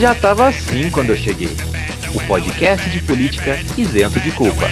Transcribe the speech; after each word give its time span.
Já 0.00 0.14
tava 0.14 0.48
assim 0.48 0.90
quando 0.90 1.10
eu 1.10 1.16
cheguei. 1.16 1.56
O 2.14 2.20
podcast 2.20 2.88
de 2.88 3.02
política 3.02 3.58
isento 3.76 4.20
de 4.20 4.30
culpa. 4.30 4.66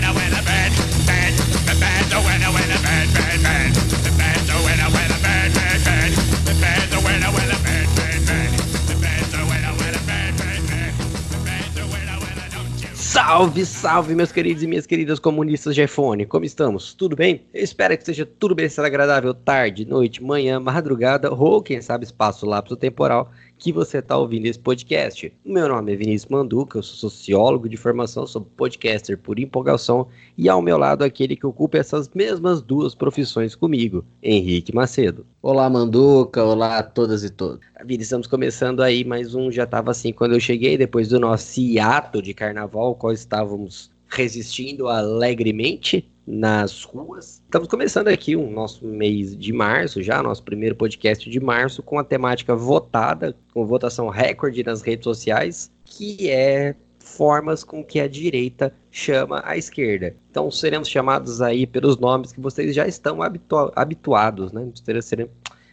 Salve, 13.27 13.67
salve, 13.67 14.15
meus 14.15 14.31
queridos 14.31 14.63
e 14.63 14.69
minhas 14.69 14.87
queridas 14.87 15.19
comunistas 15.19 15.75
de 15.75 15.83
iPhone. 15.83 16.25
Como 16.27 16.45
estamos? 16.45 16.95
Tudo 16.95 17.17
bem? 17.17 17.45
Eu 17.53 17.65
espero 17.65 17.99
que 17.99 18.05
seja 18.05 18.25
tudo 18.25 18.55
bem, 18.55 18.69
seja 18.69 18.87
agradável 18.87 19.35
tarde, 19.35 19.85
noite, 19.85 20.23
manhã, 20.23 20.61
madrugada 20.61 21.35
ou, 21.35 21.61
quem 21.61 21.83
sabe, 21.83 22.05
espaço 22.05 22.47
lapso 22.47 22.77
temporal 22.77 23.33
que 23.59 23.73
você 23.73 23.99
está 23.99 24.17
ouvindo 24.17 24.47
esse 24.47 24.59
podcast. 24.59 25.33
Meu 25.45 25.69
nome 25.69 25.93
é 25.93 25.97
Vinícius 25.97 26.31
Manduca, 26.31 26.79
eu 26.79 26.83
sou 26.83 27.11
sociólogo 27.11 27.69
de 27.69 27.77
formação, 27.77 28.27
sou 28.27 28.43
podcaster 28.43 29.19
por 29.19 29.39
empolgação 29.39 30.09
e 30.37 30.49
ao 30.49 30.61
meu 30.61 30.77
lado 30.77 31.03
aquele 31.03 31.37
que 31.37 31.47
ocupa 31.47 31.79
essas 31.79 32.09
mesmas 32.11 32.61
duas 32.61 32.95
profissões 32.95 33.55
comigo, 33.55 34.05
Henrique 34.23 34.75
Macedo. 34.75 35.27
Olá 35.43 35.69
Manduca, 35.71 36.45
olá 36.45 36.79
a 36.79 36.83
todas 36.83 37.25
e 37.25 37.31
todos. 37.31 37.61
Vida, 37.85 38.03
estamos 38.03 38.27
começando 38.27 38.83
aí 38.83 39.05
mais 39.05 39.35
um 39.35 39.51
Já 39.51 39.67
Tava 39.67 39.91
Assim 39.91 40.13
Quando 40.13 40.35
Eu 40.35 40.41
Cheguei, 40.41 40.77
depois 40.77 41.09
do 41.09 41.19
nosso 41.19 41.61
hiato 41.61 42.21
de 42.21 42.35
carnaval, 42.35 42.95
qual 42.95 43.13
estávamos 43.13 43.91
resistindo 44.09 44.89
alegremente 44.89 46.09
nas 46.27 46.83
ruas. 46.83 47.43
Estamos 47.45 47.69
começando 47.69 48.09
aqui 48.09 48.35
o 48.35 48.51
nosso 48.51 48.85
mês 48.85 49.37
de 49.37 49.53
março, 49.53 50.03
já 50.03 50.23
nosso 50.23 50.43
primeiro 50.43 50.75
podcast 50.75 51.29
de 51.31 51.41
março, 51.41 51.83
com 51.83 51.99
a 51.99 52.05
temática 52.05 52.57
votada, 52.57 53.37
com 53.55 53.65
votação 53.65 54.09
recorde 54.09 54.65
nas 54.65 54.83
redes 54.83 55.05
sociais, 55.05 55.71
que 55.85 56.31
é 56.31 56.75
formas 56.99 57.63
com 57.63 57.85
que 57.85 58.01
a 58.01 58.09
direita 58.09 58.75
chama 58.91 59.41
a 59.45 59.57
esquerda. 59.57 60.17
Então 60.31 60.51
seremos 60.51 60.89
chamados 60.89 61.41
aí 61.41 61.67
pelos 61.67 61.97
nomes 61.97 62.33
que 62.33 62.41
vocês 62.41 62.75
já 62.75 62.87
estão 62.87 63.23
habitu 63.23 63.71
habituados, 63.77 64.53
né? 64.53 64.69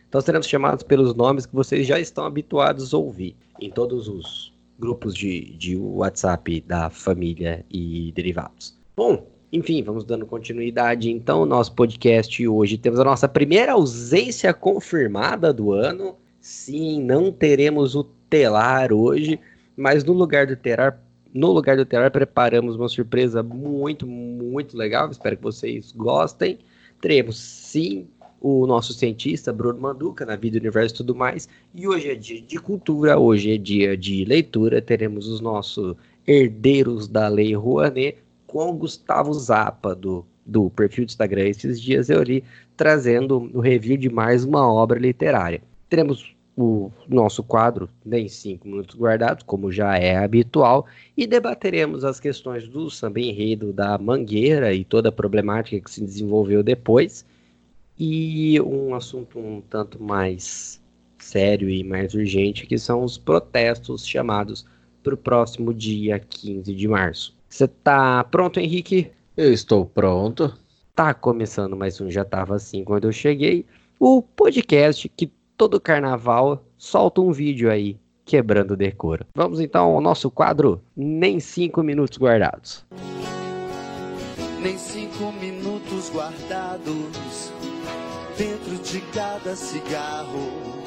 Então 0.08 0.22
seremos 0.22 0.47
chamados 0.47 0.83
pelos 0.83 1.16
nomes 1.16 1.47
que 1.47 1.56
vocês 1.56 1.88
já 1.88 2.00
estão 2.00 2.25
habituados 2.25 2.94
a 2.94 2.97
ouvir 2.97 3.35
em 3.59 3.72
todos 3.72 4.08
os 4.08 4.53
grupos 4.78 5.16
de, 5.16 5.56
de 5.58 5.75
WhatsApp 5.75 6.61
da 6.61 6.89
família 6.89 7.66
e 7.69 8.11
derivados. 8.11 8.78
Bom, 8.95 9.25
enfim, 9.54 9.84
vamos 9.84 10.04
dando 10.04 10.26
continuidade 10.26 11.12
então 11.12 11.42
ao 11.42 11.46
nosso 11.46 11.73
podcast 11.73 12.48
hoje. 12.48 12.76
Temos 12.76 13.00
a 13.00 13.04
nossa 13.04 13.30
primeira 13.30 13.73
ausência 13.73 14.52
confirmada 14.52 15.54
do 15.54 15.72
ano. 15.72 16.16
Sim, 16.42 17.04
não 17.04 17.32
teremos 17.32 17.94
o 17.94 18.04
Telar 18.04 18.92
hoje, 18.92 19.40
mas 19.78 20.04
no 20.04 20.12
lugar 20.12 20.48
do 20.48 20.56
Telar, 20.56 21.00
no 21.31 21.52
lugar 21.52 21.78
do 21.78 21.86
Telar 21.86 22.09
preparamos 22.09 22.76
uma 22.76 22.90
surpresa 22.90 23.44
muito, 23.44 24.08
muito 24.08 24.76
legal. 24.76 25.12
Espero 25.12 25.38
que 25.38 25.44
vocês 25.44 25.92
gostem. 25.92 26.58
Teremos 27.00 27.38
sim 27.38 28.08
o 28.42 28.66
nosso 28.66 28.92
cientista 28.92 29.54
Bruno 29.54 29.80
Manduca 29.80 30.26
na 30.26 30.36
vida, 30.36 30.58
universo 30.58 30.96
e 30.96 30.98
tudo 30.98 31.14
mais. 31.14 31.48
E 31.76 31.88
hoje 31.88 32.09
é 32.09 32.16
dia 32.16 32.42
de 32.42 32.58
cultura, 32.58 33.20
hoje 33.20 33.54
é 33.54 33.58
dia 33.59 33.96
de 33.96 34.26
leitura. 34.26 34.81
Teremos 34.81 35.28
os 35.28 35.40
nossos 35.40 35.96
herdeiros 36.26 37.08
da 37.08 37.28
Lei 37.28 37.54
Rouanet 37.54 38.18
com 38.54 38.70
o 38.70 38.73
Gustavo 38.73 39.34
Zappa, 39.34 39.96
do, 39.96 40.23
do 40.46 40.70
perfil 40.70 41.06
do 41.06 41.09
Instagram. 41.09 41.48
Esses 41.48 41.82
dias 41.82 42.08
eu 42.12 42.22
li 42.22 42.44
trazendo 42.78 43.50
o 43.52 43.59
review 43.59 43.98
de 43.98 44.12
mais 44.12 44.46
uma 44.46 44.72
obra 44.72 45.00
literária. 45.00 45.59
Teremos 45.90 46.36
o 46.56 46.92
nosso 47.09 47.42
quadro 47.42 47.90
nem 48.06 48.30
cinco 48.30 48.68
minutos 48.68 48.96
guardados, 48.96 49.44
como 49.44 49.72
já 49.72 49.97
é 49.97 50.16
habitual, 50.16 50.86
e 51.18 51.25
debateremos 51.25 52.06
as 52.06 52.19
questões 52.19 52.68
do 52.68 52.92
samba 52.92 53.19
enredo 53.19 53.74
da 53.74 53.97
Mangueira 53.97 54.72
e 54.72 54.86
toda 54.86 55.09
a 55.09 55.12
problemática 55.12 55.84
que 55.84 55.90
se 55.90 56.03
desenvolveu 56.03 56.62
depois, 56.62 57.25
e 57.97 58.62
um 58.62 58.94
assunto 58.94 59.40
um 59.40 59.62
tanto 59.62 60.02
mais 60.02 60.80
sério 61.18 61.68
e 61.68 61.84
mais 61.84 62.13
urgente, 62.13 62.68
que 62.68 62.78
são 62.78 63.03
os 63.03 63.18
protestos 63.18 64.06
chamados 64.06 64.63
para 65.02 65.16
o 65.16 65.18
próximo 65.18 65.74
dia 65.74 66.19
15 66.19 66.72
de 66.75 66.88
março. 66.88 67.36
Você 67.53 67.68
tá 67.68 68.24
pronto, 68.24 68.59
Henrique? 68.59 69.12
Eu 69.38 69.53
estou 69.53 69.86
pronto. 69.86 70.58
Tá 70.96 71.14
começando 71.14 71.78
mais 71.78 72.02
um 72.02 72.09
Já 72.09 72.25
Tava 72.25 72.56
Assim 72.56 72.84
Quando 72.84 73.03
Eu 73.03 73.12
Cheguei. 73.12 73.64
O 74.00 74.24
podcast 74.24 75.08
que 75.08 75.31
todo 75.56 75.80
carnaval 75.80 76.66
solta 76.80 77.22
um 77.22 77.31
vídeo 77.31 77.69
aí 77.69 77.96
quebrando 78.25 78.72
o 78.72 78.75
decoro. 78.75 79.28
Vamos 79.36 79.59
então 79.59 79.86
ao 79.86 80.02
nosso 80.02 80.31
quadro 80.31 80.81
Nem 80.97 81.40
Cinco 81.40 81.84
Minutos 81.84 82.18
Guardados. 82.18 82.84
Nem 84.59 84.75
cinco 84.75 85.31
minutos 85.34 86.09
guardados 86.09 87.53
dentro 88.36 88.78
de 88.84 89.00
cada 89.13 89.56
cigarro 89.56 90.82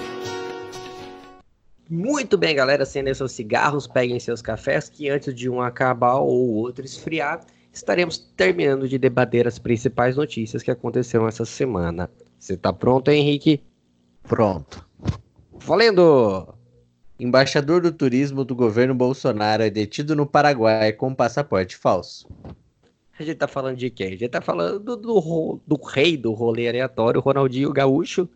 muito 1.89 2.37
bem, 2.37 2.55
galera. 2.55 2.83
Acendem 2.83 3.15
seus 3.15 3.33
cigarros, 3.33 3.87
peguem 3.87 4.19
seus 4.19 4.43
cafés, 4.43 4.89
que 4.89 5.09
antes 5.09 5.35
de 5.35 5.49
um 5.49 5.61
acabar 5.61 6.17
ou 6.17 6.55
outro 6.55 6.85
esfriar, 6.85 7.45
estaremos 7.73 8.19
terminando 8.37 8.89
de 8.89 8.99
debater 8.99 9.47
as 9.47 9.59
principais 9.59 10.17
notícias 10.17 10.63
que 10.63 10.71
aconteceram 10.71 11.29
essa 11.29 11.45
semana. 11.45 12.11
Você 12.39 12.57
tá 12.57 12.73
pronto, 12.73 13.11
Henrique? 13.11 13.63
Pronto. 14.23 14.87
Valendo! 15.53 16.55
Embaixador 17.19 17.81
do 17.81 17.91
turismo 17.91 18.45
do 18.45 18.55
governo 18.55 18.95
Bolsonaro 18.95 19.63
é 19.63 19.71
detido 19.71 20.15
no 20.15 20.27
Paraguai 20.27 20.93
com 20.93 21.15
passaporte 21.15 21.77
falso. 21.77 22.29
A 23.19 23.23
gente 23.23 23.37
tá 23.37 23.49
falando 23.49 23.77
de 23.77 23.89
quem? 23.89 24.09
A 24.09 24.11
gente 24.11 24.29
tá 24.29 24.43
falando 24.43 24.79
do, 24.79 24.97
do, 24.97 25.61
do 25.67 25.77
rei 25.83 26.17
do 26.19 26.33
rolê 26.33 26.69
aleatório, 26.69 27.21
Ronaldinho 27.21 27.73
Gaúcho, 27.73 28.29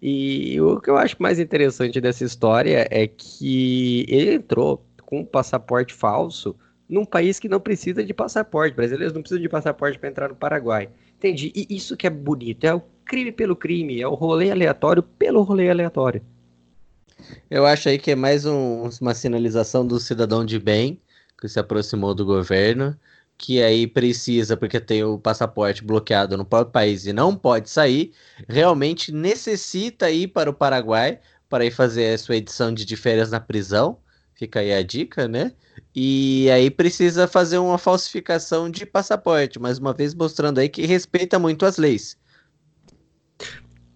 e 0.00 0.60
o 0.60 0.80
que 0.80 0.88
eu 0.88 0.96
acho 0.96 1.16
mais 1.18 1.38
interessante 1.38 2.00
dessa 2.00 2.24
história 2.24 2.86
é 2.90 3.06
que 3.06 4.06
ele 4.08 4.34
entrou 4.34 4.84
com 5.02 5.20
um 5.20 5.24
passaporte 5.24 5.92
falso 5.92 6.54
num 6.88 7.04
país 7.04 7.40
que 7.40 7.48
não 7.48 7.60
precisa 7.60 8.04
de 8.04 8.14
passaporte. 8.14 8.76
Brasileiros 8.76 9.12
não 9.12 9.20
precisam 9.20 9.42
de 9.42 9.48
passaporte 9.48 9.98
para 9.98 10.08
entrar 10.08 10.28
no 10.28 10.36
Paraguai. 10.36 10.88
Entendi. 11.18 11.52
E 11.54 11.66
isso 11.68 11.96
que 11.96 12.06
é 12.06 12.10
bonito. 12.10 12.64
É 12.64 12.74
o 12.74 12.82
crime 13.04 13.32
pelo 13.32 13.56
crime. 13.56 14.00
É 14.00 14.06
o 14.06 14.14
rolê 14.14 14.50
aleatório 14.50 15.02
pelo 15.02 15.42
rolê 15.42 15.68
aleatório. 15.68 16.22
Eu 17.50 17.66
acho 17.66 17.88
aí 17.88 17.98
que 17.98 18.12
é 18.12 18.14
mais 18.14 18.46
um, 18.46 18.88
uma 19.00 19.14
sinalização 19.14 19.86
do 19.86 19.98
cidadão 19.98 20.44
de 20.44 20.58
bem 20.58 21.00
que 21.40 21.48
se 21.48 21.58
aproximou 21.58 22.14
do 22.14 22.24
governo 22.24 22.96
que 23.38 23.62
aí 23.62 23.86
precisa, 23.86 24.56
porque 24.56 24.80
tem 24.80 25.04
o 25.04 25.16
passaporte 25.16 25.84
bloqueado 25.84 26.36
no 26.36 26.44
próprio 26.44 26.72
país 26.72 27.06
e 27.06 27.12
não 27.12 27.36
pode 27.36 27.70
sair, 27.70 28.12
realmente 28.48 29.12
necessita 29.12 30.10
ir 30.10 30.28
para 30.28 30.50
o 30.50 30.52
Paraguai 30.54 31.20
para 31.48 31.64
ir 31.64 31.70
fazer 31.70 32.12
a 32.12 32.18
sua 32.18 32.36
edição 32.36 32.74
de, 32.74 32.84
de 32.84 32.96
férias 32.96 33.30
na 33.30 33.38
prisão. 33.38 33.98
Fica 34.34 34.60
aí 34.60 34.72
a 34.72 34.82
dica, 34.82 35.28
né? 35.28 35.52
E 35.94 36.50
aí 36.50 36.70
precisa 36.70 37.28
fazer 37.28 37.58
uma 37.58 37.78
falsificação 37.78 38.68
de 38.68 38.84
passaporte, 38.84 39.58
mais 39.58 39.78
uma 39.78 39.94
vez 39.94 40.14
mostrando 40.14 40.58
aí 40.58 40.68
que 40.68 40.84
respeita 40.84 41.38
muito 41.38 41.64
as 41.64 41.76
leis. 41.76 42.18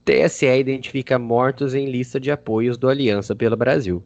TSE 0.05 0.47
identifica 0.47 1.19
mortos 1.19 1.75
em 1.75 1.91
lista 1.91 2.19
de 2.19 2.31
apoios 2.31 2.77
do 2.77 2.89
Aliança 2.89 3.35
pelo 3.35 3.57
Brasil. 3.57 4.05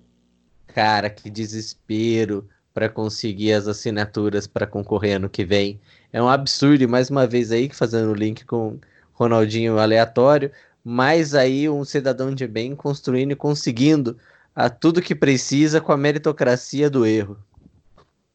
Cara, 0.69 1.08
que 1.08 1.30
desespero 1.30 2.46
para 2.76 2.91
conseguir 2.91 3.54
as 3.54 3.66
assinaturas 3.66 4.47
para 4.47 4.66
concorrer 4.66 5.16
ano 5.16 5.31
que 5.31 5.47
vem. 5.47 5.81
É 6.12 6.22
um 6.22 6.28
absurdo, 6.28 6.84
e 6.84 6.87
mais 6.87 7.09
uma 7.09 7.26
vez 7.26 7.50
aí, 7.50 7.70
fazendo 7.70 8.10
o 8.10 8.14
link 8.14 8.44
com 8.44 8.78
Ronaldinho 9.14 9.78
aleatório, 9.78 10.52
mas 10.84 11.34
aí 11.34 11.70
um 11.70 11.87
cidadão 11.87 12.34
de 12.34 12.46
bem 12.46 12.76
construindo 12.76 13.31
e 13.31 13.34
conseguindo 13.34 14.19
a 14.55 14.69
tudo 14.69 15.00
que 15.00 15.14
precisa 15.14 15.81
com 15.81 15.90
a 15.90 15.96
meritocracia 15.96 16.90
do 16.90 17.06
erro. 17.06 17.38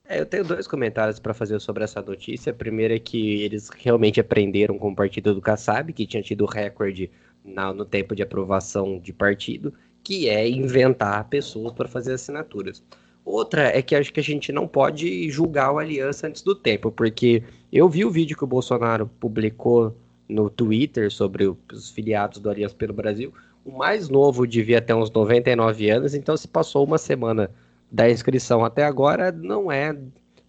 É, 0.05 0.19
eu 0.19 0.25
tenho 0.25 0.43
dois 0.43 0.65
comentários 0.65 1.19
para 1.19 1.35
fazer 1.35 1.59
sobre 1.61 1.83
essa 1.83 2.01
notícia. 2.01 2.51
Primeiro 2.51 2.95
é 2.95 2.99
que 2.99 3.43
eles 3.43 3.69
realmente 3.69 4.19
aprenderam 4.19 4.79
com 4.79 4.89
o 4.89 4.95
partido 4.95 5.35
do 5.35 5.41
Kassab, 5.41 5.93
que 5.93 6.07
tinha 6.07 6.23
tido 6.23 6.47
recorde 6.47 7.11
na, 7.45 7.71
no 7.71 7.85
tempo 7.85 8.15
de 8.15 8.23
aprovação 8.23 8.97
de 8.97 9.13
partido, 9.13 9.71
que 10.03 10.27
é 10.27 10.49
inventar 10.49 11.29
pessoas 11.29 11.73
para 11.73 11.88
fazer 11.88 12.13
assinaturas. 12.13 12.83
Outra 13.23 13.75
é 13.77 13.81
que 13.81 13.95
acho 13.95 14.12
que 14.12 14.19
a 14.19 14.23
gente 14.23 14.51
não 14.51 14.68
pode 14.68 15.29
julgar 15.29 15.71
o 15.71 15.79
Aliança 15.79 16.27
antes 16.27 16.41
do 16.41 16.56
tempo, 16.56 16.91
porque 16.91 17.44
eu 17.71 17.88
vi 17.88 18.03
o 18.03 18.12
vídeo 18.12 18.35
que 18.35 18.44
o 18.44 18.47
Bolsonaro 18.47 19.07
publicou 19.19 19.95
no 20.27 20.50
Twitter 20.50 21.12
sobre 21.12 21.45
os 21.71 21.91
filiados 21.91 22.39
do 22.39 22.50
Aliança 22.50 22.75
pelo 22.75 22.94
Brasil. 22.94 23.33
O 23.63 23.77
mais 23.77 24.09
novo 24.09 24.47
devia 24.47 24.81
ter 24.81 24.94
uns 24.94 25.12
99 25.12 25.89
anos, 25.89 26.15
então 26.15 26.35
se 26.35 26.47
passou 26.47 26.83
uma 26.83 26.97
semana 26.97 27.51
da 27.91 28.09
inscrição 28.09 28.65
até 28.65 28.83
agora, 28.83 29.31
não 29.31 29.71
é. 29.71 29.95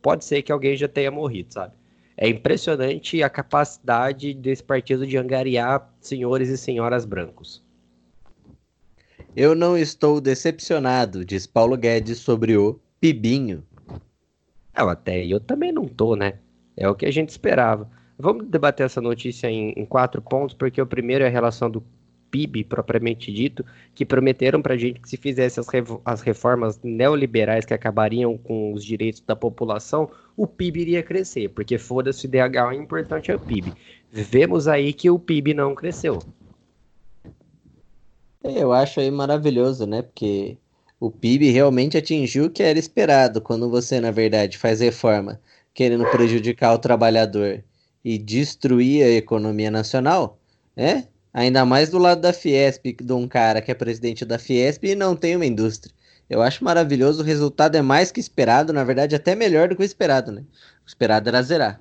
Pode 0.00 0.24
ser 0.24 0.42
que 0.42 0.50
alguém 0.50 0.76
já 0.76 0.88
tenha 0.88 1.10
morrido, 1.10 1.52
sabe? 1.52 1.74
É 2.16 2.28
impressionante 2.28 3.22
a 3.22 3.28
capacidade 3.28 4.32
desse 4.34 4.62
partido 4.62 5.06
de 5.06 5.16
angariar 5.16 5.90
senhores 6.00 6.48
e 6.48 6.56
senhoras 6.56 7.04
brancos. 7.04 7.62
Eu 9.34 9.54
não 9.54 9.78
estou 9.78 10.20
decepcionado, 10.20 11.24
diz 11.24 11.46
Paulo 11.46 11.74
Guedes 11.74 12.18
sobre 12.18 12.54
o 12.54 12.78
Pibinho. 13.00 13.64
Não, 14.76 14.90
até 14.90 15.24
eu 15.24 15.40
também 15.40 15.72
não 15.72 15.88
tô, 15.88 16.14
né? 16.14 16.34
É 16.76 16.86
o 16.86 16.94
que 16.94 17.06
a 17.06 17.10
gente 17.10 17.30
esperava. 17.30 17.90
Vamos 18.18 18.46
debater 18.46 18.84
essa 18.84 19.00
notícia 19.00 19.50
em, 19.50 19.70
em 19.70 19.86
quatro 19.86 20.20
pontos, 20.20 20.54
porque 20.54 20.80
o 20.82 20.86
primeiro 20.86 21.24
é 21.24 21.28
a 21.28 21.30
relação 21.30 21.70
do 21.70 21.82
PIB 22.30 22.64
propriamente 22.64 23.32
dito, 23.32 23.64
que 23.94 24.04
prometeram 24.04 24.60
para 24.60 24.74
a 24.74 24.76
gente 24.76 25.00
que 25.00 25.08
se 25.08 25.16
fizesse 25.16 25.58
as, 25.60 25.66
as 26.04 26.20
reformas 26.20 26.78
neoliberais 26.82 27.64
que 27.64 27.72
acabariam 27.72 28.36
com 28.36 28.74
os 28.74 28.84
direitos 28.84 29.22
da 29.22 29.34
população, 29.34 30.10
o 30.36 30.46
PIB 30.46 30.80
iria 30.80 31.02
crescer, 31.02 31.48
porque 31.48 31.78
foda-se 31.78 32.26
o 32.26 32.28
DH, 32.28 32.68
o 32.68 32.72
importante 32.72 33.30
é 33.30 33.34
o 33.34 33.38
PIB. 33.38 33.72
Vemos 34.10 34.68
aí 34.68 34.92
que 34.92 35.08
o 35.08 35.18
PIB 35.18 35.54
não 35.54 35.74
cresceu. 35.74 36.18
Eu 38.44 38.72
acho 38.72 39.00
aí 39.00 39.10
maravilhoso, 39.10 39.86
né? 39.86 40.02
Porque 40.02 40.58
o 40.98 41.10
PIB 41.10 41.50
realmente 41.50 41.96
atingiu 41.96 42.46
o 42.46 42.50
que 42.50 42.62
era 42.62 42.78
esperado 42.78 43.40
quando 43.40 43.70
você, 43.70 44.00
na 44.00 44.10
verdade, 44.10 44.58
faz 44.58 44.80
reforma 44.80 45.40
querendo 45.74 46.04
prejudicar 46.10 46.74
o 46.74 46.78
trabalhador 46.78 47.64
e 48.04 48.18
destruir 48.18 49.04
a 49.04 49.10
economia 49.10 49.70
nacional, 49.70 50.38
né? 50.76 51.08
Ainda 51.32 51.64
mais 51.64 51.88
do 51.88 51.98
lado 51.98 52.20
da 52.20 52.32
Fiesp, 52.32 52.96
de 53.00 53.12
um 53.12 53.26
cara 53.26 53.62
que 53.62 53.70
é 53.70 53.74
presidente 53.74 54.24
da 54.24 54.38
Fiesp 54.38 54.84
e 54.84 54.94
não 54.94 55.16
tem 55.16 55.36
uma 55.36 55.46
indústria. 55.46 55.94
Eu 56.28 56.42
acho 56.42 56.64
maravilhoso, 56.64 57.22
o 57.22 57.26
resultado 57.26 57.76
é 57.76 57.82
mais 57.82 58.10
que 58.12 58.20
esperado, 58.20 58.72
na 58.72 58.84
verdade, 58.84 59.14
até 59.14 59.34
melhor 59.34 59.68
do 59.68 59.76
que 59.76 59.82
o 59.82 59.84
esperado, 59.84 60.32
né? 60.32 60.42
O 60.84 60.88
esperado 60.88 61.28
era 61.28 61.42
zerar. 61.42 61.80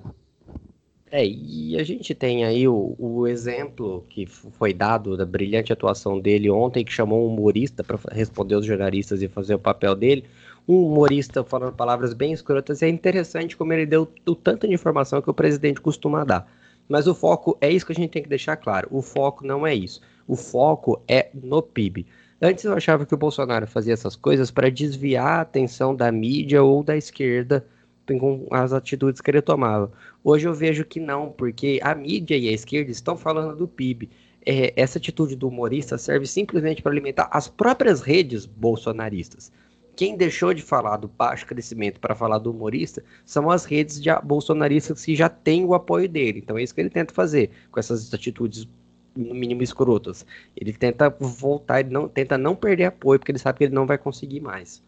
É, 1.14 1.26
e 1.26 1.78
a 1.78 1.84
gente 1.84 2.14
tem 2.14 2.42
aí 2.42 2.66
o, 2.66 2.96
o, 2.98 3.26
exemplo 3.26 4.02
que 4.08 4.24
foi 4.24 4.72
dado 4.72 5.14
da 5.14 5.26
brilhante 5.26 5.70
atuação 5.70 6.18
dele 6.18 6.48
ontem, 6.48 6.82
que 6.82 6.90
chamou 6.90 7.28
um 7.28 7.34
humorista 7.34 7.84
para 7.84 7.98
responder 8.10 8.54
os 8.54 8.64
jornalistas 8.64 9.20
e 9.20 9.28
fazer 9.28 9.54
o 9.54 9.58
papel 9.58 9.94
dele. 9.94 10.24
Um 10.66 10.86
humorista 10.86 11.44
falando 11.44 11.74
palavras 11.74 12.14
bem 12.14 12.32
escrotas, 12.32 12.80
e 12.80 12.86
é 12.86 12.88
interessante 12.88 13.58
como 13.58 13.74
ele 13.74 13.84
deu 13.84 14.10
o 14.26 14.34
tanto 14.34 14.66
de 14.66 14.72
informação 14.72 15.20
que 15.20 15.28
o 15.28 15.34
presidente 15.34 15.82
costuma 15.82 16.24
dar. 16.24 16.50
Mas 16.88 17.06
o 17.06 17.14
foco 17.14 17.58
é 17.60 17.70
isso 17.70 17.84
que 17.84 17.92
a 17.92 17.94
gente 17.94 18.10
tem 18.10 18.22
que 18.22 18.28
deixar 18.30 18.56
claro. 18.56 18.88
O 18.90 19.02
foco 19.02 19.46
não 19.46 19.66
é 19.66 19.74
isso. 19.74 20.00
O 20.26 20.34
foco 20.34 21.02
é 21.06 21.28
no 21.34 21.60
PIB. 21.60 22.06
Antes 22.40 22.64
eu 22.64 22.72
achava 22.72 23.04
que 23.04 23.12
o 23.12 23.18
Bolsonaro 23.18 23.66
fazia 23.66 23.92
essas 23.92 24.16
coisas 24.16 24.50
para 24.50 24.70
desviar 24.70 25.26
a 25.26 25.40
atenção 25.42 25.94
da 25.94 26.10
mídia 26.10 26.62
ou 26.62 26.82
da 26.82 26.96
esquerda 26.96 27.66
com 28.06 28.46
as 28.50 28.72
atitudes 28.72 29.20
que 29.20 29.30
ele 29.30 29.42
tomava. 29.42 29.90
Hoje 30.24 30.46
eu 30.46 30.54
vejo 30.54 30.84
que 30.84 31.00
não, 31.00 31.30
porque 31.30 31.80
a 31.82 31.94
mídia 31.94 32.36
e 32.36 32.48
a 32.48 32.52
esquerda 32.52 32.90
estão 32.90 33.16
falando 33.16 33.56
do 33.56 33.68
PIB. 33.68 34.10
É, 34.44 34.72
essa 34.80 34.98
atitude 34.98 35.36
do 35.36 35.48
humorista 35.48 35.96
serve 35.96 36.26
simplesmente 36.26 36.82
para 36.82 36.90
alimentar 36.90 37.28
as 37.30 37.46
próprias 37.48 38.00
redes 38.00 38.44
bolsonaristas. 38.44 39.52
Quem 39.94 40.16
deixou 40.16 40.54
de 40.54 40.62
falar 40.62 40.96
do 40.96 41.06
baixo 41.06 41.46
crescimento 41.46 42.00
para 42.00 42.14
falar 42.14 42.38
do 42.38 42.50
humorista 42.50 43.04
são 43.24 43.50
as 43.50 43.64
redes 43.64 44.00
de 44.00 44.08
bolsonaristas 44.24 45.04
que 45.04 45.14
já 45.14 45.28
têm 45.28 45.64
o 45.64 45.74
apoio 45.74 46.08
dele. 46.08 46.40
Então 46.40 46.58
é 46.58 46.62
isso 46.62 46.74
que 46.74 46.80
ele 46.80 46.90
tenta 46.90 47.12
fazer 47.12 47.50
com 47.70 47.78
essas 47.78 48.12
atitudes 48.12 48.66
no 49.14 49.34
mínimo 49.34 49.62
escrotas. 49.62 50.26
Ele 50.56 50.72
tenta 50.72 51.10
voltar, 51.10 51.80
ele 51.80 51.90
não 51.90 52.08
tenta 52.08 52.38
não 52.38 52.56
perder 52.56 52.86
apoio 52.86 53.18
porque 53.18 53.32
ele 53.32 53.38
sabe 53.38 53.58
que 53.58 53.64
ele 53.64 53.74
não 53.74 53.86
vai 53.86 53.98
conseguir 53.98 54.40
mais. 54.40 54.82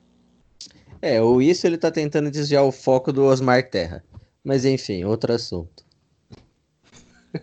É, 1.00 1.20
ou 1.20 1.40
isso 1.42 1.66
ele 1.66 1.76
tá 1.76 1.90
tentando 1.90 2.30
desviar 2.30 2.64
o 2.64 2.72
foco 2.72 3.12
do 3.12 3.24
Osmar 3.24 3.68
Terra. 3.68 4.02
Mas 4.42 4.64
enfim, 4.64 5.04
outro 5.04 5.32
assunto. 5.32 5.84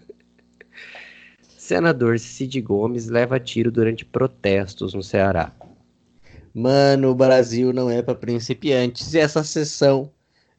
Senador 1.57 2.19
Cid 2.19 2.61
Gomes 2.61 3.07
leva 3.07 3.39
tiro 3.39 3.71
durante 3.71 4.05
protestos 4.05 4.93
no 4.93 5.03
Ceará. 5.03 5.51
Mano, 6.53 7.09
o 7.09 7.15
Brasil 7.15 7.71
não 7.71 7.89
é 7.89 8.01
para 8.01 8.15
principiantes. 8.15 9.13
E 9.13 9.19
essa 9.19 9.43
sessão, 9.43 10.11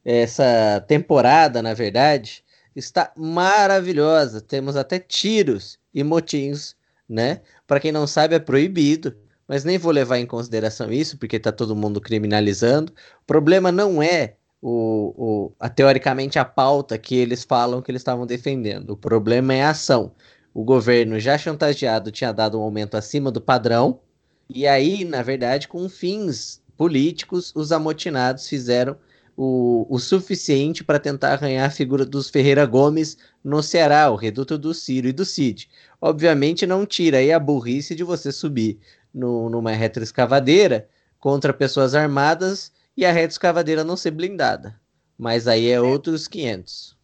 essa 0.05 0.83
temporada, 0.89 1.63
na 1.63 1.75
verdade, 1.75 2.43
está 2.75 3.13
maravilhosa. 3.17 4.41
Temos 4.41 4.77
até 4.77 4.99
tiros 4.99 5.79
e 5.93 6.03
motins, 6.03 6.75
né? 7.09 7.43
Para 7.67 7.81
quem 7.81 7.93
não 7.93 8.07
sabe, 8.07 8.35
é 8.35 8.39
proibido 8.39 9.15
mas 9.47 9.65
nem 9.65 9.79
vou 9.79 9.93
levar 9.93 10.19
em 10.19 10.27
consideração 10.27 10.93
isso, 10.93 11.19
porque 11.19 11.37
está 11.37 11.53
todo 11.53 11.77
mundo 11.77 12.01
criminalizando. 12.01 12.93
O 13.23 13.27
problema 13.27 13.73
não 13.73 14.03
é 14.03 14.37
o, 14.61 15.15
o, 15.17 15.53
a, 15.59 15.69
teoricamente 15.69 16.39
a 16.39 16.45
pauta 16.45 16.97
que 16.97 17.17
eles 17.17 17.45
falam 17.45 17.83
que 17.83 17.91
eles 17.91 18.01
estavam 18.01 18.27
defendendo. 18.27 18.91
O 18.91 18.97
problema 18.97 19.55
é 19.55 19.63
a 19.63 19.71
ação. 19.71 20.13
O 20.55 20.65
governo 20.65 21.19
já 21.19 21.37
chantageado 21.37 22.11
tinha 22.11 22.33
dado 22.33 22.59
um 22.59 22.63
aumento 22.63 22.97
acima 22.97 23.31
do 23.31 23.41
padrão, 23.41 24.01
e 24.49 24.67
aí, 24.67 25.05
na 25.05 25.23
verdade, 25.23 25.67
com 25.67 25.89
fins 25.89 26.63
políticos, 26.77 27.53
os 27.55 27.73
amotinados 27.73 28.49
fizeram 28.49 28.97
o, 29.37 29.87
o 29.89 29.99
suficiente 29.99 30.85
para 30.85 30.99
tentar 30.99 31.33
arranhar 31.33 31.67
a 31.67 31.71
figura 31.71 32.05
dos 32.05 32.29
Ferreira 32.29 32.67
Gomes 32.67 33.17
no 33.43 33.63
Ceará, 33.63 34.11
o 34.11 34.17
reduto 34.17 34.59
do 34.59 34.75
Ciro 34.75 35.09
e 35.09 35.13
do 35.13 35.25
Cid. 35.25 35.71
Obviamente 36.01 36.67
não 36.67 36.85
tira 36.85 37.19
aí 37.19 37.33
a 37.33 37.39
burrice 37.39 37.95
de 37.95 38.05
você 38.05 38.31
subir 38.31 38.79
no, 39.13 39.49
numa 39.49 39.73
retroescavadeira 39.73 40.89
contra 41.19 41.53
pessoas 41.53 41.95
armadas 41.95 42.73
e 42.97 43.05
a 43.05 43.13
retroescavadeira 43.13 43.85
não 43.85 43.97
ser 43.97 44.11
blindada. 44.11 44.81
Mas 45.17 45.47
aí 45.47 45.69
é, 45.69 45.75
é. 45.75 45.81
outros 45.81 46.27
500. 46.27 46.97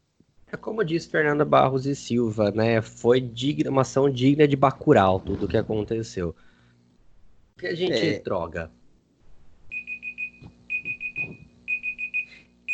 É 0.51 0.57
como 0.57 0.83
disse 0.83 1.09
Fernanda 1.09 1.45
Barros 1.45 1.87
e 1.87 1.95
Silva, 1.95 2.51
né? 2.51 2.81
Foi 2.81 3.21
digna, 3.21 3.71
uma 3.71 3.83
ação 3.83 4.09
digna 4.09 4.49
de 4.49 4.57
Bacurau 4.57 5.21
tudo 5.21 5.45
o 5.45 5.49
que 5.49 5.57
aconteceu. 5.57 6.35
Que 7.59 7.67
a 7.67 7.75
gente 7.75 7.93
é. 7.93 8.19
droga. 8.21 8.71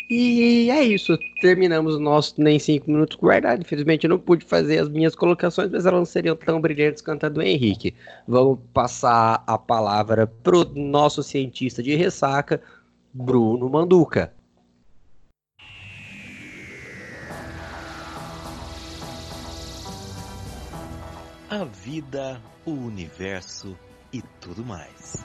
E 0.09 0.71
é 0.71 0.83
isso. 0.83 1.17
Terminamos 1.41 1.95
o 1.97 2.01
nosso 2.01 2.35
nem 2.41 2.59
cinco 2.59 2.91
minutos 2.91 3.17
guardado. 3.17 3.63
Infelizmente 3.63 4.05
eu 4.05 4.11
não 4.11 4.19
pude 4.19 4.45
fazer 4.45 4.79
as 4.79 4.89
minhas 4.89 5.15
colocações, 5.15 5.71
mas 5.71 5.87
elas 5.87 5.99
não 5.99 6.05
seriam 6.05 6.37
tão 6.37 6.61
brilhantes 6.61 7.03
quanto 7.03 7.25
a 7.25 7.29
do 7.29 7.41
Henrique. 7.41 7.95
Vamos 8.27 8.59
passar 8.73 9.43
a 9.47 9.57
palavra 9.57 10.27
pro 10.27 10.65
nosso 10.75 11.23
cientista 11.23 11.83
de 11.83 11.95
ressaca, 11.95 12.61
Bruno 13.13 13.69
Manduca. 13.71 14.33
A 21.49 21.65
vida, 21.65 22.43
o 22.67 22.73
universo 22.73 23.79
e 24.13 24.21
tudo 24.41 24.65
mais. 24.65 25.25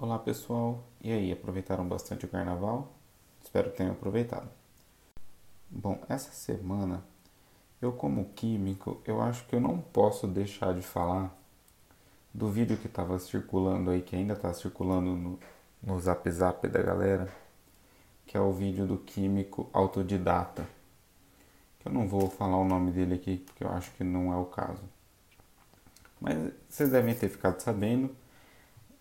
Olá 0.00 0.16
pessoal, 0.16 0.84
e 1.00 1.10
aí, 1.10 1.32
aproveitaram 1.32 1.84
bastante 1.84 2.24
o 2.24 2.28
carnaval? 2.28 2.92
Espero 3.42 3.68
que 3.68 3.78
tenham 3.78 3.90
aproveitado. 3.90 4.48
Bom, 5.68 6.00
essa 6.08 6.30
semana, 6.30 7.02
eu 7.82 7.90
como 7.90 8.26
químico, 8.26 9.02
eu 9.04 9.20
acho 9.20 9.44
que 9.46 9.56
eu 9.56 9.60
não 9.60 9.80
posso 9.80 10.28
deixar 10.28 10.72
de 10.72 10.82
falar 10.82 11.36
do 12.32 12.48
vídeo 12.48 12.76
que 12.76 12.86
estava 12.86 13.18
circulando 13.18 13.90
aí, 13.90 14.00
que 14.00 14.14
ainda 14.14 14.34
está 14.34 14.54
circulando 14.54 15.16
no, 15.16 15.38
no 15.82 15.98
zap 15.98 16.30
zap 16.30 16.68
da 16.68 16.80
galera, 16.80 17.28
que 18.24 18.36
é 18.36 18.40
o 18.40 18.52
vídeo 18.52 18.86
do 18.86 18.98
químico 18.98 19.68
autodidata. 19.72 20.64
Que 21.80 21.88
eu 21.88 21.92
não 21.92 22.06
vou 22.06 22.30
falar 22.30 22.58
o 22.58 22.64
nome 22.64 22.92
dele 22.92 23.14
aqui, 23.14 23.38
porque 23.38 23.64
eu 23.64 23.70
acho 23.70 23.90
que 23.96 24.04
não 24.04 24.32
é 24.32 24.36
o 24.36 24.44
caso. 24.44 24.84
Mas 26.20 26.52
vocês 26.68 26.88
devem 26.88 27.16
ter 27.16 27.28
ficado 27.28 27.58
sabendo. 27.58 28.14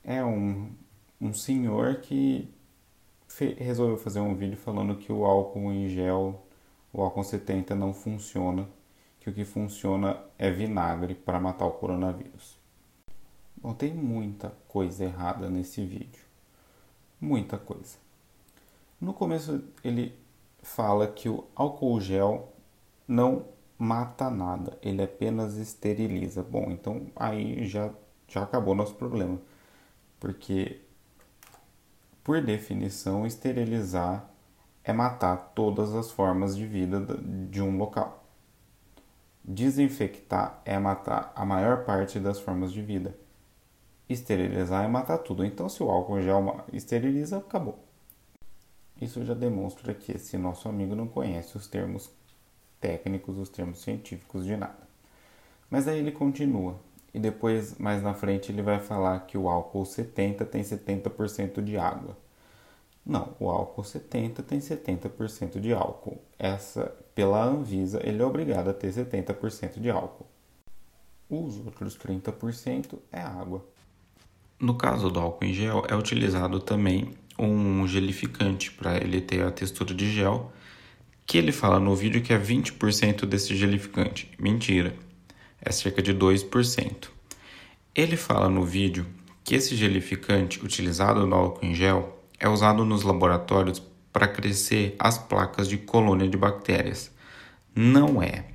É 0.04 0.24
um, 0.24 0.72
um 1.20 1.34
senhor 1.34 1.98
que 1.98 2.50
resolveu 3.58 3.98
fazer 3.98 4.20
um 4.20 4.36
vídeo 4.36 4.58
falando 4.58 4.96
que 4.96 5.12
o 5.12 5.26
álcool 5.26 5.72
em 5.72 5.90
gel, 5.90 6.46
o 6.94 7.02
álcool 7.02 7.24
70 7.24 7.76
não 7.76 7.94
funciona, 7.94 8.68
que 9.20 9.30
o 9.30 9.34
que 9.34 9.44
funciona 9.44 10.22
é 10.38 10.50
vinagre 10.50 11.14
para 11.14 11.40
matar 11.40 11.66
o 11.66 11.72
coronavírus. 11.72 12.58
Bom, 13.58 13.74
tem 13.74 13.94
muita 13.94 14.54
coisa 14.68 15.04
errada 15.04 15.50
nesse 15.50 15.84
vídeo. 15.84 16.24
Muita 17.20 17.58
coisa. 17.58 17.98
No 19.02 19.14
começo 19.14 19.64
ele 19.84 20.14
fala 20.62 21.08
que 21.08 21.28
o 21.28 21.44
álcool 21.56 22.00
gel 22.00 22.54
não 23.08 23.46
mata 23.78 24.30
nada, 24.30 24.78
ele 24.82 25.02
apenas 25.02 25.58
esteriliza. 25.58 26.44
Bom, 26.44 26.72
então 26.72 27.08
aí 27.16 27.66
já, 27.68 27.92
já 28.28 28.44
acabou 28.44 28.76
nosso 28.76 28.96
problema. 28.96 29.40
Porque 30.20 30.82
por 32.28 32.42
definição, 32.42 33.26
esterilizar 33.26 34.30
é 34.84 34.92
matar 34.92 35.54
todas 35.56 35.96
as 35.96 36.12
formas 36.12 36.58
de 36.58 36.68
vida 36.68 37.00
de 37.50 37.62
um 37.62 37.78
local. 37.78 38.22
Desinfectar 39.46 40.62
é 40.66 40.78
matar 40.78 41.32
a 41.34 41.46
maior 41.46 41.86
parte 41.86 42.20
das 42.20 42.38
formas 42.38 42.74
de 42.74 42.82
vida. 42.82 43.18
Esterilizar 44.10 44.84
é 44.84 44.90
matar 44.90 45.20
tudo. 45.20 45.46
Então, 45.46 45.70
se 45.70 45.82
o 45.82 45.90
álcool 45.90 46.22
gel 46.22 46.66
esteriliza, 46.74 47.38
acabou. 47.38 47.80
Isso 49.02 49.24
já 49.24 49.34
demonstra 49.34 49.94
que 49.94 50.12
esse 50.12 50.38
nosso 50.38 50.68
amigo 50.68 50.96
não 50.96 51.08
conhece 51.08 51.56
os 51.56 51.66
termos 51.66 52.12
técnicos, 52.82 53.38
os 53.38 53.48
termos 53.48 53.82
científicos 53.82 54.44
de 54.44 54.58
nada. 54.58 54.86
Mas 55.70 55.88
aí 55.88 56.00
ele 56.00 56.12
continua. 56.12 56.78
E 57.14 57.20
depois, 57.20 57.78
mais 57.78 58.04
na 58.04 58.14
frente, 58.14 58.52
ele 58.52 58.62
vai 58.62 58.80
falar 58.80 59.20
que 59.22 59.38
o 59.38 59.50
álcool 59.50 59.86
70 59.86 60.46
tem 60.46 60.62
70% 60.62 61.62
de 61.64 61.78
água. 61.78 62.18
Não, 63.06 63.34
o 63.40 63.50
álcool 63.50 63.84
70 63.84 64.44
tem 64.44 64.60
70% 64.60 65.62
de 65.62 65.74
álcool. 65.74 66.22
Essa, 66.38 66.94
pela 67.16 67.42
Anvisa, 67.42 68.02
ele 68.04 68.22
é 68.22 68.26
obrigado 68.26 68.70
a 68.70 68.74
ter 68.74 68.92
70% 68.92 69.80
de 69.80 69.90
álcool. 69.90 70.28
Os 71.30 71.58
outros 71.66 71.98
30% 71.98 73.00
é 73.12 73.22
água. 73.22 73.66
No 74.60 74.76
caso 74.76 75.10
do 75.10 75.20
álcool 75.20 75.46
em 75.46 75.54
gel, 75.54 75.84
é 75.88 75.96
utilizado 75.96 76.60
também 76.60 77.14
um 77.40 77.88
gelificante 77.88 78.72
para 78.72 78.98
ele 78.98 79.22
ter 79.22 79.44
a 79.44 79.52
textura 79.52 79.94
de 79.94 80.12
gel, 80.12 80.52
que 81.26 81.38
ele 81.38 81.52
fala 81.52 81.80
no 81.80 81.96
vídeo 81.96 82.22
que 82.22 82.34
é 82.34 82.40
20% 82.40 83.26
desse 83.26 83.56
gelificante. 83.56 84.32
Mentira, 84.40 84.94
é 85.62 85.72
cerca 85.72 86.02
de 86.02 86.14
2%. 86.14 87.10
Ele 87.96 88.16
fala 88.16 88.50
no 88.50 88.64
vídeo 88.64 89.06
que 89.44 89.56
esse 89.56 89.76
gelificante 89.76 90.64
utilizado 90.64 91.26
no 91.26 91.36
álcool 91.36 91.66
em 91.66 91.74
gel 91.74 92.22
é 92.40 92.48
usado 92.48 92.86
nos 92.86 93.04
laboratórios 93.04 93.82
para 94.12 94.28
crescer 94.28 94.96
as 95.00 95.18
placas 95.18 95.68
de 95.68 95.78
colônia 95.78 96.28
de 96.28 96.38
bactérias. 96.38 97.12
Não 97.76 98.22
é. 98.22 98.46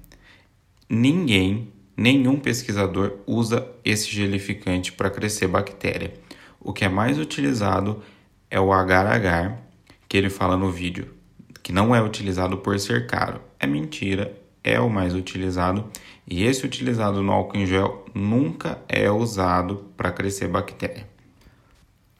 Ninguém, 0.88 1.72
nenhum 1.96 2.38
pesquisador 2.38 3.18
usa 3.26 3.66
esse 3.84 4.10
gelificante 4.10 4.92
para 4.92 5.10
crescer 5.10 5.46
bactéria. 5.46 6.14
O 6.60 6.72
que 6.72 6.84
é 6.84 6.88
mais 6.88 7.18
utilizado 7.18 8.02
é 8.50 8.60
o 8.60 8.72
agar-agar, 8.72 9.62
que 10.08 10.16
ele 10.16 10.28
fala 10.28 10.56
no 10.56 10.70
vídeo, 10.70 11.14
que 11.62 11.72
não 11.72 11.94
é 11.94 12.02
utilizado 12.02 12.58
por 12.58 12.78
ser 12.78 13.06
caro. 13.06 13.40
É 13.58 13.66
mentira, 13.66 14.36
é 14.62 14.78
o 14.78 14.90
mais 14.90 15.14
utilizado 15.14 15.90
e 16.26 16.44
esse 16.44 16.64
utilizado 16.64 17.22
no 17.22 17.32
álcool 17.32 17.58
em 17.58 17.66
gel 17.66 18.04
nunca 18.14 18.82
é 18.88 19.10
usado 19.10 19.90
para 19.96 20.12
crescer 20.12 20.48
bactéria. 20.48 21.08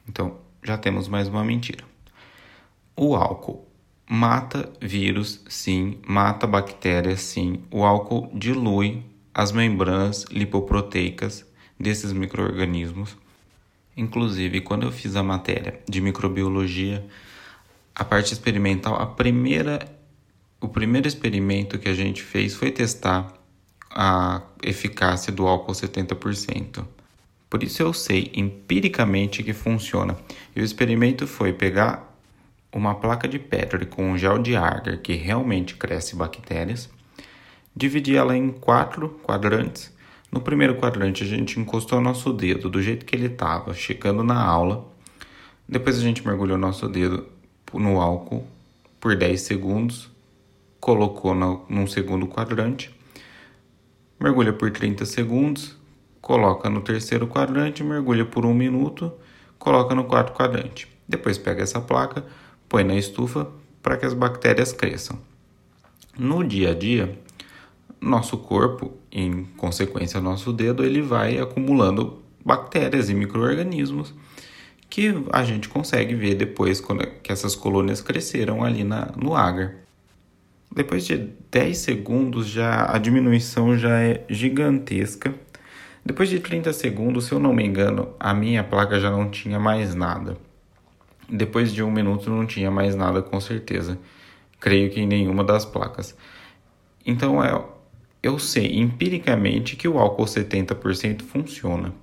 Então, 0.07 0.37
já 0.61 0.77
temos 0.77 1.07
mais 1.07 1.27
uma 1.27 1.43
mentira. 1.43 1.83
O 2.95 3.15
álcool 3.15 3.67
mata 4.07 4.71
vírus, 4.81 5.41
sim, 5.47 5.99
mata 6.05 6.45
bactérias, 6.45 7.21
sim. 7.21 7.63
O 7.71 7.83
álcool 7.83 8.29
dilui 8.33 9.03
as 9.33 9.51
membranas 9.51 10.25
lipoproteicas 10.31 11.45
desses 11.79 12.11
microorganismos 12.11 13.17
Inclusive, 13.95 14.61
quando 14.61 14.83
eu 14.83 14.91
fiz 14.91 15.15
a 15.15 15.21
matéria 15.21 15.79
de 15.87 16.01
microbiologia, 16.01 17.05
a 17.93 18.03
parte 18.03 18.33
experimental, 18.33 18.95
a 18.95 19.05
primeira, 19.05 19.79
o 20.59 20.67
primeiro 20.67 21.07
experimento 21.07 21.77
que 21.77 21.87
a 21.87 21.93
gente 21.93 22.23
fez 22.23 22.55
foi 22.55 22.71
testar 22.71 23.31
a 23.93 24.41
eficácia 24.61 25.31
do 25.31 25.47
álcool 25.47 25.73
70%. 25.73 26.85
Por 27.49 27.63
isso 27.63 27.81
eu 27.81 27.93
sei 27.93 28.31
empiricamente 28.33 29.43
que 29.43 29.53
funciona. 29.53 30.17
E 30.55 30.61
o 30.61 30.63
experimento 30.63 31.27
foi 31.27 31.53
pegar 31.53 32.11
uma 32.71 32.95
placa 32.95 33.27
de 33.27 33.37
Petri 33.37 33.85
com 33.85 34.11
um 34.11 34.17
gel 34.17 34.39
de 34.39 34.55
agar 34.55 34.97
que 34.97 35.13
realmente 35.13 35.75
cresce 35.75 36.15
bactérias, 36.15 36.89
dividir 37.75 38.15
ela 38.15 38.35
em 38.35 38.49
quatro 38.49 39.09
quadrantes 39.23 39.93
no 40.33 40.41
primeiro 40.41 40.73
quadrante, 40.73 41.23
a 41.23 41.27
gente 41.27 41.59
encostou 41.59 42.01
nosso 42.01 42.33
dedo 42.33 42.67
do 42.67 42.81
jeito 42.81 43.05
que 43.05 43.15
ele 43.15 43.27
estava, 43.27 43.71
chegando 43.75 44.23
na 44.23 44.43
aula. 44.43 44.83
Depois, 45.69 45.95
a 45.99 46.01
gente 46.01 46.25
mergulhou 46.25 46.57
nosso 46.57 46.89
dedo 46.89 47.27
no 47.71 48.01
álcool 48.01 48.43
por 48.99 49.15
10 49.15 49.39
segundos, 49.39 50.09
colocou 50.79 51.35
no, 51.35 51.63
num 51.69 51.85
segundo 51.85 52.25
quadrante, 52.25 52.91
mergulha 54.23 54.53
por 54.53 54.71
30 54.71 55.05
segundos, 55.05 55.75
coloca 56.21 56.69
no 56.69 56.79
terceiro 56.79 57.27
quadrante, 57.27 57.83
mergulha 57.83 58.23
por 58.23 58.45
um 58.45 58.53
minuto, 58.53 59.11
coloca 59.59 59.93
no 59.93 60.05
quarto 60.05 60.31
quadrante. 60.31 60.87
Depois 61.05 61.37
pega 61.37 61.61
essa 61.61 61.81
placa, 61.81 62.25
põe 62.69 62.85
na 62.85 62.95
estufa 62.95 63.51
para 63.81 63.97
que 63.97 64.05
as 64.05 64.13
bactérias 64.13 64.71
cresçam. 64.71 65.19
No 66.17 66.41
dia 66.41 66.71
a 66.71 66.73
dia, 66.73 67.19
nosso 67.99 68.37
corpo, 68.37 68.93
em 69.11 69.43
consequência 69.57 70.21
nosso 70.21 70.53
dedo, 70.53 70.85
ele 70.85 71.01
vai 71.01 71.37
acumulando 71.37 72.23
bactérias 72.45 73.09
e 73.09 73.13
micro-organismos 73.13 74.13
que 74.89 75.13
a 75.33 75.43
gente 75.43 75.67
consegue 75.67 76.15
ver 76.15 76.35
depois 76.35 76.79
quando, 76.79 77.05
que 77.21 77.29
essas 77.29 77.55
colônias 77.55 77.99
cresceram 77.99 78.63
ali 78.63 78.85
na, 78.85 79.11
no 79.17 79.35
agar. 79.35 79.82
Depois 80.75 81.05
de 81.05 81.29
10 81.51 81.77
segundos 81.77 82.47
já 82.47 82.91
a 82.91 82.97
diminuição 82.97 83.77
já 83.77 83.99
é 83.99 84.23
gigantesca. 84.27 85.35
Depois 86.03 86.29
de 86.29 86.39
30 86.39 86.73
segundos, 86.73 87.25
se 87.25 87.31
eu 87.31 87.39
não 87.39 87.53
me 87.53 87.63
engano, 87.63 88.15
a 88.19 88.33
minha 88.33 88.63
placa 88.63 88.99
já 88.99 89.11
não 89.11 89.29
tinha 89.29 89.59
mais 89.59 89.93
nada. 89.93 90.35
Depois 91.29 91.71
de 91.71 91.83
um 91.83 91.91
minuto 91.91 92.29
não 92.29 92.45
tinha 92.47 92.71
mais 92.71 92.95
nada 92.95 93.21
com 93.21 93.39
certeza. 93.39 93.99
Creio 94.59 94.89
que 94.89 94.99
em 94.99 95.07
nenhuma 95.07 95.43
das 95.43 95.63
placas. 95.63 96.17
Então 97.05 97.43
é 97.43 97.53
eu 98.23 98.39
sei 98.39 98.79
empiricamente 98.79 99.75
que 99.75 99.87
o 99.87 99.99
álcool 99.99 100.25
70% 100.25 101.21
funciona. 101.21 101.93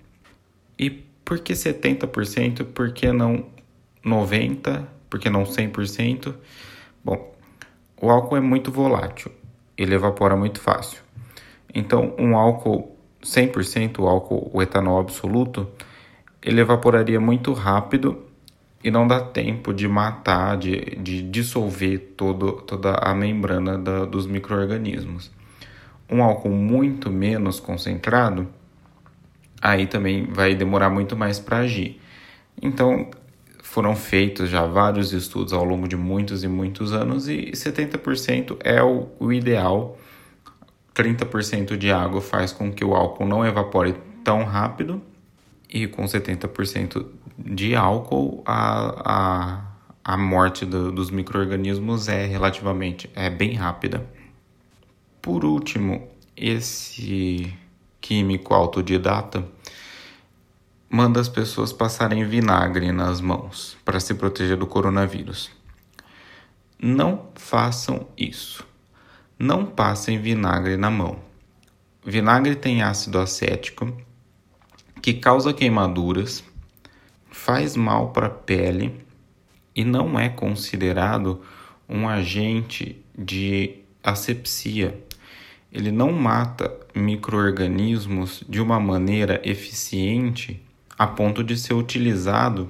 E 0.78 0.90
por 0.90 1.40
que 1.40 1.54
70%? 1.54 2.66
Por 2.66 2.92
que 2.92 3.10
não 3.10 3.46
90%? 4.04 4.86
Por 5.08 5.18
que 5.18 5.28
não 5.28 5.42
100%? 5.42 6.34
Bom, 7.04 7.34
o 8.00 8.10
álcool 8.10 8.36
é 8.36 8.40
muito 8.40 8.70
volátil, 8.70 9.30
ele 9.76 9.94
evapora 9.94 10.36
muito 10.36 10.60
fácil. 10.60 11.02
Então, 11.74 12.14
um 12.18 12.36
álcool 12.36 12.96
100%, 13.22 13.98
o 14.00 14.06
álcool, 14.06 14.50
o 14.52 14.62
etanol 14.62 14.98
absoluto, 14.98 15.68
ele 16.42 16.60
evaporaria 16.60 17.20
muito 17.20 17.52
rápido 17.52 18.24
e 18.82 18.90
não 18.90 19.06
dá 19.06 19.20
tempo 19.20 19.74
de 19.74 19.86
matar, 19.86 20.56
de, 20.56 20.96
de 20.96 21.22
dissolver 21.22 22.14
todo, 22.16 22.52
toda 22.62 22.94
a 22.94 23.14
membrana 23.14 23.78
da, 23.78 24.04
dos 24.04 24.26
micro-organismos 24.26 25.30
um 26.10 26.22
álcool 26.22 26.50
muito 26.50 27.10
menos 27.10 27.60
concentrado, 27.60 28.48
aí 29.62 29.86
também 29.86 30.26
vai 30.26 30.54
demorar 30.54 30.90
muito 30.90 31.16
mais 31.16 31.38
para 31.38 31.58
agir. 31.58 32.00
Então, 32.60 33.08
foram 33.70 33.94
feitos 33.94 34.50
já 34.50 34.66
vários 34.66 35.12
estudos 35.12 35.52
ao 35.52 35.62
longo 35.62 35.86
de 35.86 35.96
muitos 35.96 36.42
e 36.42 36.48
muitos 36.48 36.92
anos 36.92 37.28
e 37.28 37.52
70% 37.52 38.56
é 38.64 38.82
o, 38.82 39.06
o 39.20 39.32
ideal. 39.32 39.96
30% 40.92 41.76
de 41.76 41.92
água 41.92 42.20
faz 42.20 42.50
com 42.50 42.72
que 42.72 42.84
o 42.84 42.96
álcool 42.96 43.26
não 43.26 43.46
evapore 43.46 43.94
tão 44.24 44.42
rápido 44.42 45.00
e 45.72 45.86
com 45.86 46.02
70% 46.02 47.06
de 47.38 47.76
álcool 47.76 48.42
a, 48.44 49.62
a, 50.04 50.14
a 50.14 50.16
morte 50.16 50.66
do, 50.66 50.90
dos 50.90 51.08
micro-organismos 51.12 52.08
é 52.08 52.26
relativamente 52.26 53.08
é 53.14 53.30
bem 53.30 53.54
rápida. 53.54 54.04
Por 55.22 55.44
último, 55.44 56.08
esse 56.36 57.56
químico 58.00 58.52
autodidata 58.52 59.44
manda 60.92 61.20
as 61.20 61.28
pessoas 61.28 61.72
passarem 61.72 62.26
vinagre 62.26 62.90
nas 62.90 63.20
mãos 63.20 63.76
para 63.84 64.00
se 64.00 64.12
proteger 64.12 64.56
do 64.56 64.66
coronavírus. 64.66 65.48
Não 66.82 67.28
façam 67.36 68.08
isso. 68.18 68.66
Não 69.38 69.64
passem 69.64 70.20
vinagre 70.20 70.76
na 70.76 70.90
mão. 70.90 71.20
Vinagre 72.04 72.56
tem 72.56 72.82
ácido 72.82 73.20
acético 73.20 73.96
que 75.00 75.14
causa 75.14 75.54
queimaduras, 75.54 76.42
faz 77.30 77.76
mal 77.76 78.10
para 78.10 78.26
a 78.26 78.30
pele 78.30 79.00
e 79.74 79.84
não 79.84 80.18
é 80.18 80.28
considerado 80.28 81.40
um 81.88 82.08
agente 82.08 83.00
de 83.16 83.76
asepsia. 84.02 85.00
Ele 85.72 85.92
não 85.92 86.10
mata 86.10 86.76
microorganismos 86.92 88.42
de 88.48 88.60
uma 88.60 88.80
maneira 88.80 89.40
eficiente 89.44 90.60
a 91.00 91.06
ponto 91.06 91.42
de 91.42 91.56
ser 91.56 91.72
utilizado 91.72 92.68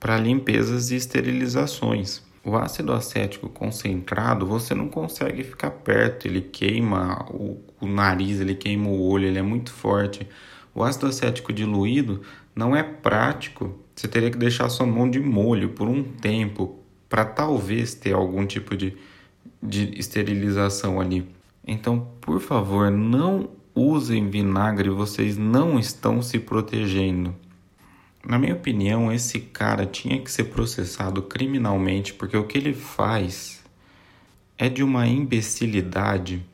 para 0.00 0.18
limpezas 0.18 0.90
e 0.90 0.96
esterilizações. 0.96 2.20
O 2.44 2.56
ácido 2.56 2.92
acético 2.92 3.48
concentrado 3.48 4.44
você 4.44 4.74
não 4.74 4.88
consegue 4.88 5.44
ficar 5.44 5.70
perto, 5.70 6.26
ele 6.26 6.40
queima 6.40 7.24
o, 7.30 7.62
o, 7.80 7.86
nariz, 7.86 8.40
ele 8.40 8.56
queima 8.56 8.88
o 8.88 9.00
olho, 9.08 9.28
ele 9.28 9.38
é 9.38 9.42
muito 9.42 9.72
forte. 9.72 10.26
O 10.74 10.82
ácido 10.82 11.06
acético 11.06 11.52
diluído 11.52 12.22
não 12.52 12.74
é 12.74 12.82
prático, 12.82 13.78
você 13.94 14.08
teria 14.08 14.32
que 14.32 14.36
deixar 14.36 14.68
sua 14.68 14.84
mão 14.84 15.08
de 15.08 15.20
molho 15.20 15.68
por 15.68 15.86
um 15.86 16.02
tempo 16.02 16.80
para 17.08 17.24
talvez 17.24 17.94
ter 17.94 18.12
algum 18.12 18.44
tipo 18.44 18.76
de 18.76 18.96
de 19.62 19.96
esterilização 19.96 21.00
ali. 21.00 21.28
Então, 21.64 22.08
por 22.20 22.40
favor, 22.40 22.90
não 22.90 23.50
usem 23.72 24.28
vinagre, 24.28 24.90
vocês 24.90 25.38
não 25.38 25.78
estão 25.78 26.20
se 26.20 26.40
protegendo. 26.40 27.32
Na 28.24 28.38
minha 28.38 28.54
opinião, 28.54 29.12
esse 29.12 29.40
cara 29.40 29.84
tinha 29.84 30.20
que 30.20 30.30
ser 30.30 30.44
processado 30.44 31.22
criminalmente 31.22 32.14
porque 32.14 32.36
o 32.36 32.46
que 32.46 32.56
ele 32.56 32.72
faz 32.72 33.62
é 34.56 34.68
de 34.68 34.82
uma 34.82 35.08
imbecilidade. 35.08 36.44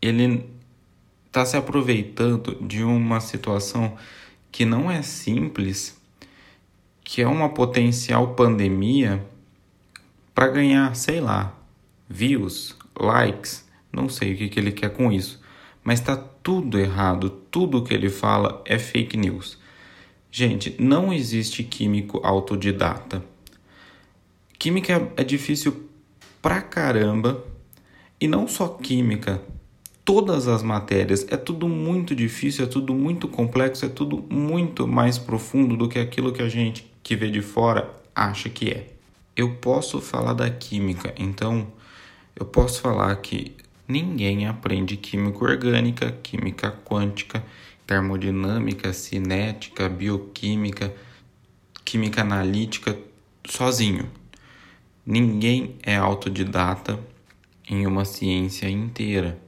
Ele 0.00 0.48
está 1.26 1.44
se 1.44 1.56
aproveitando 1.56 2.56
de 2.60 2.82
uma 2.82 3.20
situação 3.20 3.96
que 4.50 4.64
não 4.64 4.90
é 4.90 5.02
simples, 5.02 5.98
que 7.04 7.20
é 7.20 7.28
uma 7.28 7.50
potencial 7.50 8.34
pandemia 8.34 9.24
para 10.34 10.48
ganhar, 10.48 10.94
sei 10.96 11.20
lá, 11.20 11.54
views, 12.08 12.76
likes, 12.98 13.68
não 13.92 14.08
sei 14.08 14.32
o 14.32 14.36
que, 14.36 14.48
que 14.48 14.58
ele 14.58 14.72
quer 14.72 14.90
com 14.90 15.12
isso, 15.12 15.42
mas 15.84 16.00
está 16.00 16.16
tudo 16.16 16.78
errado, 16.78 17.28
tudo 17.28 17.84
que 17.84 17.92
ele 17.92 18.08
fala 18.08 18.62
é 18.64 18.78
fake 18.78 19.16
news. 19.16 19.58
Gente, 20.34 20.74
não 20.78 21.12
existe 21.12 21.62
químico 21.62 22.18
autodidata. 22.24 23.22
Química 24.58 25.12
é 25.14 25.22
difícil 25.22 25.90
pra 26.40 26.62
caramba, 26.62 27.44
e 28.18 28.26
não 28.26 28.48
só 28.48 28.66
química, 28.66 29.42
todas 30.02 30.48
as 30.48 30.62
matérias, 30.62 31.26
é 31.28 31.36
tudo 31.36 31.68
muito 31.68 32.14
difícil, 32.14 32.64
é 32.64 32.66
tudo 32.66 32.94
muito 32.94 33.28
complexo, 33.28 33.84
é 33.84 33.90
tudo 33.90 34.24
muito 34.30 34.88
mais 34.88 35.18
profundo 35.18 35.76
do 35.76 35.86
que 35.86 35.98
aquilo 35.98 36.32
que 36.32 36.40
a 36.40 36.48
gente 36.48 36.90
que 37.02 37.14
vê 37.14 37.30
de 37.30 37.42
fora 37.42 37.90
acha 38.14 38.48
que 38.48 38.70
é. 38.70 38.86
Eu 39.36 39.56
posso 39.56 40.00
falar 40.00 40.32
da 40.32 40.48
química, 40.48 41.12
então 41.18 41.66
eu 42.34 42.46
posso 42.46 42.80
falar 42.80 43.14
que 43.16 43.54
ninguém 43.86 44.46
aprende 44.46 44.96
química 44.96 45.44
orgânica, 45.44 46.10
química 46.22 46.70
quântica, 46.86 47.44
termodinâmica, 47.92 48.90
cinética, 48.94 49.86
bioquímica, 49.86 50.94
química 51.84 52.22
analítica 52.22 52.98
sozinho. 53.46 54.10
Ninguém 55.04 55.76
é 55.82 55.94
autodidata 55.94 56.98
em 57.68 57.86
uma 57.86 58.06
ciência 58.06 58.66
inteira. 58.66 59.38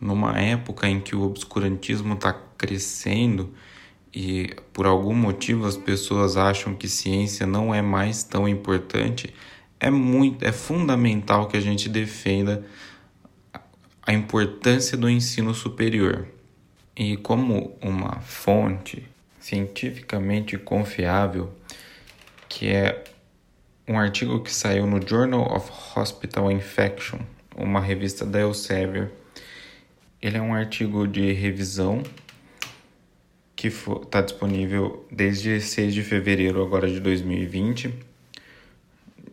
Numa 0.00 0.40
época 0.40 0.88
em 0.88 0.98
que 0.98 1.14
o 1.14 1.22
obscurantismo 1.22 2.14
está 2.14 2.32
crescendo 2.32 3.54
e 4.12 4.56
por 4.72 4.84
algum 4.84 5.14
motivo 5.14 5.64
as 5.64 5.76
pessoas 5.76 6.36
acham 6.36 6.74
que 6.74 6.88
ciência 6.88 7.46
não 7.46 7.72
é 7.72 7.80
mais 7.80 8.24
tão 8.24 8.48
importante, 8.48 9.32
é 9.78 9.88
muito, 9.88 10.44
é 10.44 10.50
fundamental 10.50 11.46
que 11.46 11.56
a 11.56 11.60
gente 11.60 11.88
defenda 11.88 12.66
a 14.04 14.12
importância 14.12 14.98
do 14.98 15.08
ensino 15.08 15.54
superior. 15.54 16.26
E 16.96 17.16
como 17.16 17.76
uma 17.80 18.20
fonte 18.20 19.08
cientificamente 19.40 20.56
confiável, 20.58 21.52
que 22.48 22.68
é 22.68 23.02
um 23.88 23.98
artigo 23.98 24.40
que 24.40 24.52
saiu 24.52 24.86
no 24.86 25.06
Journal 25.06 25.42
of 25.54 25.70
Hospital 25.98 26.52
Infection, 26.52 27.18
uma 27.56 27.80
revista 27.80 28.24
da 28.24 28.40
Elsevier. 28.40 29.10
Ele 30.20 30.36
é 30.36 30.40
um 30.40 30.54
artigo 30.54 31.08
de 31.08 31.32
revisão 31.32 32.02
que 33.56 33.68
está 33.68 34.20
disponível 34.20 35.06
desde 35.10 35.60
6 35.60 35.94
de 35.94 36.02
fevereiro 36.02 36.62
agora 36.62 36.88
de 36.88 37.00
2020, 37.00 37.94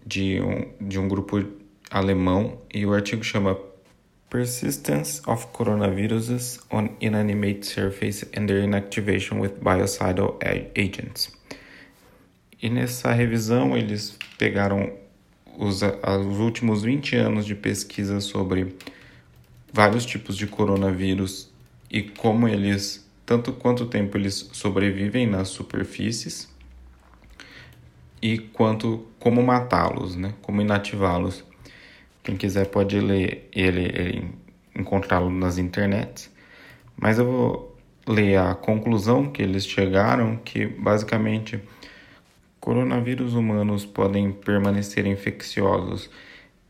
de 0.06 0.42
um, 0.42 0.88
de 0.88 1.00
um 1.00 1.08
grupo 1.08 1.44
alemão, 1.90 2.60
e 2.74 2.86
o 2.86 2.94
artigo 2.94 3.24
chama 3.24 3.58
Persistence 4.30 5.22
of 5.26 5.48
Coronaviruses 5.48 6.60
on 6.70 6.96
Inanimate 7.02 7.66
Surface 7.66 8.28
and 8.36 8.48
Their 8.48 8.64
Inactivation 8.64 9.40
with 9.40 9.60
Biocidal 9.60 10.38
Agents. 10.78 11.32
E 12.62 12.70
nessa 12.70 13.12
revisão 13.12 13.76
eles 13.76 14.18
pegaram 14.38 14.94
os, 15.58 15.82
os 15.82 16.40
últimos 16.40 16.84
20 16.84 17.16
anos 17.16 17.46
de 17.46 17.56
pesquisa 17.56 18.20
sobre 18.20 18.76
vários 19.74 20.06
tipos 20.06 20.38
de 20.38 20.46
coronavírus 20.46 21.50
e 21.90 22.04
como 22.04 22.48
eles 22.48 23.08
tanto 23.26 23.54
quanto 23.54 23.86
tempo 23.86 24.18
eles 24.18 24.50
sobrevivem 24.54 25.26
nas 25.28 25.50
superfícies 25.50 26.48
e 28.22 28.38
quanto 28.38 29.08
como 29.20 29.42
matá-los, 29.42 30.16
né? 30.16 30.34
Como 30.42 30.62
inativá-los. 30.62 31.49
Quem 32.30 32.38
quiser 32.38 32.68
pode 32.68 33.00
ler 33.00 33.50
ele, 33.52 33.82
ele 33.86 34.32
encontrá-lo 34.76 35.32
nas 35.32 35.58
internets. 35.58 36.32
Mas 36.96 37.18
eu 37.18 37.26
vou 37.26 37.78
ler 38.08 38.38
a 38.38 38.54
conclusão 38.54 39.32
que 39.32 39.42
eles 39.42 39.66
chegaram, 39.66 40.38
que 40.38 40.68
basicamente 40.68 41.60
coronavírus 42.60 43.34
humanos 43.34 43.84
podem 43.84 44.32
permanecer 44.32 45.08
infecciosos 45.08 46.08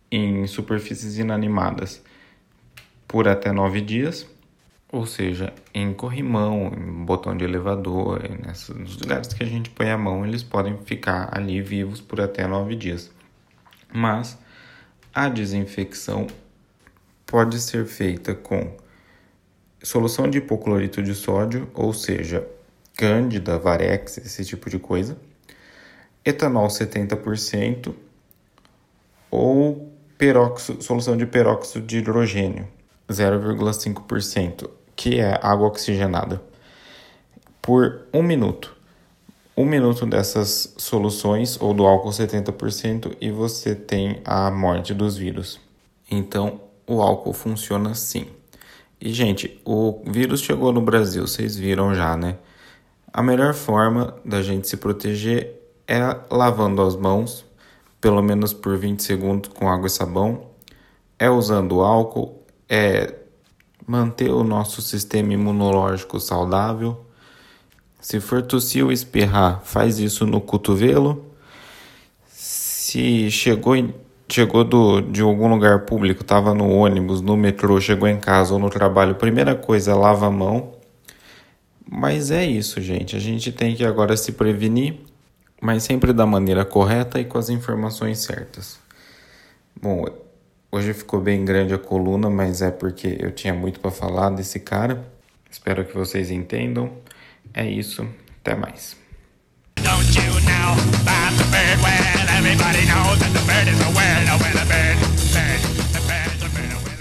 em 0.09 0.47
superfícies 0.47 1.17
inanimadas 1.17 2.01
por 3.05 3.27
até 3.27 3.51
nove 3.51 3.81
dias 3.81 4.25
ou 4.89 5.05
seja, 5.05 5.53
em 5.73 5.93
corrimão, 5.93 6.71
em 6.73 7.05
botão 7.05 7.35
de 7.35 7.43
elevador, 7.43 8.21
nesses, 8.43 8.69
nos 8.69 8.97
lugares 8.97 9.27
que 9.33 9.43
a 9.43 9.45
gente 9.45 9.69
põe 9.69 9.91
a 9.91 9.97
mão, 9.97 10.25
eles 10.25 10.41
podem 10.41 10.77
ficar 10.77 11.29
ali 11.31 11.61
vivos 11.61 11.99
por 11.99 12.21
até 12.21 12.47
nove 12.47 12.77
dias. 12.77 13.11
Mas 13.93 14.39
a 15.13 15.29
desinfecção 15.29 16.27
pode 17.25 17.59
ser 17.59 17.85
feita 17.85 18.33
com 18.33 18.75
solução 19.83 20.29
de 20.29 20.39
hipoclorito 20.39 21.01
de 21.01 21.13
sódio, 21.13 21.69
ou 21.73 21.93
seja, 21.93 22.45
cândida, 22.97 23.57
varex, 23.57 24.17
esse 24.17 24.43
tipo 24.43 24.69
de 24.69 24.79
coisa, 24.79 25.17
etanol 26.25 26.67
70% 26.67 27.93
ou 29.31 29.91
peróxido, 30.17 30.83
solução 30.83 31.15
de 31.15 31.25
peróxido 31.25 31.85
de 31.85 31.99
hidrogênio 31.99 32.67
0,5% 33.07 34.69
que 34.99 35.17
é 35.17 35.39
água 35.41 35.67
oxigenada, 35.67 36.41
por 37.61 38.01
um 38.13 38.21
minuto. 38.21 38.75
Um 39.59 39.65
minuto 39.65 40.05
dessas 40.05 40.73
soluções 40.77 41.59
ou 41.59 41.73
do 41.73 41.85
álcool 41.85 42.11
70% 42.11 43.17
e 43.19 43.29
você 43.29 43.75
tem 43.75 44.21
a 44.23 44.49
morte 44.49 44.93
dos 44.93 45.17
vírus. 45.17 45.59
Então, 46.09 46.61
o 46.87 47.01
álcool 47.01 47.33
funciona 47.33 47.91
assim. 47.91 48.27
E, 49.01 49.11
gente, 49.11 49.59
o 49.65 50.01
vírus 50.05 50.39
chegou 50.39 50.71
no 50.71 50.79
Brasil, 50.79 51.27
vocês 51.27 51.57
viram 51.57 51.93
já, 51.93 52.15
né? 52.15 52.37
A 53.11 53.21
melhor 53.21 53.53
forma 53.53 54.15
da 54.23 54.41
gente 54.41 54.65
se 54.65 54.77
proteger 54.77 55.61
é 55.85 55.99
lavando 56.31 56.81
as 56.81 56.95
mãos, 56.95 57.45
pelo 57.99 58.21
menos 58.21 58.53
por 58.53 58.77
20 58.77 59.03
segundos 59.03 59.51
com 59.53 59.67
água 59.67 59.87
e 59.87 59.89
sabão, 59.89 60.51
é 61.19 61.29
usando 61.29 61.81
álcool, 61.81 62.45
é 62.69 63.13
manter 63.85 64.31
o 64.31 64.41
nosso 64.41 64.81
sistema 64.81 65.33
imunológico 65.33 66.17
saudável. 66.17 67.08
Se 67.99 68.19
for 68.19 68.41
tossir 68.41 68.83
ou 68.83 68.91
espirrar, 68.91 69.61
faz 69.63 69.99
isso 69.99 70.25
no 70.25 70.39
cotovelo. 70.39 71.25
Se 72.27 73.29
chegou, 73.29 73.75
chegou 74.29 74.63
do, 74.63 75.01
de 75.01 75.21
algum 75.21 75.47
lugar 75.47 75.81
público, 75.81 76.21
estava 76.21 76.53
no 76.53 76.69
ônibus, 76.69 77.21
no 77.21 77.35
metrô, 77.35 77.79
chegou 77.79 78.07
em 78.07 78.19
casa 78.19 78.53
ou 78.53 78.59
no 78.59 78.69
trabalho, 78.69 79.15
primeira 79.15 79.55
coisa, 79.55 79.95
lava 79.95 80.27
a 80.27 80.31
mão. 80.31 80.73
Mas 81.89 82.31
é 82.31 82.45
isso, 82.45 82.81
gente. 82.81 83.15
A 83.15 83.19
gente 83.19 83.51
tem 83.51 83.75
que 83.75 83.83
agora 83.83 84.15
se 84.15 84.31
prevenir, 84.31 84.99
mas 85.61 85.83
sempre 85.83 86.13
da 86.13 86.25
maneira 86.25 86.63
correta 86.63 87.19
e 87.19 87.25
com 87.25 87.37
as 87.37 87.49
informações 87.49 88.19
certas. 88.19 88.79
Bom, 89.81 90.05
Hoje 90.71 90.93
ficou 90.93 91.19
bem 91.19 91.43
grande 91.43 91.73
a 91.73 91.79
coluna, 91.79 92.29
mas 92.29 92.61
é 92.61 92.69
porque 92.69 93.17
eu 93.19 93.31
tinha 93.31 93.55
muito 93.55 93.79
para 93.79 93.89
falar 93.89 94.29
desse 94.29 94.59
cara. 94.59 95.03
Espero 95.49 95.83
que 95.83 95.95
vocês 95.95 96.29
entendam. 96.29 96.91
É 97.53 97.69
isso, 97.69 98.07
até 98.41 98.55
mais. 98.55 98.97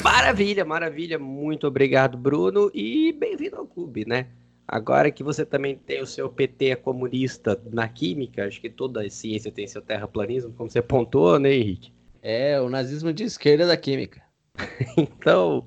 Maravilha, 0.02 0.64
maravilha. 0.64 1.18
Muito 1.18 1.66
obrigado, 1.66 2.16
Bruno, 2.16 2.70
e 2.72 3.12
bem-vindo 3.12 3.56
ao 3.56 3.66
clube, 3.66 4.06
né? 4.06 4.26
Agora 4.66 5.10
que 5.10 5.22
você 5.22 5.44
também 5.44 5.76
tem 5.76 6.02
o 6.02 6.06
seu 6.06 6.28
PT 6.28 6.76
comunista 6.76 7.60
na 7.72 7.88
química, 7.88 8.46
acho 8.46 8.60
que 8.60 8.68
toda 8.68 9.02
a 9.02 9.10
ciência 9.10 9.50
tem 9.50 9.66
seu 9.66 9.80
terraplanismo, 9.80 10.52
como 10.52 10.68
você 10.68 10.82
pontuou, 10.82 11.38
né, 11.38 11.54
Henrique? 11.54 11.92
É, 12.22 12.60
o 12.60 12.68
nazismo 12.68 13.12
de 13.12 13.24
esquerda 13.24 13.66
da 13.66 13.76
química. 13.76 14.22
então, 14.96 15.66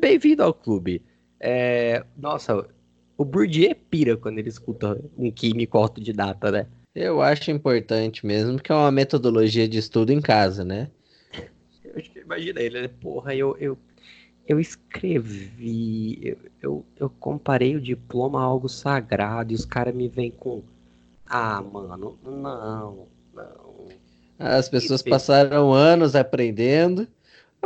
bem-vindo 0.00 0.42
ao 0.42 0.54
clube. 0.54 1.02
É, 1.40 2.04
nossa, 2.16 2.68
o 3.18 3.24
Bourdieu 3.24 3.74
pira 3.90 4.16
quando 4.16 4.38
ele 4.38 4.48
escuta 4.48 4.96
um 5.18 5.28
químico 5.28 5.76
autodidata, 5.76 6.52
né? 6.52 6.66
Eu 6.94 7.20
acho 7.20 7.50
importante 7.50 8.24
mesmo, 8.24 8.54
porque 8.54 8.70
é 8.70 8.74
uma 8.74 8.92
metodologia 8.92 9.68
de 9.68 9.76
estudo 9.76 10.12
em 10.12 10.20
casa, 10.20 10.64
né? 10.64 10.88
Eu 11.84 11.96
acho 11.96 12.10
que 12.10 12.20
imagina 12.20 12.60
ele, 12.60 12.80
né? 12.80 12.88
Porra, 12.88 13.34
eu, 13.34 13.56
eu, 13.58 13.76
eu 14.46 14.60
escrevi, 14.60 16.20
eu, 16.22 16.38
eu, 16.62 16.86
eu 16.96 17.10
comparei 17.10 17.74
o 17.74 17.80
diploma 17.80 18.40
a 18.40 18.44
algo 18.44 18.68
sagrado 18.68 19.52
e 19.52 19.56
os 19.56 19.64
caras 19.64 19.94
me 19.94 20.08
vêm 20.08 20.30
com. 20.30 20.62
Ah, 21.26 21.60
mano, 21.60 22.16
não, 22.24 23.08
não. 23.34 23.88
As 24.38 24.68
pessoas 24.68 25.02
passaram 25.02 25.72
anos 25.72 26.14
aprendendo. 26.14 27.08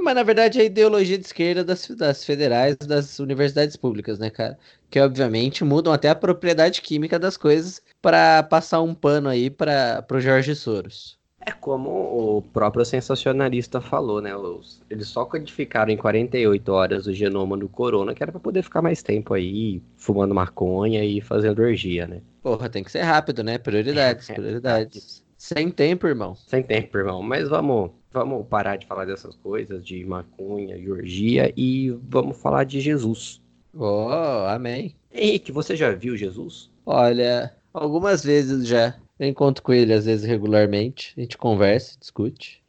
Mas 0.00 0.14
na 0.14 0.22
verdade 0.22 0.58
é 0.58 0.62
a 0.62 0.64
ideologia 0.64 1.18
de 1.18 1.24
esquerda 1.24 1.64
das, 1.64 1.86
das 1.88 2.24
federais, 2.24 2.76
das 2.76 3.18
universidades 3.18 3.76
públicas, 3.76 4.18
né, 4.18 4.30
cara? 4.30 4.58
Que 4.90 5.00
obviamente 5.00 5.64
mudam 5.64 5.92
até 5.92 6.08
a 6.08 6.14
propriedade 6.14 6.80
química 6.82 7.18
das 7.18 7.36
coisas 7.36 7.80
para 8.00 8.42
passar 8.42 8.80
um 8.82 8.94
pano 8.94 9.28
aí 9.28 9.48
para 9.48 10.04
o 10.10 10.20
Jorge 10.20 10.54
Soros. 10.54 11.18
É 11.44 11.50
como 11.50 11.90
o 11.90 12.42
próprio 12.42 12.84
sensacionalista 12.84 13.80
falou, 13.80 14.20
né? 14.20 14.34
Os, 14.36 14.80
eles 14.88 15.08
só 15.08 15.24
codificaram 15.24 15.90
em 15.90 15.96
48 15.96 16.68
horas 16.72 17.06
o 17.06 17.12
genoma 17.12 17.56
do 17.56 17.68
corona, 17.68 18.14
que 18.14 18.22
era 18.22 18.30
para 18.30 18.40
poder 18.40 18.62
ficar 18.62 18.80
mais 18.80 19.02
tempo 19.02 19.34
aí 19.34 19.82
fumando 19.96 20.34
maconha 20.34 21.04
e 21.04 21.20
fazendo 21.20 21.60
orgia, 21.60 22.06
né? 22.06 22.20
Porra, 22.42 22.68
tem 22.68 22.84
que 22.84 22.92
ser 22.92 23.02
rápido, 23.02 23.42
né? 23.42 23.58
Prioridades, 23.58 24.26
prioridades. 24.30 25.24
Sem 25.42 25.72
tempo, 25.72 26.06
irmão. 26.06 26.36
Sem 26.36 26.62
tempo, 26.62 26.96
irmão. 26.96 27.20
Mas 27.20 27.48
vamos, 27.48 27.90
vamos 28.12 28.46
parar 28.46 28.76
de 28.76 28.86
falar 28.86 29.06
dessas 29.06 29.34
coisas, 29.34 29.84
de 29.84 30.04
maconha, 30.04 30.78
de 30.78 30.88
orgia, 30.88 31.52
e 31.56 31.90
vamos 31.90 32.40
falar 32.40 32.62
de 32.62 32.80
Jesus. 32.80 33.42
Oh, 33.74 34.46
amém. 34.46 34.94
Henrique, 35.12 35.50
você 35.50 35.74
já 35.74 35.90
viu 35.90 36.16
Jesus? 36.16 36.70
Olha, 36.86 37.52
algumas 37.74 38.22
vezes 38.22 38.68
já. 38.68 38.96
Eu 39.18 39.26
encontro 39.26 39.64
com 39.64 39.72
ele 39.72 39.92
às 39.92 40.06
vezes 40.06 40.24
regularmente, 40.24 41.12
a 41.16 41.22
gente 41.22 41.36
conversa, 41.36 41.98
discute. 41.98 42.62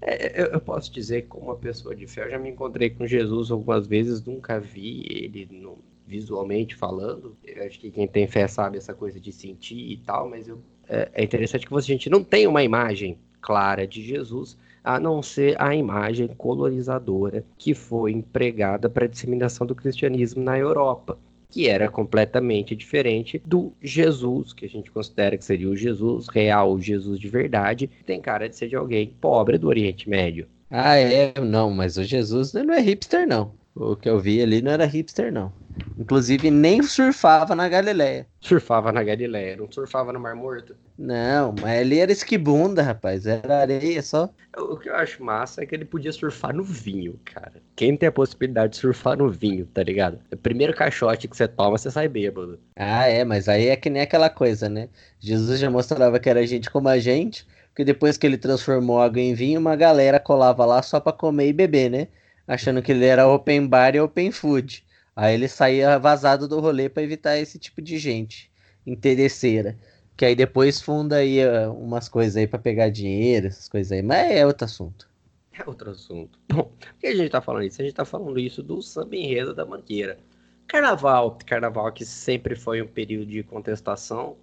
É, 0.00 0.40
eu, 0.40 0.46
eu, 0.52 0.60
posso 0.60 0.92
dizer 0.92 1.22
que 1.22 1.28
como 1.28 1.46
uma 1.46 1.56
pessoa 1.56 1.96
de 1.96 2.06
fé, 2.06 2.26
eu 2.26 2.30
já 2.30 2.38
me 2.38 2.48
encontrei 2.48 2.90
com 2.90 3.08
Jesus 3.08 3.50
algumas 3.50 3.88
vezes, 3.88 4.24
nunca 4.24 4.60
vi 4.60 5.04
ele 5.10 5.48
no, 5.50 5.78
visualmente 6.06 6.76
falando. 6.76 7.36
Eu 7.42 7.66
acho 7.66 7.80
que 7.80 7.90
quem 7.90 8.06
tem 8.06 8.28
fé 8.28 8.46
sabe 8.46 8.78
essa 8.78 8.94
coisa 8.94 9.18
de 9.18 9.32
sentir 9.32 9.90
e 9.90 9.96
tal, 9.96 10.28
mas 10.28 10.46
eu, 10.46 10.60
é, 10.88 11.08
é 11.14 11.24
interessante 11.24 11.66
que 11.66 11.74
a 11.74 11.80
gente 11.80 12.08
não 12.10 12.22
tem 12.22 12.46
uma 12.46 12.62
imagem 12.62 13.18
clara 13.40 13.86
de 13.86 14.02
Jesus, 14.02 14.56
a 14.82 15.00
não 15.00 15.22
ser 15.22 15.60
a 15.60 15.74
imagem 15.74 16.28
colorizadora 16.28 17.44
que 17.58 17.74
foi 17.74 18.12
empregada 18.12 18.88
para 18.88 19.04
a 19.04 19.08
disseminação 19.08 19.66
do 19.66 19.74
cristianismo 19.74 20.42
na 20.42 20.58
Europa 20.58 21.18
que 21.54 21.68
era 21.68 21.88
completamente 21.88 22.74
diferente 22.74 23.40
do 23.46 23.72
Jesus, 23.80 24.52
que 24.52 24.66
a 24.66 24.68
gente 24.68 24.90
considera 24.90 25.38
que 25.38 25.44
seria 25.44 25.68
o 25.68 25.76
Jesus 25.76 26.26
real, 26.26 26.72
o 26.72 26.80
Jesus 26.80 27.16
de 27.20 27.28
verdade, 27.28 27.88
tem 28.04 28.20
cara 28.20 28.48
de 28.48 28.56
ser 28.56 28.66
de 28.66 28.74
alguém 28.74 29.14
pobre 29.20 29.56
do 29.56 29.68
Oriente 29.68 30.08
Médio. 30.08 30.48
Ah, 30.68 30.96
é? 30.96 31.32
Não, 31.40 31.70
mas 31.70 31.96
o 31.96 32.02
Jesus 32.02 32.52
não 32.52 32.74
é 32.74 32.80
hipster, 32.80 33.24
não. 33.24 33.52
O 33.72 33.94
que 33.94 34.08
eu 34.08 34.18
vi 34.18 34.42
ali 34.42 34.60
não 34.60 34.72
era 34.72 34.84
hipster, 34.84 35.32
não. 35.32 35.52
Inclusive, 35.96 36.50
nem 36.50 36.82
surfava 36.82 37.54
na 37.54 37.68
Galileia. 37.68 38.26
Surfava 38.40 38.90
na 38.92 39.02
Galileia, 39.02 39.56
não 39.56 39.70
surfava 39.70 40.12
no 40.12 40.20
Mar 40.20 40.34
Morto. 40.34 40.76
Não, 40.96 41.52
mas 41.52 41.80
ali 41.80 41.98
era 41.98 42.12
esquibunda, 42.12 42.82
rapaz. 42.82 43.26
Era 43.26 43.58
areia 43.58 44.02
só. 44.02 44.28
O 44.56 44.76
que 44.76 44.88
eu 44.88 44.94
acho 44.94 45.22
massa 45.22 45.62
é 45.62 45.66
que 45.66 45.74
ele 45.74 45.84
podia 45.84 46.12
surfar 46.12 46.54
no 46.54 46.62
vinho, 46.62 47.18
cara. 47.24 47.60
Quem 47.74 47.96
tem 47.96 48.08
a 48.08 48.12
possibilidade 48.12 48.72
de 48.72 48.78
surfar 48.78 49.16
no 49.16 49.28
vinho, 49.28 49.66
tá 49.66 49.82
ligado? 49.82 50.20
O 50.32 50.36
primeiro 50.36 50.74
caixote 50.74 51.26
que 51.26 51.36
você 51.36 51.48
toma, 51.48 51.76
você 51.78 51.90
sai 51.90 52.08
bêbado. 52.08 52.60
Ah, 52.76 53.08
é, 53.08 53.24
mas 53.24 53.48
aí 53.48 53.68
é 53.68 53.76
que 53.76 53.90
nem 53.90 54.02
aquela 54.02 54.30
coisa, 54.30 54.68
né? 54.68 54.88
Jesus 55.18 55.58
já 55.58 55.70
mostrava 55.70 56.20
que 56.20 56.28
era 56.30 56.46
gente 56.46 56.70
como 56.70 56.88
a 56.88 56.98
gente, 56.98 57.46
porque 57.68 57.84
depois 57.84 58.16
que 58.16 58.26
ele 58.26 58.38
transformou 58.38 59.00
água 59.00 59.20
em 59.20 59.34
vinho, 59.34 59.58
uma 59.60 59.74
galera 59.74 60.20
colava 60.20 60.64
lá 60.64 60.80
só 60.82 61.00
pra 61.00 61.12
comer 61.12 61.48
e 61.48 61.52
beber, 61.52 61.90
né? 61.90 62.08
Achando 62.46 62.82
que 62.82 62.92
ele 62.92 63.04
era 63.06 63.26
open 63.26 63.66
bar 63.66 63.94
e 63.96 64.00
open 64.00 64.30
food. 64.30 64.83
Aí 65.16 65.34
ele 65.34 65.48
saía 65.48 65.98
vazado 65.98 66.48
do 66.48 66.60
rolê 66.60 66.88
para 66.88 67.02
evitar 67.02 67.38
esse 67.38 67.58
tipo 67.58 67.80
de 67.80 67.98
gente 67.98 68.50
interesseira. 68.86 69.78
Que 70.16 70.24
aí 70.24 70.34
depois 70.34 70.80
funda 70.80 71.16
aí 71.16 71.40
uh, 71.44 71.72
umas 71.72 72.08
coisas 72.08 72.36
aí 72.36 72.46
para 72.46 72.58
pegar 72.58 72.88
dinheiro, 72.88 73.48
essas 73.48 73.68
coisas 73.68 73.92
aí. 73.92 74.02
Mas 74.02 74.30
é 74.30 74.46
outro 74.46 74.64
assunto. 74.64 75.08
É 75.52 75.68
outro 75.68 75.90
assunto. 75.90 76.38
Bom, 76.48 76.64
por 76.64 76.94
que 77.00 77.06
a 77.06 77.14
gente 77.14 77.30
tá 77.30 77.40
falando 77.40 77.64
isso? 77.64 77.80
A 77.80 77.84
gente 77.84 77.94
tá 77.94 78.04
falando 78.04 78.38
isso 78.38 78.62
do 78.62 78.82
samba 78.82 79.16
enredo 79.16 79.54
da 79.54 79.64
manqueira. 79.64 80.18
Carnaval, 80.66 81.38
carnaval 81.46 81.92
que 81.92 82.04
sempre 82.04 82.56
foi 82.56 82.82
um 82.82 82.86
período 82.86 83.26
de 83.26 83.42
contestação. 83.42 84.36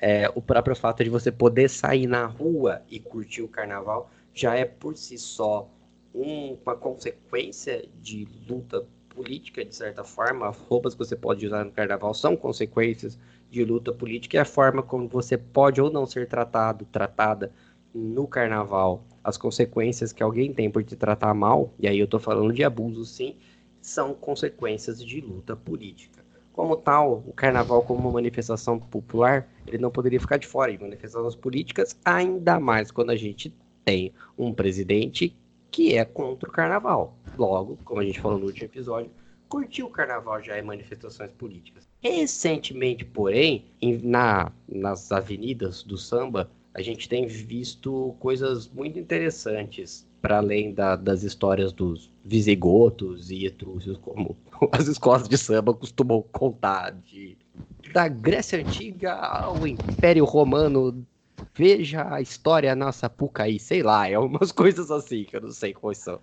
É, 0.00 0.30
o 0.34 0.42
próprio 0.42 0.76
fato 0.76 1.02
de 1.02 1.10
você 1.10 1.32
poder 1.32 1.68
sair 1.68 2.06
na 2.06 2.26
rua 2.26 2.82
e 2.88 3.00
curtir 3.00 3.42
o 3.42 3.48
carnaval 3.48 4.10
já 4.32 4.54
é 4.54 4.64
por 4.64 4.96
si 4.96 5.18
só 5.18 5.68
um, 6.14 6.56
uma 6.64 6.76
consequência 6.76 7.84
de 8.00 8.28
luta 8.48 8.86
política, 9.18 9.64
de 9.64 9.74
certa 9.74 10.04
forma. 10.04 10.48
As 10.48 10.56
roupas 10.56 10.94
que 10.94 10.98
você 11.00 11.16
pode 11.16 11.44
usar 11.44 11.64
no 11.64 11.72
carnaval 11.72 12.14
são 12.14 12.36
consequências 12.36 13.18
de 13.50 13.64
luta 13.64 13.92
política 13.92 14.36
e 14.36 14.38
a 14.38 14.44
forma 14.44 14.80
como 14.80 15.08
você 15.08 15.36
pode 15.36 15.80
ou 15.80 15.90
não 15.90 16.06
ser 16.06 16.28
tratado, 16.28 16.86
tratada 16.92 17.50
no 17.92 18.28
carnaval, 18.28 19.04
as 19.24 19.36
consequências 19.36 20.12
que 20.12 20.22
alguém 20.22 20.52
tem 20.52 20.70
por 20.70 20.84
te 20.84 20.94
tratar 20.94 21.34
mal, 21.34 21.74
e 21.80 21.88
aí 21.88 21.98
eu 21.98 22.06
tô 22.06 22.20
falando 22.20 22.52
de 22.52 22.62
abuso 22.62 23.04
sim, 23.04 23.34
são 23.82 24.14
consequências 24.14 25.04
de 25.04 25.20
luta 25.20 25.56
política. 25.56 26.22
Como 26.52 26.76
tal, 26.76 27.24
o 27.26 27.32
carnaval 27.32 27.82
como 27.82 28.00
uma 28.00 28.12
manifestação 28.12 28.78
popular, 28.78 29.48
ele 29.66 29.78
não 29.78 29.90
poderia 29.90 30.20
ficar 30.20 30.36
de 30.36 30.46
fora 30.46 30.70
de 30.70 30.80
manifestações 30.80 31.34
políticas, 31.34 31.98
ainda 32.04 32.60
mais 32.60 32.90
quando 32.90 33.10
a 33.10 33.16
gente 33.16 33.52
tem 33.84 34.12
um 34.36 34.52
presidente 34.52 35.36
que 35.70 35.96
é 35.96 36.04
contra 36.04 36.48
o 36.48 36.52
carnaval. 36.52 37.16
Logo, 37.36 37.78
como 37.84 38.00
a 38.00 38.04
gente 38.04 38.20
falou 38.20 38.38
no 38.38 38.46
último 38.46 38.66
episódio, 38.66 39.10
curtir 39.48 39.82
o 39.82 39.90
carnaval 39.90 40.42
já 40.42 40.56
é 40.56 40.62
manifestações 40.62 41.30
políticas. 41.32 41.88
Recentemente, 42.00 43.04
porém, 43.04 43.66
em, 43.80 43.98
na, 43.98 44.52
nas 44.68 45.10
avenidas 45.10 45.82
do 45.82 45.96
samba, 45.96 46.50
a 46.74 46.82
gente 46.82 47.08
tem 47.08 47.26
visto 47.26 48.14
coisas 48.20 48.68
muito 48.68 48.98
interessantes 48.98 50.06
para 50.20 50.38
além 50.38 50.72
da, 50.72 50.96
das 50.96 51.22
histórias 51.22 51.72
dos 51.72 52.10
visigotos 52.24 53.30
e 53.30 53.46
etrúcios, 53.46 53.96
como 53.98 54.36
as 54.72 54.86
escolas 54.86 55.28
de 55.28 55.38
samba 55.38 55.72
costumam 55.72 56.22
contar, 56.32 56.92
de, 56.92 57.36
da 57.92 58.08
Grécia 58.08 58.58
Antiga 58.58 59.14
ao 59.14 59.66
Império 59.66 60.24
Romano 60.24 61.06
Veja 61.54 62.14
a 62.14 62.20
história 62.20 62.74
nossa 62.74 63.08
Pucaí, 63.08 63.58
sei 63.58 63.82
lá, 63.82 64.08
é 64.08 64.18
umas 64.18 64.50
coisas 64.52 64.90
assim 64.90 65.24
que 65.24 65.36
eu 65.36 65.40
não 65.40 65.50
sei 65.50 65.72
quais 65.72 65.98
são. 65.98 66.20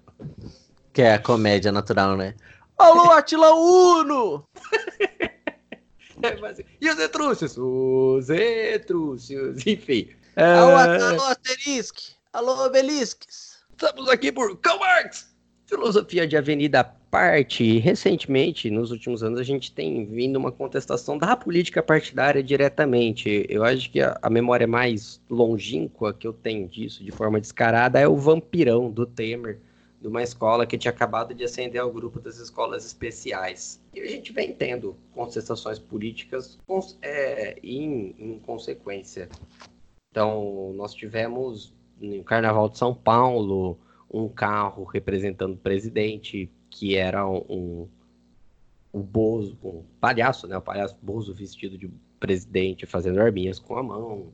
Que 0.94 1.02
é 1.02 1.14
a 1.14 1.20
comédia 1.20 1.72
natural, 1.72 2.16
né? 2.16 2.36
Alô, 2.78 3.12
Atila 3.12 3.54
Uno! 3.54 4.48
é, 6.22 6.36
mas, 6.40 6.60
e 6.80 6.90
os 6.90 7.00
Etrúcios? 7.00 7.58
Os 7.58 8.30
Etrúcios, 8.30 9.66
enfim. 9.66 10.10
Alô, 10.36 10.72
é... 10.80 11.02
alô 11.02 11.24
Asterisque! 11.24 12.16
Alô, 12.34 12.66
Obelisques! 12.66 13.60
Estamos 13.72 14.10
aqui 14.10 14.32
por 14.32 14.58
Karl 14.58 14.80
Marx! 14.80 15.34
Filosofia 15.68 16.28
de 16.28 16.38
avenida 16.38 16.84
parte, 17.16 17.78
recentemente, 17.78 18.70
nos 18.70 18.92
últimos 18.92 19.24
anos, 19.24 19.40
a 19.40 19.44
gente 19.44 19.72
tem 19.72 20.06
vindo 20.06 20.36
uma 20.36 20.52
contestação 20.52 21.18
da 21.18 21.34
política 21.34 21.82
partidária 21.82 22.44
diretamente. 22.44 23.46
Eu 23.48 23.64
acho 23.64 23.90
que 23.90 24.02
a, 24.02 24.20
a 24.22 24.30
memória 24.30 24.68
mais 24.68 25.22
longínqua 25.30 26.14
que 26.14 26.28
eu 26.28 26.34
tenho 26.34 26.68
disso, 26.68 27.06
de 27.06 27.12
forma 27.12 27.40
descarada, 27.40 27.98
é 27.98 28.06
o 28.06 28.18
vampirão 28.18 28.92
do 28.92 29.06
Temer, 29.06 29.62
de 30.02 30.10
uma 30.10 30.22
escola 30.24 30.66
que 30.66 30.78
tinha 30.78 30.92
acabado 30.92 31.34
de 31.34 31.46
ascender 31.46 31.80
ao 31.80 31.90
grupo 31.90 32.20
das 32.20 32.38
escolas 32.38 32.86
especiais. 32.86 33.80
E 33.94 34.02
a 34.02 34.08
gente 34.08 34.34
vem 34.34 34.52
tendo 34.52 34.94
contestações 35.14 35.80
políticas 35.80 36.60
é, 37.02 37.58
em, 37.64 38.14
em 38.20 38.40
consequência. 38.40 39.30
Então, 40.12 40.74
nós 40.76 40.94
tivemos 40.94 41.74
no 41.98 42.26
Carnaval 42.26 42.68
de 42.68 42.78
São 42.78 42.94
Paulo 42.94 43.80
um 44.12 44.28
carro 44.28 44.84
representando 44.84 45.54
o 45.54 45.58
presidente, 45.58 46.50
que 46.76 46.98
era 46.98 47.26
um, 47.26 47.88
um 48.94 49.02
Bozo, 49.02 49.58
um 49.64 49.84
palhaço, 50.00 50.46
né? 50.46 50.58
O 50.58 50.62
palhaço 50.62 50.98
Bozo 51.02 51.34
vestido 51.34 51.78
de 51.78 51.90
presidente 52.20 52.86
fazendo 52.86 53.22
arminhas 53.22 53.60
com 53.60 53.78
a 53.78 53.84
mão. 53.84 54.34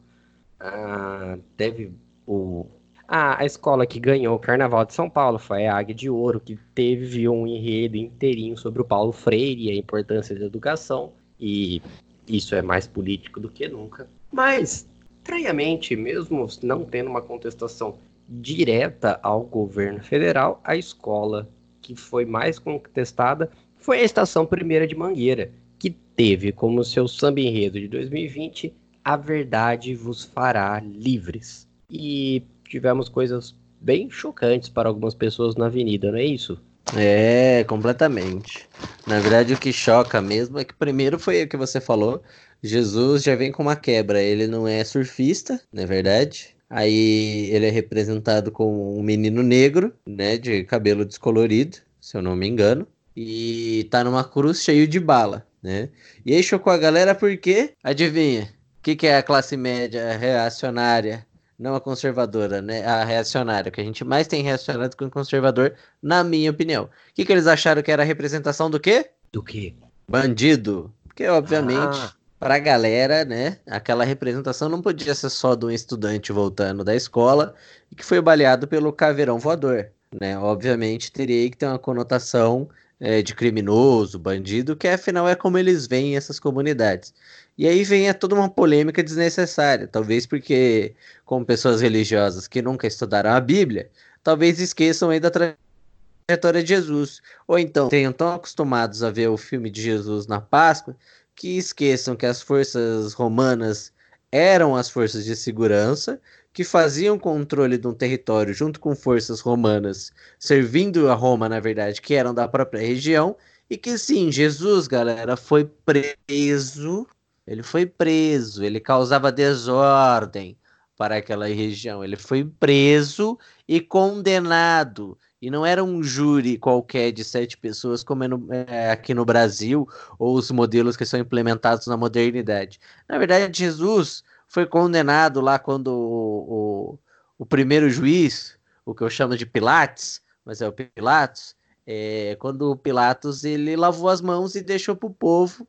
Ah, 0.60 1.38
teve 1.56 1.94
o. 2.26 2.66
Ah, 3.08 3.40
a 3.40 3.46
escola 3.46 3.86
que 3.86 4.00
ganhou 4.00 4.36
o 4.36 4.40
Carnaval 4.40 4.86
de 4.86 4.94
São 4.94 5.08
Paulo 5.10 5.38
foi 5.38 5.68
a 5.68 5.78
Águia 5.78 5.94
de 5.94 6.10
Ouro, 6.10 6.40
que 6.40 6.58
teve 6.74 7.30
um 7.30 7.46
enredo 7.46 7.98
inteirinho 7.98 8.58
sobre 8.58 8.82
o 8.82 8.86
Paulo 8.86 9.12
Freire 9.12 9.66
e 9.66 9.70
a 9.70 9.76
importância 9.76 10.36
da 10.38 10.46
educação. 10.46 11.14
E 11.40 11.82
isso 12.28 12.56
é 12.56 12.62
mais 12.62 12.88
político 12.88 13.40
do 13.40 13.50
que 13.50 13.68
nunca. 13.68 14.10
Mas, 14.32 14.88
estranhamente, 15.18 15.96
mesmo 15.96 16.48
não 16.64 16.86
tendo 16.86 17.10
uma 17.10 17.22
contestação 17.22 17.98
direta 18.28 19.20
ao 19.22 19.44
governo 19.44 20.02
federal, 20.02 20.60
a 20.64 20.76
escola 20.76 21.48
que 21.82 21.96
foi 21.96 22.26
mais 22.26 22.60
contestada 22.60 23.50
foi 23.78 24.00
a 24.00 24.04
Estação 24.04 24.46
Primeira 24.46 24.88
de 24.88 24.96
Mangueira, 24.96 25.52
que 25.80 25.90
teve 25.90 26.52
como 26.52 26.84
seu 26.84 27.08
samba 27.08 27.40
enredo 27.40 27.80
de 27.80 27.88
2020 27.88 28.74
A 29.04 29.18
Verdade 29.18 29.96
Vos 29.96 30.24
Fará 30.24 30.80
Livres. 30.80 31.68
E 31.90 32.44
tivemos 32.64 33.10
coisas 33.10 33.56
bem 33.82 34.10
chocantes 34.10 34.70
para 34.70 34.88
algumas 34.88 35.16
pessoas 35.16 35.56
na 35.56 35.66
avenida, 35.66 36.12
não 36.12 36.20
é 36.20 36.26
isso? 36.26 36.60
É, 36.96 37.64
completamente. 37.64 38.68
Na 39.08 39.20
verdade, 39.20 39.54
o 39.54 39.58
que 39.58 39.74
choca 39.74 40.22
mesmo 40.22 40.60
é 40.60 40.64
que 40.64 40.74
primeiro 40.74 41.18
foi 41.18 41.44
o 41.44 41.48
que 41.48 41.58
você 41.58 41.82
falou. 41.82 42.22
Jesus 42.62 43.24
já 43.24 43.36
vem 43.36 43.52
com 43.52 43.64
uma 43.64 43.76
quebra. 43.76 44.22
Ele 44.22 44.48
não 44.48 44.68
é 44.68 44.84
surfista, 44.84 45.60
na 45.74 45.82
é 45.82 45.86
verdade. 45.86 46.56
Aí 46.72 47.50
ele 47.52 47.68
é 47.68 47.70
representado 47.70 48.50
como 48.50 48.98
um 48.98 49.04
menino 49.04 49.44
negro, 49.44 49.94
né, 50.08 50.38
de 50.38 50.64
cabelo 50.64 51.04
descolorido, 51.04 51.78
se 52.00 52.16
eu 52.16 52.22
não 52.22 52.34
me 52.34 52.48
engano, 52.48 52.88
e 53.16 53.86
tá 53.92 54.06
numa 54.06 54.24
cruz 54.24 54.64
cheio 54.64 54.88
de 54.88 55.00
bala, 55.00 55.46
né? 55.62 55.90
E 56.26 56.34
aí 56.34 56.42
chocou 56.42 56.72
a 56.72 56.78
galera 56.78 57.14
porque, 57.14 57.74
adivinha, 57.84 58.44
o 58.80 58.82
que, 58.82 58.96
que 58.96 59.06
é 59.06 59.18
a 59.18 59.24
classe 59.24 59.58
média 59.58 60.18
reacionária 60.18 61.28
não 61.62 61.76
a 61.76 61.80
conservadora, 61.80 62.60
né? 62.60 62.84
A 62.84 63.04
reacionária. 63.04 63.70
O 63.70 63.72
que 63.72 63.80
a 63.80 63.84
gente 63.84 64.04
mais 64.04 64.28
tem 64.28 64.42
reacionário 64.42 64.98
com 64.98 65.10
conservador, 65.12 65.76
na 66.02 66.24
minha 66.24 66.50
opinião. 66.50 66.86
O 66.86 66.90
que, 67.14 67.24
que 67.24 67.32
eles 67.32 67.46
acharam 67.46 67.84
que 67.84 67.92
era 67.92 68.02
a 68.02 68.06
representação 68.06 68.68
do 68.68 68.80
quê? 68.80 69.12
Do 69.32 69.44
quê? 69.44 69.76
Bandido. 70.10 70.92
Porque, 71.04 71.28
obviamente, 71.28 71.98
ah. 72.00 72.14
Pra 72.42 72.58
galera, 72.58 73.24
né? 73.24 73.60
Aquela 73.68 74.04
representação 74.04 74.68
não 74.68 74.82
podia 74.82 75.14
ser 75.14 75.30
só 75.30 75.54
de 75.54 75.64
um 75.64 75.70
estudante 75.70 76.32
voltando 76.32 76.84
da 76.84 76.96
escola 76.96 77.54
e 77.92 77.96
que 77.96 78.04
foi 78.04 78.20
baleado 78.20 78.68
pelo 78.68 78.92
caveirão 78.92 79.38
voador, 79.38 79.92
né? 80.20 80.36
Obviamente, 80.40 81.12
teria 81.12 81.48
que 81.52 81.56
ter 81.56 81.68
uma 81.68 81.78
conotação 81.78 82.68
é, 83.00 83.22
de 83.22 83.36
criminoso, 83.36 84.18
bandido, 84.18 84.76
que 84.76 84.88
afinal 84.88 85.30
é 85.30 85.36
como 85.36 85.56
eles 85.56 85.86
veem 85.86 86.18
essas 86.18 86.40
comunidades. 86.40 87.14
E 87.56 87.68
aí 87.68 87.84
vem 87.84 88.12
toda 88.16 88.34
uma 88.34 88.50
polêmica 88.50 89.04
desnecessária, 89.04 89.88
talvez 89.88 90.26
porque, 90.26 90.96
como 91.24 91.46
pessoas 91.46 91.80
religiosas 91.80 92.48
que 92.48 92.60
nunca 92.60 92.88
estudaram 92.88 93.30
a 93.30 93.40
Bíblia, 93.40 93.88
talvez 94.24 94.60
esqueçam 94.60 95.12
aí 95.12 95.20
da 95.20 95.30
trajetória 95.30 96.64
de 96.64 96.70
Jesus. 96.70 97.22
Ou 97.48 97.60
então 97.60 97.88
tenham 97.88 98.12
tão 98.12 98.34
acostumados 98.34 99.04
a 99.04 99.12
ver 99.12 99.28
o 99.28 99.38
filme 99.38 99.70
de 99.70 99.80
Jesus 99.80 100.26
na 100.26 100.42
Páscoa 100.42 100.96
que 101.42 101.58
esqueçam 101.58 102.16
que 102.16 102.28
as 102.28 102.40
forças 102.40 103.14
romanas 103.14 103.92
eram 104.32 104.76
as 104.76 104.92
forças 104.92 105.26
de 105.26 105.36
segurança 105.36 106.22
que 106.54 106.64
faziam 106.64 107.18
controle 107.18 107.80
de 107.80 107.88
um 107.88 107.96
território 107.96 108.54
junto 108.54 108.80
com 108.80 108.96
forças 108.96 109.40
romanas, 109.40 110.12
servindo 110.38 111.10
a 111.10 111.16
Roma, 111.16 111.50
na 111.50 111.60
verdade, 111.60 112.00
que 112.00 112.14
eram 112.14 112.32
da 112.32 112.48
própria 112.48 112.86
região, 112.86 113.36
e 113.68 113.76
que 113.76 113.98
sim, 113.98 114.32
Jesus, 114.32 114.88
galera, 114.88 115.36
foi 115.36 115.66
preso. 115.66 117.08
Ele 117.48 117.64
foi 117.64 117.88
preso, 117.88 118.64
ele 118.64 118.80
causava 118.80 119.32
desordem 119.32 120.56
para 120.96 121.16
aquela 121.18 121.48
região. 121.48 122.04
Ele 122.04 122.18
foi 122.18 122.46
preso 122.46 123.36
e 123.68 123.82
condenado. 123.82 125.18
E 125.42 125.50
não 125.50 125.66
era 125.66 125.84
um 125.84 126.04
júri 126.04 126.58
qualquer 126.58 127.12
de 127.12 127.24
sete 127.24 127.58
pessoas, 127.58 128.04
como 128.04 128.24
é, 128.24 128.28
no, 128.28 128.48
é 128.52 128.92
aqui 128.92 129.14
no 129.14 129.26
Brasil, 129.26 129.88
ou 130.20 130.36
os 130.36 130.52
modelos 130.52 130.96
que 130.96 131.06
são 131.06 131.20
implementados 131.20 131.88
na 131.88 131.98
modernidade. 131.98 132.80
Na 133.10 133.18
verdade, 133.18 133.58
Jesus 133.58 134.24
foi 134.48 134.68
condenado 134.68 135.42
lá 135.42 135.58
quando 135.58 135.88
o, 135.88 136.94
o, 136.98 137.00
o 137.40 137.46
primeiro 137.46 137.90
juiz, 137.90 138.56
o 138.86 138.94
que 138.94 139.02
eu 139.02 139.10
chamo 139.10 139.36
de 139.36 139.46
Pilates, 139.46 140.22
mas 140.46 140.62
é 140.62 140.68
o 140.68 140.72
Pilatos, 140.74 141.56
é, 141.88 142.36
quando 142.40 142.72
o 142.72 142.76
Pilatos 142.76 143.44
ele 143.44 143.76
lavou 143.76 144.10
as 144.10 144.22
mãos 144.22 144.56
e 144.56 144.62
deixou 144.62 144.96
para 144.96 145.08
o 145.08 145.14
povo 145.14 145.68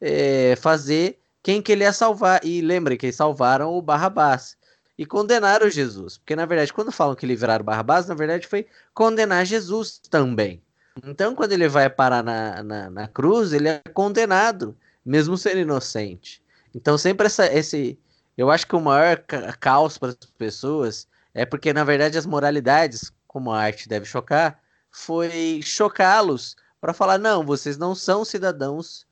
é, 0.00 0.56
fazer 0.56 1.18
quem 1.42 1.60
que 1.60 1.72
ele 1.72 1.84
ia 1.84 1.92
salvar. 1.92 2.44
E 2.44 2.60
lembrem 2.60 2.96
que 2.96 3.12
salvaram 3.12 3.72
o 3.72 3.82
Barrabás. 3.82 4.56
E 5.02 5.04
condenaram 5.04 5.68
Jesus. 5.68 6.16
Porque, 6.16 6.36
na 6.36 6.46
verdade, 6.46 6.72
quando 6.72 6.92
falam 6.92 7.16
que 7.16 7.26
livraram 7.26 7.64
Barrabás, 7.64 8.06
na 8.06 8.14
verdade 8.14 8.46
foi 8.46 8.68
condenar 8.94 9.44
Jesus 9.44 9.98
também. 9.98 10.62
Então, 11.04 11.34
quando 11.34 11.50
ele 11.50 11.66
vai 11.66 11.90
parar 11.90 12.22
na, 12.22 12.62
na, 12.62 12.88
na 12.88 13.08
cruz, 13.08 13.52
ele 13.52 13.68
é 13.68 13.82
condenado, 13.92 14.76
mesmo 15.04 15.36
sendo 15.36 15.58
inocente. 15.58 16.40
Então, 16.72 16.96
sempre 16.96 17.26
essa, 17.26 17.52
esse, 17.52 17.98
eu 18.38 18.48
acho 18.48 18.64
que 18.64 18.76
o 18.76 18.80
maior 18.80 19.16
caos 19.58 19.98
para 19.98 20.10
as 20.10 20.30
pessoas 20.38 21.08
é 21.34 21.44
porque, 21.44 21.72
na 21.72 21.82
verdade, 21.82 22.16
as 22.16 22.24
moralidades, 22.24 23.12
como 23.26 23.50
a 23.50 23.60
arte 23.60 23.88
deve 23.88 24.06
chocar, 24.06 24.60
foi 24.88 25.58
chocá-los 25.64 26.54
para 26.80 26.94
falar: 26.94 27.18
não, 27.18 27.44
vocês 27.44 27.76
não 27.76 27.92
são 27.92 28.24
cidadãos 28.24 29.04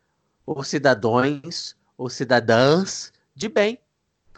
ou 0.47 0.63
cidadãos 0.63 1.75
ou 1.99 2.09
cidadãs 2.09 3.13
de 3.35 3.49
bem. 3.49 3.77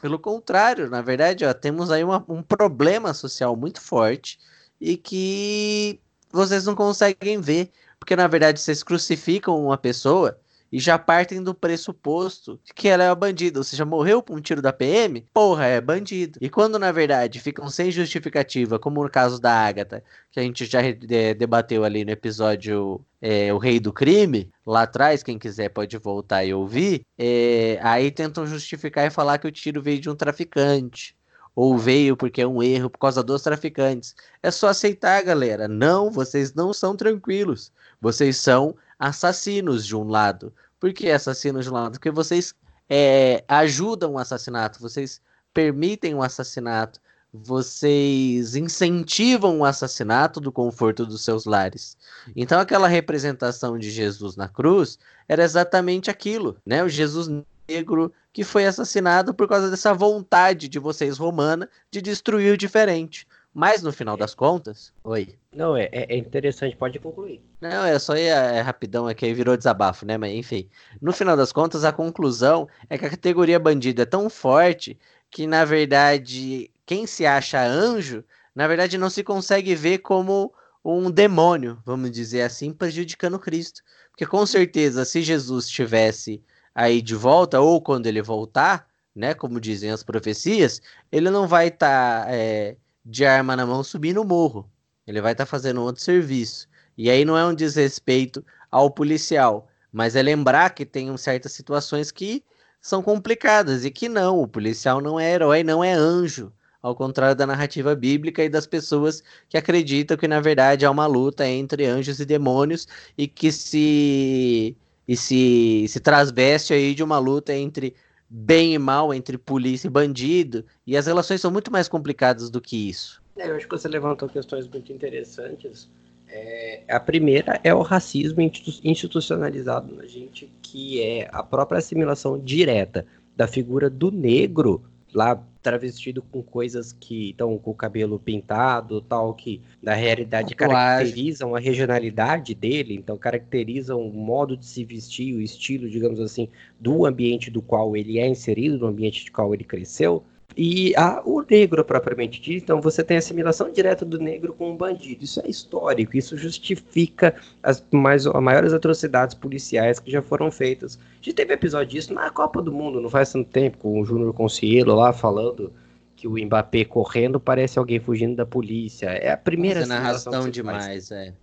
Pelo 0.02 0.18
contrário, 0.18 0.90
na 0.90 1.00
verdade, 1.00 1.44
ó, 1.44 1.54
temos 1.54 1.88
aí 1.88 2.02
uma, 2.02 2.24
um 2.28 2.42
problema 2.42 3.14
social 3.14 3.54
muito 3.54 3.80
forte 3.80 4.36
e 4.80 4.96
que 4.96 6.00
vocês 6.32 6.66
não 6.66 6.74
conseguem 6.74 7.40
ver, 7.40 7.70
porque 8.00 8.16
na 8.16 8.26
verdade 8.26 8.60
vocês 8.60 8.82
crucificam 8.82 9.64
uma 9.64 9.78
pessoa 9.78 10.36
e 10.72 10.80
já 10.80 10.98
partem 10.98 11.42
do 11.42 11.54
pressuposto 11.54 12.58
que 12.74 12.88
ela 12.88 13.04
é 13.04 13.14
bandida. 13.14 13.60
Ou 13.60 13.64
seja, 13.64 13.84
morreu 13.84 14.22
por 14.22 14.36
um 14.36 14.40
tiro 14.40 14.62
da 14.62 14.72
PM, 14.72 15.26
porra, 15.32 15.66
é 15.66 15.80
bandido. 15.80 16.38
E 16.40 16.48
quando 16.48 16.78
na 16.78 16.90
verdade 16.90 17.38
ficam 17.40 17.68
sem 17.68 17.90
justificativa, 17.90 18.78
como 18.78 19.02
no 19.02 19.10
caso 19.10 19.38
da 19.38 19.52
Agatha, 19.52 20.02
que 20.30 20.40
a 20.40 20.42
gente 20.42 20.64
já 20.64 20.80
é, 20.82 21.34
debateu 21.34 21.84
ali 21.84 22.04
no 22.04 22.10
episódio 22.10 23.04
é, 23.20 23.52
O 23.52 23.58
Rei 23.58 23.78
do 23.78 23.92
Crime, 23.92 24.50
lá 24.66 24.82
atrás, 24.82 25.22
quem 25.22 25.38
quiser 25.38 25.68
pode 25.68 25.96
voltar 25.98 26.42
e 26.44 26.54
ouvir, 26.54 27.04
é, 27.18 27.78
aí 27.82 28.10
tentam 28.10 28.46
justificar 28.46 29.06
e 29.06 29.10
falar 29.10 29.38
que 29.38 29.46
o 29.46 29.52
tiro 29.52 29.82
veio 29.82 30.00
de 30.00 30.08
um 30.08 30.16
traficante 30.16 31.14
ou 31.54 31.76
veio 31.76 32.16
porque 32.16 32.40
é 32.40 32.46
um 32.46 32.62
erro 32.62 32.88
por 32.88 32.98
causa 32.98 33.22
dos 33.22 33.42
traficantes. 33.42 34.14
É 34.42 34.50
só 34.50 34.68
aceitar, 34.68 35.22
galera. 35.22 35.68
Não, 35.68 36.10
vocês 36.10 36.54
não 36.54 36.72
são 36.72 36.96
tranquilos. 36.96 37.70
Vocês 38.00 38.38
são 38.38 38.74
assassinos 39.02 39.84
de 39.84 39.96
um 39.96 40.04
lado. 40.04 40.52
Por 40.78 40.92
que 40.92 41.10
assassinos 41.10 41.64
de 41.64 41.70
um 41.70 41.74
lado? 41.74 41.92
Porque 41.92 42.10
vocês 42.10 42.54
é, 42.88 43.44
ajudam 43.48 44.12
o 44.12 44.18
assassinato, 44.18 44.80
vocês 44.80 45.20
permitem 45.52 46.14
o 46.14 46.22
assassinato, 46.22 47.00
vocês 47.32 48.54
incentivam 48.54 49.58
o 49.58 49.64
assassinato 49.64 50.38
do 50.38 50.52
conforto 50.52 51.04
dos 51.04 51.24
seus 51.24 51.46
lares. 51.46 51.96
Então 52.36 52.60
aquela 52.60 52.86
representação 52.86 53.76
de 53.76 53.90
Jesus 53.90 54.36
na 54.36 54.46
cruz 54.46 55.00
era 55.28 55.42
exatamente 55.42 56.08
aquilo, 56.08 56.56
né? 56.64 56.84
O 56.84 56.88
Jesus 56.88 57.28
negro 57.68 58.12
que 58.32 58.44
foi 58.44 58.66
assassinado 58.66 59.34
por 59.34 59.48
causa 59.48 59.68
dessa 59.68 59.92
vontade 59.92 60.68
de 60.68 60.78
vocês 60.78 61.18
romana 61.18 61.68
de 61.90 62.00
destruir 62.00 62.54
o 62.54 62.58
diferente. 62.58 63.26
Mas 63.54 63.82
no 63.82 63.92
final 63.92 64.16
das 64.16 64.34
contas. 64.34 64.92
Oi. 65.04 65.36
Não, 65.54 65.76
é, 65.76 65.88
é 65.92 66.16
interessante, 66.16 66.74
pode 66.74 66.98
concluir. 66.98 67.42
Não, 67.60 67.84
é 67.84 67.98
só 67.98 68.16
ir 68.16 68.28
é, 68.28 68.60
rapidão 68.60 69.06
aqui, 69.06 69.26
aí 69.26 69.34
virou 69.34 69.56
desabafo, 69.56 70.06
né? 70.06 70.16
Mas 70.16 70.32
enfim. 70.32 70.68
No 71.00 71.12
final 71.12 71.36
das 71.36 71.52
contas, 71.52 71.84
a 71.84 71.92
conclusão 71.92 72.66
é 72.88 72.96
que 72.96 73.04
a 73.04 73.10
categoria 73.10 73.58
bandido 73.58 74.00
é 74.00 74.06
tão 74.06 74.30
forte 74.30 74.98
que, 75.30 75.46
na 75.46 75.64
verdade, 75.64 76.70
quem 76.86 77.06
se 77.06 77.26
acha 77.26 77.62
anjo, 77.62 78.24
na 78.54 78.66
verdade, 78.66 78.96
não 78.96 79.10
se 79.10 79.22
consegue 79.22 79.74
ver 79.74 79.98
como 79.98 80.52
um 80.84 81.10
demônio, 81.10 81.78
vamos 81.84 82.10
dizer 82.10 82.42
assim, 82.42 82.72
prejudicando 82.72 83.38
Cristo. 83.38 83.82
Porque 84.10 84.26
com 84.26 84.44
certeza, 84.46 85.04
se 85.04 85.22
Jesus 85.22 85.66
estivesse 85.66 86.42
aí 86.74 87.02
de 87.02 87.14
volta, 87.14 87.60
ou 87.60 87.80
quando 87.82 88.06
ele 88.06 88.22
voltar, 88.22 88.88
né? 89.14 89.34
Como 89.34 89.60
dizem 89.60 89.90
as 89.90 90.02
profecias, 90.02 90.80
ele 91.10 91.30
não 91.30 91.46
vai 91.46 91.68
estar. 91.68 92.24
Tá, 92.24 92.30
é, 92.30 92.76
de 93.04 93.24
arma 93.24 93.56
na 93.56 93.66
mão 93.66 93.82
subir 93.82 94.14
no 94.14 94.24
morro. 94.24 94.70
Ele 95.06 95.20
vai 95.20 95.32
estar 95.32 95.44
tá 95.44 95.50
fazendo 95.50 95.82
outro 95.82 96.02
serviço. 96.02 96.68
E 96.96 97.10
aí 97.10 97.24
não 97.24 97.36
é 97.36 97.44
um 97.44 97.54
desrespeito 97.54 98.44
ao 98.70 98.90
policial, 98.90 99.68
mas 99.92 100.16
é 100.16 100.22
lembrar 100.22 100.70
que 100.70 100.84
tem 100.86 101.14
certas 101.16 101.52
situações 101.52 102.10
que 102.10 102.44
são 102.80 103.02
complicadas 103.02 103.84
e 103.84 103.90
que 103.90 104.08
não, 104.08 104.40
o 104.40 104.48
policial 104.48 105.00
não 105.00 105.18
é 105.18 105.32
herói, 105.32 105.62
não 105.62 105.82
é 105.84 105.92
anjo. 105.92 106.52
Ao 106.82 106.96
contrário 106.96 107.36
da 107.36 107.46
narrativa 107.46 107.94
bíblica 107.94 108.42
e 108.42 108.48
das 108.48 108.66
pessoas 108.66 109.22
que 109.48 109.56
acreditam 109.56 110.16
que 110.16 110.26
na 110.26 110.40
verdade 110.40 110.84
há 110.84 110.90
uma 110.90 111.06
luta 111.06 111.46
entre 111.46 111.86
anjos 111.86 112.18
e 112.18 112.24
demônios 112.24 112.88
e 113.16 113.28
que 113.28 113.52
se 113.52 114.76
e 115.06 115.16
se, 115.16 115.86
se 115.88 116.00
transveste 116.00 116.72
aí 116.72 116.94
de 116.94 117.02
uma 117.02 117.18
luta 117.18 117.54
entre 117.54 117.94
bem 118.34 118.72
e 118.72 118.78
mal 118.78 119.12
entre 119.12 119.36
polícia 119.36 119.88
e 119.88 119.90
bandido, 119.90 120.64
e 120.86 120.96
as 120.96 121.06
relações 121.06 121.38
são 121.38 121.50
muito 121.50 121.70
mais 121.70 121.86
complicadas 121.86 122.48
do 122.48 122.62
que 122.62 122.88
isso. 122.88 123.22
É, 123.36 123.50
eu 123.50 123.56
acho 123.56 123.68
que 123.68 123.76
você 123.76 123.88
levantou 123.88 124.26
questões 124.26 124.66
muito 124.66 124.90
interessantes. 124.90 125.90
É, 126.26 126.82
a 126.88 126.98
primeira 126.98 127.60
é 127.62 127.74
o 127.74 127.82
racismo 127.82 128.40
institucionalizado 128.82 129.94
na 129.94 130.06
gente, 130.06 130.50
que 130.62 131.02
é 131.02 131.28
a 131.30 131.42
própria 131.42 131.78
assimilação 131.78 132.38
direta 132.38 133.04
da 133.36 133.46
figura 133.46 133.90
do 133.90 134.10
negro 134.10 134.82
lá 135.12 135.38
travestido 135.62 136.20
com 136.20 136.42
coisas 136.42 136.92
que 136.92 137.30
estão 137.30 137.56
com 137.56 137.70
o 137.70 137.74
cabelo 137.74 138.18
pintado, 138.18 139.00
tal, 139.00 139.32
que 139.32 139.62
na 139.80 139.94
realidade 139.94 140.54
caracterizam 140.54 141.54
a 141.54 141.60
regionalidade 141.60 142.54
dele, 142.54 142.94
então 142.94 143.16
caracterizam 143.16 144.00
o 144.00 144.12
modo 144.12 144.56
de 144.56 144.66
se 144.66 144.84
vestir, 144.84 145.34
o 145.34 145.40
estilo, 145.40 145.88
digamos 145.88 146.18
assim, 146.18 146.48
do 146.80 147.06
ambiente 147.06 147.50
do 147.50 147.62
qual 147.62 147.96
ele 147.96 148.18
é 148.18 148.26
inserido, 148.26 148.78
no 148.78 148.86
ambiente 148.86 149.24
do 149.24 149.32
qual 149.32 149.54
ele 149.54 149.64
cresceu, 149.64 150.24
e 150.56 150.94
a, 150.96 151.22
o 151.24 151.42
negro 151.48 151.84
propriamente 151.84 152.40
dito. 152.40 152.62
Então 152.62 152.80
você 152.80 153.02
tem 153.02 153.16
assimilação 153.16 153.70
direta 153.70 154.04
do 154.04 154.18
negro 154.18 154.52
com 154.52 154.72
o 154.72 154.76
bandido. 154.76 155.24
Isso 155.24 155.40
é 155.40 155.48
histórico, 155.48 156.16
isso 156.16 156.36
justifica 156.36 157.34
as 157.62 157.82
mais, 157.90 158.26
as 158.26 158.42
maiores 158.42 158.72
atrocidades 158.72 159.34
policiais 159.34 159.98
que 159.98 160.10
já 160.10 160.22
foram 160.22 160.50
feitas. 160.50 160.98
A 160.98 161.16
gente 161.16 161.34
teve 161.34 161.54
episódio 161.54 161.88
disso 161.88 162.12
na 162.12 162.30
Copa 162.30 162.60
do 162.60 162.72
Mundo, 162.72 163.00
não 163.00 163.10
faz 163.10 163.32
tanto 163.32 163.50
tempo, 163.50 163.78
com 163.78 164.00
o 164.00 164.04
Júnior 164.04 164.32
Concielo 164.32 164.94
lá 164.94 165.12
falando 165.12 165.72
que 166.16 166.28
o 166.28 166.36
Mbappé 166.36 166.84
correndo 166.84 167.40
parece 167.40 167.78
alguém 167.78 167.98
fugindo 167.98 168.36
da 168.36 168.46
polícia. 168.46 169.06
É 169.08 169.32
a 169.32 169.36
primeira 169.36 169.80
Fazendo 169.80 169.98
arrastão 169.98 170.48
demais, 170.48 171.10
é. 171.10 171.34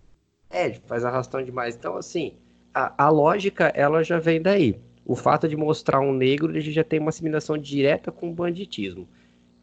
É, 0.49 0.73
faz 0.85 1.03
arrastão 1.03 1.43
demais. 1.43 1.75
Então, 1.75 1.97
assim, 1.97 2.33
a, 2.73 3.05
a 3.05 3.09
lógica, 3.09 3.71
ela 3.75 4.03
já 4.03 4.19
vem 4.19 4.41
daí 4.41 4.79
o 5.09 5.15
fato 5.15 5.47
de 5.47 5.57
mostrar 5.57 5.99
um 6.01 6.13
negro, 6.13 6.55
ele 6.55 6.71
já 6.71 6.83
tem 6.83 6.99
uma 6.99 7.09
assimilação 7.09 7.57
direta 7.57 8.11
com 8.11 8.29
o 8.29 8.33
banditismo. 8.33 9.09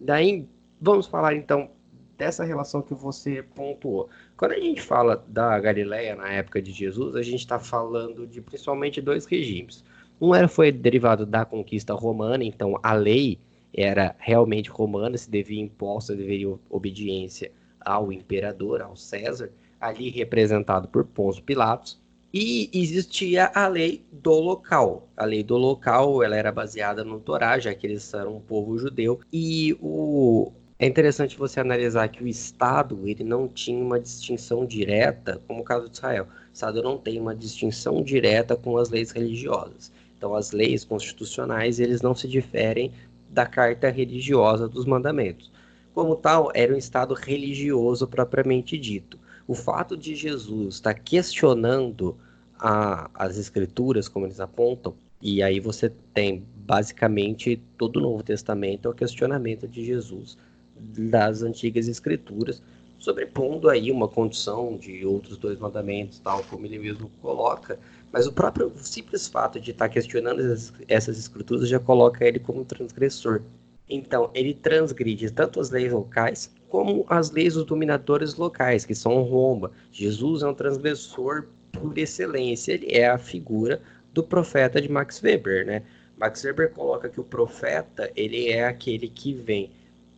Daí, 0.01 0.45
vamos 0.81 1.07
falar 1.07 1.37
então 1.37 1.71
dessa 2.19 2.43
relação 2.43 2.83
que 2.83 2.93
você 2.93 3.45
pontuou. 3.55 4.09
Quando 4.37 4.53
a 4.53 4.59
gente 4.59 4.83
fala 4.83 5.25
da 5.29 5.57
Galileia 5.61 6.17
na 6.17 6.29
época 6.33 6.61
de 6.61 6.73
Jesus, 6.73 7.15
a 7.15 7.23
gente 7.23 7.39
está 7.39 7.61
falando 7.61 8.27
de 8.27 8.41
principalmente 8.41 9.01
dois 9.01 9.25
regimes. 9.25 9.85
Um 10.21 10.35
era 10.35 10.49
foi 10.49 10.73
derivado 10.73 11.25
da 11.25 11.45
conquista 11.45 11.95
romana, 11.95 12.43
então 12.43 12.77
a 12.83 12.93
lei 12.93 13.39
era 13.73 14.17
realmente 14.19 14.69
romana, 14.69 15.17
se 15.17 15.31
devia 15.31 15.63
imposta, 15.63 16.17
deveria 16.17 16.59
obediência 16.69 17.53
ao 17.81 18.11
imperador, 18.11 18.83
ao 18.83 18.97
César, 18.97 19.53
ali 19.81 20.11
representado 20.11 20.89
por 20.89 21.05
Pôncio 21.05 21.45
Pilatos. 21.45 22.05
E 22.39 22.69
existia 22.71 23.51
a 23.55 23.67
lei 23.67 24.05
do 24.13 24.35
local. 24.35 25.09
A 25.17 25.25
lei 25.25 25.43
do 25.43 25.57
local 25.57 26.23
ela 26.23 26.37
era 26.37 26.53
baseada 26.53 27.03
no 27.03 27.19
Torá, 27.19 27.59
já 27.59 27.75
que 27.75 27.87
eles 27.87 28.13
eram 28.13 28.37
um 28.37 28.41
povo 28.41 28.77
judeu. 28.77 29.19
E 29.33 29.75
o, 29.81 30.53
é 30.79 30.87
interessante 30.87 31.39
você 31.39 31.61
analisar 31.61 32.09
que 32.09 32.23
o 32.23 32.29
Estado 32.29 33.09
ele 33.09 33.25
não 33.25 33.49
tinha 33.49 33.83
uma 33.83 33.99
distinção 33.99 34.67
direta, 34.67 35.41
como 35.49 35.63
o 35.63 35.65
caso 35.65 35.89
de 35.89 35.97
Israel. 35.97 36.25
O 36.25 36.53
Estado 36.53 36.83
não 36.83 36.99
tem 36.99 37.19
uma 37.19 37.35
distinção 37.35 38.03
direta 38.03 38.55
com 38.55 38.77
as 38.77 38.91
leis 38.91 39.13
religiosas. 39.13 39.91
Então, 40.19 40.35
as 40.35 40.53
leis 40.53 40.85
constitucionais 40.85 41.81
eles 41.81 42.03
não 42.03 42.15
se 42.15 42.29
diferem 42.29 42.93
da 43.31 43.47
carta 43.47 43.89
religiosa 43.89 44.69
dos 44.69 44.85
mandamentos. 44.85 45.51
Como 45.95 46.15
tal, 46.15 46.53
era 46.55 46.75
um 46.75 46.77
Estado 46.77 47.15
religioso 47.15 48.07
propriamente 48.07 48.77
dito. 48.77 49.19
O 49.49 49.55
fato 49.55 49.97
de 49.97 50.15
Jesus 50.15 50.75
estar 50.75 50.93
questionando 50.93 52.15
a, 52.59 53.11
as 53.15 53.37
escrituras, 53.37 54.09
como 54.09 54.27
eles 54.27 54.41
apontam, 54.41 54.95
e 55.21 55.43
aí 55.43 55.61
você 55.61 55.91
tem 56.13 56.45
basicamente 56.57 57.63
todo 57.79 57.97
o 57.99 58.01
Novo 58.01 58.23
Testamento 58.23 58.89
é 58.89 58.91
o 58.91 58.95
questionamento 58.95 59.67
de 59.67 59.85
Jesus 59.85 60.37
das 60.79 61.43
antigas 61.43 61.89
escrituras, 61.89 62.63
sobrepondo 62.99 63.69
aí 63.69 63.91
uma 63.91 64.09
condição 64.09 64.77
de 64.77 65.05
outros 65.07 65.39
dois 65.39 65.59
mandamentos, 65.59 66.19
tal 66.19 66.43
como 66.45 66.67
ele 66.67 66.79
mesmo 66.79 67.11
coloca, 67.23 67.79
mas 68.13 68.27
o 68.27 68.33
próprio 68.33 68.73
simples 68.77 69.27
fato 69.27 69.59
de 69.61 69.71
estar 69.71 69.89
questionando 69.89 70.41
essas, 70.41 70.73
essas 70.89 71.19
escrituras 71.19 71.69
já 71.69 71.79
coloca 71.79 72.25
ele 72.25 72.39
como 72.39 72.65
transgressor. 72.65 73.43
Então, 73.89 74.31
ele 74.35 74.53
transgride 74.53 75.31
tanto 75.31 75.61
as 75.61 75.71
leis 75.71 75.93
locais 75.93 76.51
como 76.69 77.07
as 77.09 77.31
leis 77.31 77.55
dos 77.55 77.65
dominadores 77.65 78.35
locais, 78.35 78.85
que 78.85 78.95
são 78.95 79.23
Roma. 79.23 79.71
Jesus 79.93 80.43
é 80.43 80.49
um 80.49 80.55
transgressor 80.55 81.47
por 81.81 81.97
excelência, 81.99 82.73
ele 82.73 82.93
é 82.93 83.09
a 83.09 83.19
figura 83.19 83.81
do 84.13 84.23
profeta 84.23 84.81
de 84.81 84.89
Max 84.91 85.23
Weber, 85.23 85.67
né? 85.67 85.83
Max 86.17 86.43
Weber 86.45 86.71
coloca 86.71 87.09
que 87.09 87.21
o 87.21 87.25
profeta, 87.25 88.11
ele 88.17 88.49
é 88.49 88.67
aquele 88.67 89.09
que 89.09 89.35
vem 89.35 89.71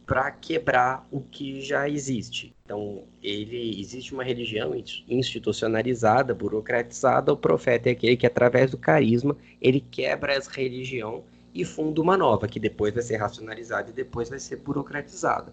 para 0.07 0.31
quebrar 0.31 1.07
o 1.11 1.21
que 1.21 1.61
já 1.61 1.89
existe. 1.89 2.55
Então, 2.65 3.03
ele 3.23 3.79
existe 3.79 4.15
uma 4.15 4.25
religião 4.25 4.73
institucionalizada, 5.07 6.35
burocratizada, 6.35 7.33
o 7.33 7.37
profeta 7.37 7.91
é 7.91 7.93
aquele 7.93 8.17
que 8.17 8.27
através 8.27 8.71
do 8.71 8.79
carisma, 8.79 9.37
ele 9.61 9.81
quebra 9.81 10.33
essa 10.33 10.51
religião 10.51 11.25
e 11.55 11.65
funda 11.65 12.01
uma 12.01 12.17
nova, 12.17 12.49
que 12.49 12.61
depois 12.61 12.95
vai 12.95 13.03
ser 13.03 13.17
racionalizada 13.17 13.91
e 13.91 13.93
depois 13.93 14.31
vai 14.31 14.39
ser 14.39 14.57
burocratizada. 14.57 15.53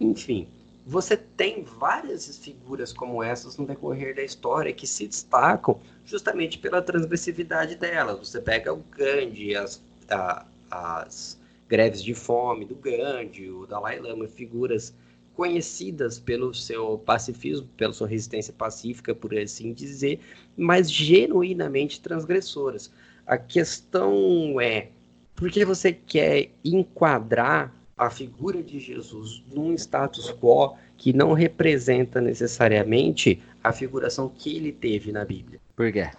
Enfim, 0.00 0.48
você 0.86 1.16
tem 1.16 1.64
várias 1.64 2.38
figuras 2.38 2.92
como 2.92 3.20
essas 3.20 3.56
no 3.56 3.66
decorrer 3.66 4.14
da 4.14 4.22
história 4.22 4.72
que 4.72 4.86
se 4.86 5.08
destacam 5.08 5.80
justamente 6.04 6.58
pela 6.58 6.80
transgressividade 6.80 7.74
delas. 7.74 8.20
Você 8.20 8.40
pega 8.40 8.72
o 8.72 8.84
Gandhi, 8.96 9.56
as, 9.56 9.82
a, 10.08 10.46
as 10.70 11.40
greves 11.68 12.00
de 12.00 12.14
fome 12.14 12.64
do 12.64 12.76
Gandhi, 12.76 13.50
o 13.50 13.66
Dalai 13.66 13.98
Lama, 13.98 14.28
figuras 14.28 14.94
conhecidas 15.34 16.20
pelo 16.20 16.54
seu 16.54 16.98
pacifismo, 16.98 17.68
pela 17.76 17.92
sua 17.92 18.06
resistência 18.06 18.52
pacífica, 18.52 19.12
por 19.12 19.36
assim 19.36 19.72
dizer, 19.72 20.20
mas 20.56 20.88
genuinamente 20.88 22.00
transgressoras. 22.00 22.92
A 23.26 23.36
questão 23.36 24.60
é, 24.60 24.90
por 25.34 25.50
que 25.50 25.64
você 25.64 25.92
quer 25.92 26.52
enquadrar 26.64 27.74
a 27.96 28.10
figura 28.10 28.62
de 28.62 28.78
Jesus 28.78 29.42
num 29.50 29.72
status 29.72 30.30
quo 30.30 30.76
que 30.98 31.12
não 31.12 31.32
representa 31.32 32.20
necessariamente 32.20 33.42
a 33.64 33.72
figuração 33.72 34.28
que 34.28 34.54
ele 34.54 34.70
teve 34.70 35.10
na 35.12 35.24
Bíblia. 35.24 35.58
Por 35.74 35.90
quê? 35.90 36.10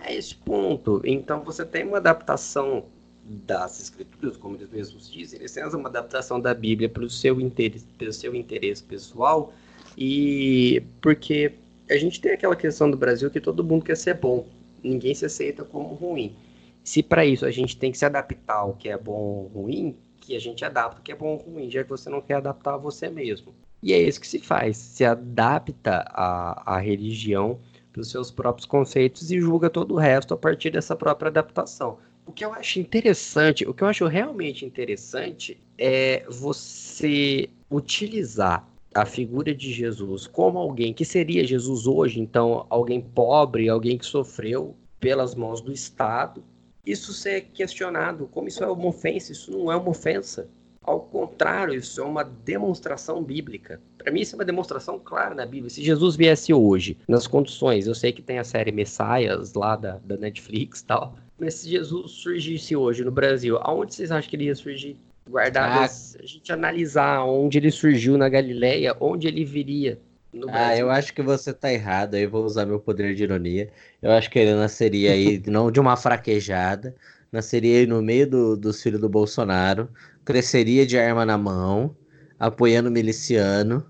É 0.00 0.14
esse 0.14 0.34
ponto. 0.34 1.02
Então 1.04 1.44
você 1.44 1.64
tem 1.66 1.84
uma 1.84 1.98
adaptação 1.98 2.84
das 3.24 3.80
escrituras, 3.80 4.36
como 4.36 4.56
eles 4.56 4.70
mesmos 4.70 5.10
dizem, 5.10 5.38
eles 5.38 5.52
têm 5.52 5.64
uma 5.64 5.88
adaptação 5.88 6.40
da 6.40 6.52
Bíblia 6.54 6.88
para 6.88 7.04
o 7.04 7.10
seu 7.10 7.40
interesse, 7.40 7.86
pelo 7.98 8.12
seu 8.12 8.34
interesse 8.34 8.82
pessoal 8.82 9.52
e 9.96 10.82
porque 11.00 11.52
a 11.88 11.96
gente 11.96 12.20
tem 12.20 12.32
aquela 12.32 12.56
questão 12.56 12.90
do 12.90 12.96
Brasil 12.96 13.30
que 13.30 13.40
todo 13.40 13.62
mundo 13.62 13.84
quer 13.84 13.96
ser 13.96 14.14
bom, 14.14 14.46
ninguém 14.82 15.14
se 15.14 15.26
aceita 15.26 15.62
como 15.62 15.94
ruim. 15.94 16.34
Se 16.82 17.02
para 17.02 17.24
isso 17.24 17.46
a 17.46 17.50
gente 17.50 17.76
tem 17.76 17.92
que 17.92 17.98
se 17.98 18.04
adaptar 18.04 18.56
ao 18.56 18.74
que 18.74 18.88
é 18.88 18.98
bom 18.98 19.12
ou 19.12 19.46
ruim, 19.46 19.94
que 20.22 20.36
a 20.36 20.40
gente 20.40 20.64
adapta 20.64 21.00
o 21.00 21.02
que 21.02 21.10
é 21.10 21.16
bom 21.16 21.32
ou 21.32 21.36
ruim, 21.36 21.68
já 21.68 21.82
que 21.82 21.90
você 21.90 22.08
não 22.08 22.20
quer 22.20 22.34
adaptar 22.34 22.74
a 22.74 22.78
você 22.78 23.10
mesmo. 23.10 23.52
E 23.82 23.92
é 23.92 24.00
isso 24.00 24.20
que 24.20 24.26
se 24.26 24.38
faz, 24.38 24.76
se 24.76 25.04
adapta 25.04 26.04
à, 26.08 26.76
à 26.76 26.78
religião 26.78 27.58
para 27.92 28.00
os 28.00 28.10
seus 28.10 28.30
próprios 28.30 28.64
conceitos 28.64 29.30
e 29.32 29.40
julga 29.40 29.68
todo 29.68 29.94
o 29.94 29.98
resto 29.98 30.32
a 30.32 30.36
partir 30.36 30.70
dessa 30.70 30.94
própria 30.94 31.28
adaptação. 31.28 31.98
O 32.24 32.30
que 32.30 32.44
eu 32.44 32.54
acho 32.54 32.78
interessante, 32.78 33.66
o 33.66 33.74
que 33.74 33.82
eu 33.82 33.88
acho 33.88 34.06
realmente 34.06 34.64
interessante 34.64 35.58
é 35.76 36.24
você 36.28 37.48
utilizar 37.68 38.66
a 38.94 39.04
figura 39.04 39.52
de 39.52 39.72
Jesus 39.72 40.28
como 40.28 40.58
alguém 40.58 40.94
que 40.94 41.04
seria 41.04 41.44
Jesus 41.44 41.86
hoje, 41.86 42.20
então 42.20 42.64
alguém 42.70 43.00
pobre, 43.00 43.68
alguém 43.68 43.98
que 43.98 44.06
sofreu 44.06 44.76
pelas 45.00 45.34
mãos 45.34 45.60
do 45.60 45.72
Estado, 45.72 46.44
isso 46.84 47.12
ser 47.12 47.42
questionado, 47.52 48.28
como 48.32 48.48
isso 48.48 48.64
é 48.64 48.66
uma 48.66 48.86
ofensa, 48.86 49.32
isso 49.32 49.50
não 49.50 49.70
é 49.70 49.76
uma 49.76 49.90
ofensa. 49.90 50.48
Ao 50.82 50.98
contrário, 50.98 51.74
isso 51.74 52.00
é 52.00 52.04
uma 52.04 52.24
demonstração 52.24 53.22
bíblica. 53.22 53.80
Para 53.96 54.10
mim, 54.10 54.20
isso 54.20 54.34
é 54.34 54.38
uma 54.38 54.44
demonstração 54.44 54.98
clara 54.98 55.32
na 55.32 55.46
Bíblia. 55.46 55.70
Se 55.70 55.80
Jesus 55.80 56.16
viesse 56.16 56.52
hoje, 56.52 56.98
nas 57.06 57.28
condições, 57.28 57.86
eu 57.86 57.94
sei 57.94 58.12
que 58.12 58.20
tem 58.20 58.40
a 58.40 58.44
série 58.44 58.72
Messias 58.72 59.54
lá 59.54 59.76
da, 59.76 60.00
da 60.04 60.16
Netflix 60.16 60.80
e 60.80 60.86
tal, 60.86 61.14
mas 61.38 61.54
se 61.54 61.70
Jesus 61.70 62.10
surgisse 62.12 62.74
hoje 62.74 63.04
no 63.04 63.12
Brasil, 63.12 63.58
aonde 63.60 63.94
vocês 63.94 64.10
acham 64.10 64.28
que 64.28 64.34
ele 64.36 64.46
ia 64.46 64.54
surgir? 64.54 64.96
Guardado, 65.28 65.84
ah. 65.84 66.20
a 66.20 66.26
gente 66.26 66.52
analisar 66.52 67.24
onde 67.24 67.58
ele 67.58 67.70
surgiu 67.70 68.18
na 68.18 68.28
Galileia, 68.28 68.96
onde 69.00 69.28
ele 69.28 69.44
viria. 69.44 70.00
Ah, 70.48 70.76
eu 70.76 70.90
acho 70.90 71.12
que 71.12 71.22
você 71.22 71.52
tá 71.52 71.72
errado. 71.72 72.14
Aí 72.14 72.26
vou 72.26 72.44
usar 72.44 72.66
meu 72.66 72.80
poder 72.80 73.14
de 73.14 73.22
ironia. 73.22 73.70
Eu 74.00 74.10
acho 74.12 74.30
que 74.30 74.38
ele 74.38 74.54
nasceria 74.54 75.12
aí, 75.12 75.42
não 75.46 75.70
de 75.70 75.80
uma 75.80 75.96
fraquejada, 75.96 76.94
nasceria 77.30 77.78
aí 77.78 77.86
no 77.86 78.02
meio 78.02 78.28
do, 78.28 78.56
dos 78.56 78.82
filhos 78.82 79.00
do 79.00 79.08
Bolsonaro, 79.08 79.88
cresceria 80.24 80.86
de 80.86 80.98
arma 80.98 81.24
na 81.26 81.36
mão, 81.36 81.96
apoiando 82.38 82.88
o 82.88 82.92
miliciano, 82.92 83.86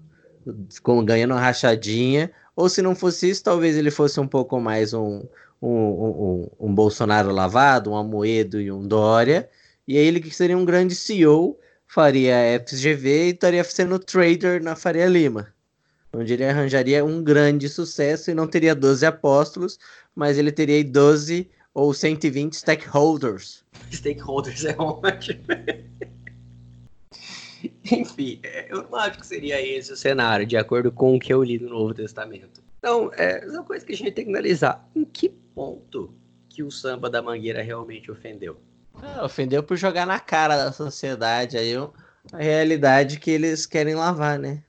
com, 0.82 1.04
ganhando 1.04 1.34
rachadinha, 1.34 2.30
ou 2.56 2.68
se 2.68 2.82
não 2.82 2.94
fosse 2.94 3.30
isso, 3.30 3.42
talvez 3.44 3.76
ele 3.76 3.90
fosse 3.90 4.20
um 4.20 4.26
pouco 4.26 4.60
mais 4.60 4.92
um, 4.92 5.24
um, 5.60 5.68
um, 5.70 6.50
um 6.60 6.74
Bolsonaro 6.74 7.30
lavado, 7.30 7.90
um 7.90 7.96
Amoedo 7.96 8.60
e 8.60 8.70
um 8.70 8.86
Dória, 8.86 9.48
e 9.86 9.96
aí 9.96 10.04
ele 10.04 10.20
que 10.20 10.34
seria 10.34 10.56
um 10.56 10.64
grande 10.64 10.94
CEO, 10.94 11.58
faria 11.86 12.34
FGV 12.66 13.26
e 13.26 13.30
estaria 13.30 13.64
sendo 13.64 13.98
trader 13.98 14.62
na 14.62 14.76
Faria 14.76 15.06
Lima, 15.06 15.52
onde 16.12 16.32
ele 16.32 16.44
arranjaria 16.44 17.04
um 17.04 17.22
grande 17.22 17.68
sucesso 17.68 18.30
e 18.30 18.34
não 18.34 18.46
teria 18.46 18.74
12 18.74 19.04
apóstolos, 19.06 19.78
mas 20.14 20.38
ele 20.38 20.52
teria 20.52 20.84
12 20.84 21.50
ou 21.74 21.94
120 21.94 22.54
stakeholders. 22.54 23.64
Stakeholders 23.90 24.64
é 24.64 24.74
ótimo. 24.78 25.42
Enfim, 27.90 28.40
é, 28.42 28.72
eu 28.72 28.82
não 28.82 28.96
acho 28.96 29.18
que 29.18 29.26
seria 29.26 29.60
esse 29.60 29.92
o 29.92 29.96
cenário, 29.96 30.46
de 30.46 30.56
acordo 30.56 30.90
com 30.90 31.16
o 31.16 31.20
que 31.20 31.32
eu 31.32 31.42
li 31.42 31.58
no 31.58 31.68
Novo 31.68 31.94
Testamento. 31.94 32.62
Então, 32.78 33.10
é 33.14 33.46
uma 33.46 33.62
coisa 33.62 33.86
que 33.86 33.92
a 33.92 33.96
gente 33.96 34.12
tem 34.12 34.24
que 34.24 34.30
analisar. 34.30 34.88
Em 34.94 35.04
que 35.04 35.28
ponto 35.28 36.12
que 36.48 36.62
o 36.62 36.70
samba 36.70 37.08
da 37.08 37.22
Mangueira 37.22 37.62
realmente 37.62 38.10
ofendeu? 38.10 38.58
É, 39.00 39.22
ofendeu 39.22 39.62
por 39.62 39.76
jogar 39.76 40.06
na 40.06 40.18
cara 40.18 40.56
da 40.56 40.72
sociedade 40.72 41.56
aí 41.56 41.74
a 42.32 42.38
realidade 42.38 43.18
que 43.18 43.30
eles 43.30 43.66
querem 43.66 43.94
lavar, 43.94 44.38
né? 44.38 44.62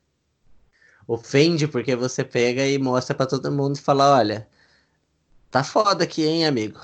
Ofende 1.08 1.68
porque 1.68 1.96
você 1.96 2.24
pega 2.24 2.66
e 2.66 2.78
mostra 2.78 3.16
para 3.16 3.26
todo 3.26 3.52
mundo 3.52 3.76
e 3.76 3.82
fala, 3.82 4.18
olha, 4.18 4.48
tá 5.52 5.64
foda 5.64 6.04
aqui, 6.04 6.26
hein, 6.26 6.46
amigo? 6.46 6.80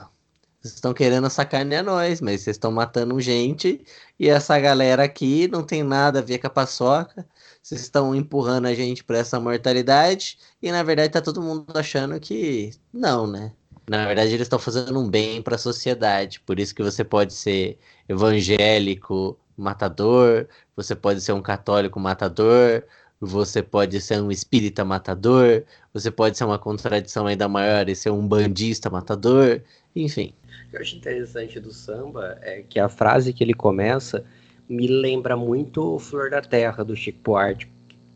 Vocês 0.62 0.74
estão 0.74 0.94
querendo 0.94 1.30
sacanear 1.30 1.84
nós, 1.86 2.20
mas 2.20 2.42
vocês 2.42 2.58
estão 2.58 2.70
matando 2.70 3.20
gente 3.22 3.82
e 4.20 4.28
essa 4.28 4.60
galera 4.60 5.04
aqui 5.04 5.48
não 5.48 5.64
tem 5.64 5.84
nada 5.84 6.20
a 6.20 6.22
ver 6.22 6.38
com 6.38 6.48
a 6.48 6.50
paçoca. 6.50 7.26
Vocês 7.64 7.80
estão 7.80 8.14
empurrando 8.14 8.66
a 8.66 8.74
gente 8.74 9.02
para 9.04 9.20
essa 9.20 9.40
mortalidade 9.40 10.38
e 10.62 10.70
na 10.70 10.84
verdade 10.84 11.14
tá 11.14 11.22
todo 11.22 11.42
mundo 11.42 11.66
achando 11.74 12.20
que 12.20 12.72
não, 12.92 13.26
né? 13.26 13.54
Na 13.90 14.06
verdade 14.06 14.34
eles 14.34 14.42
estão 14.42 14.60
fazendo 14.60 15.00
um 15.00 15.10
bem 15.10 15.42
para 15.42 15.56
a 15.56 15.58
sociedade. 15.58 16.42
Por 16.42 16.60
isso 16.60 16.76
que 16.76 16.84
você 16.84 17.06
pode 17.06 17.34
ser 17.34 17.80
evangélico 18.10 19.40
matador, 19.56 20.46
você 20.76 20.94
pode 20.96 21.22
ser 21.22 21.32
um 21.32 21.42
católico 21.42 22.00
matador, 22.00 22.84
você 23.20 23.62
pode 23.62 24.00
ser 24.00 24.22
um 24.22 24.32
espírita 24.32 24.86
matador, 24.86 25.64
você 25.94 26.10
pode 26.10 26.38
ser 26.38 26.46
uma 26.46 26.58
contradição 26.58 27.28
ainda 27.28 27.48
maior 27.48 27.90
e 27.90 27.96
ser 27.96 28.12
um 28.12 28.26
bandista 28.26 28.90
matador, 28.90 29.62
enfim. 29.96 30.34
O 30.68 30.70
que 30.70 30.78
eu 30.78 30.82
acho 30.82 30.96
interessante 30.96 31.60
do 31.60 31.74
samba 31.74 32.38
é 32.42 32.64
que 32.68 32.80
a 32.80 32.88
frase 32.88 33.34
que 33.34 33.44
ele 33.44 33.54
começa 33.54 34.24
me 34.70 34.88
lembra 34.88 35.36
muito 35.36 35.98
Flor 36.00 36.30
da 36.30 36.42
Terra, 36.42 36.84
do 36.84 36.96
Chico 36.96 37.20
Buarque, 37.24 37.68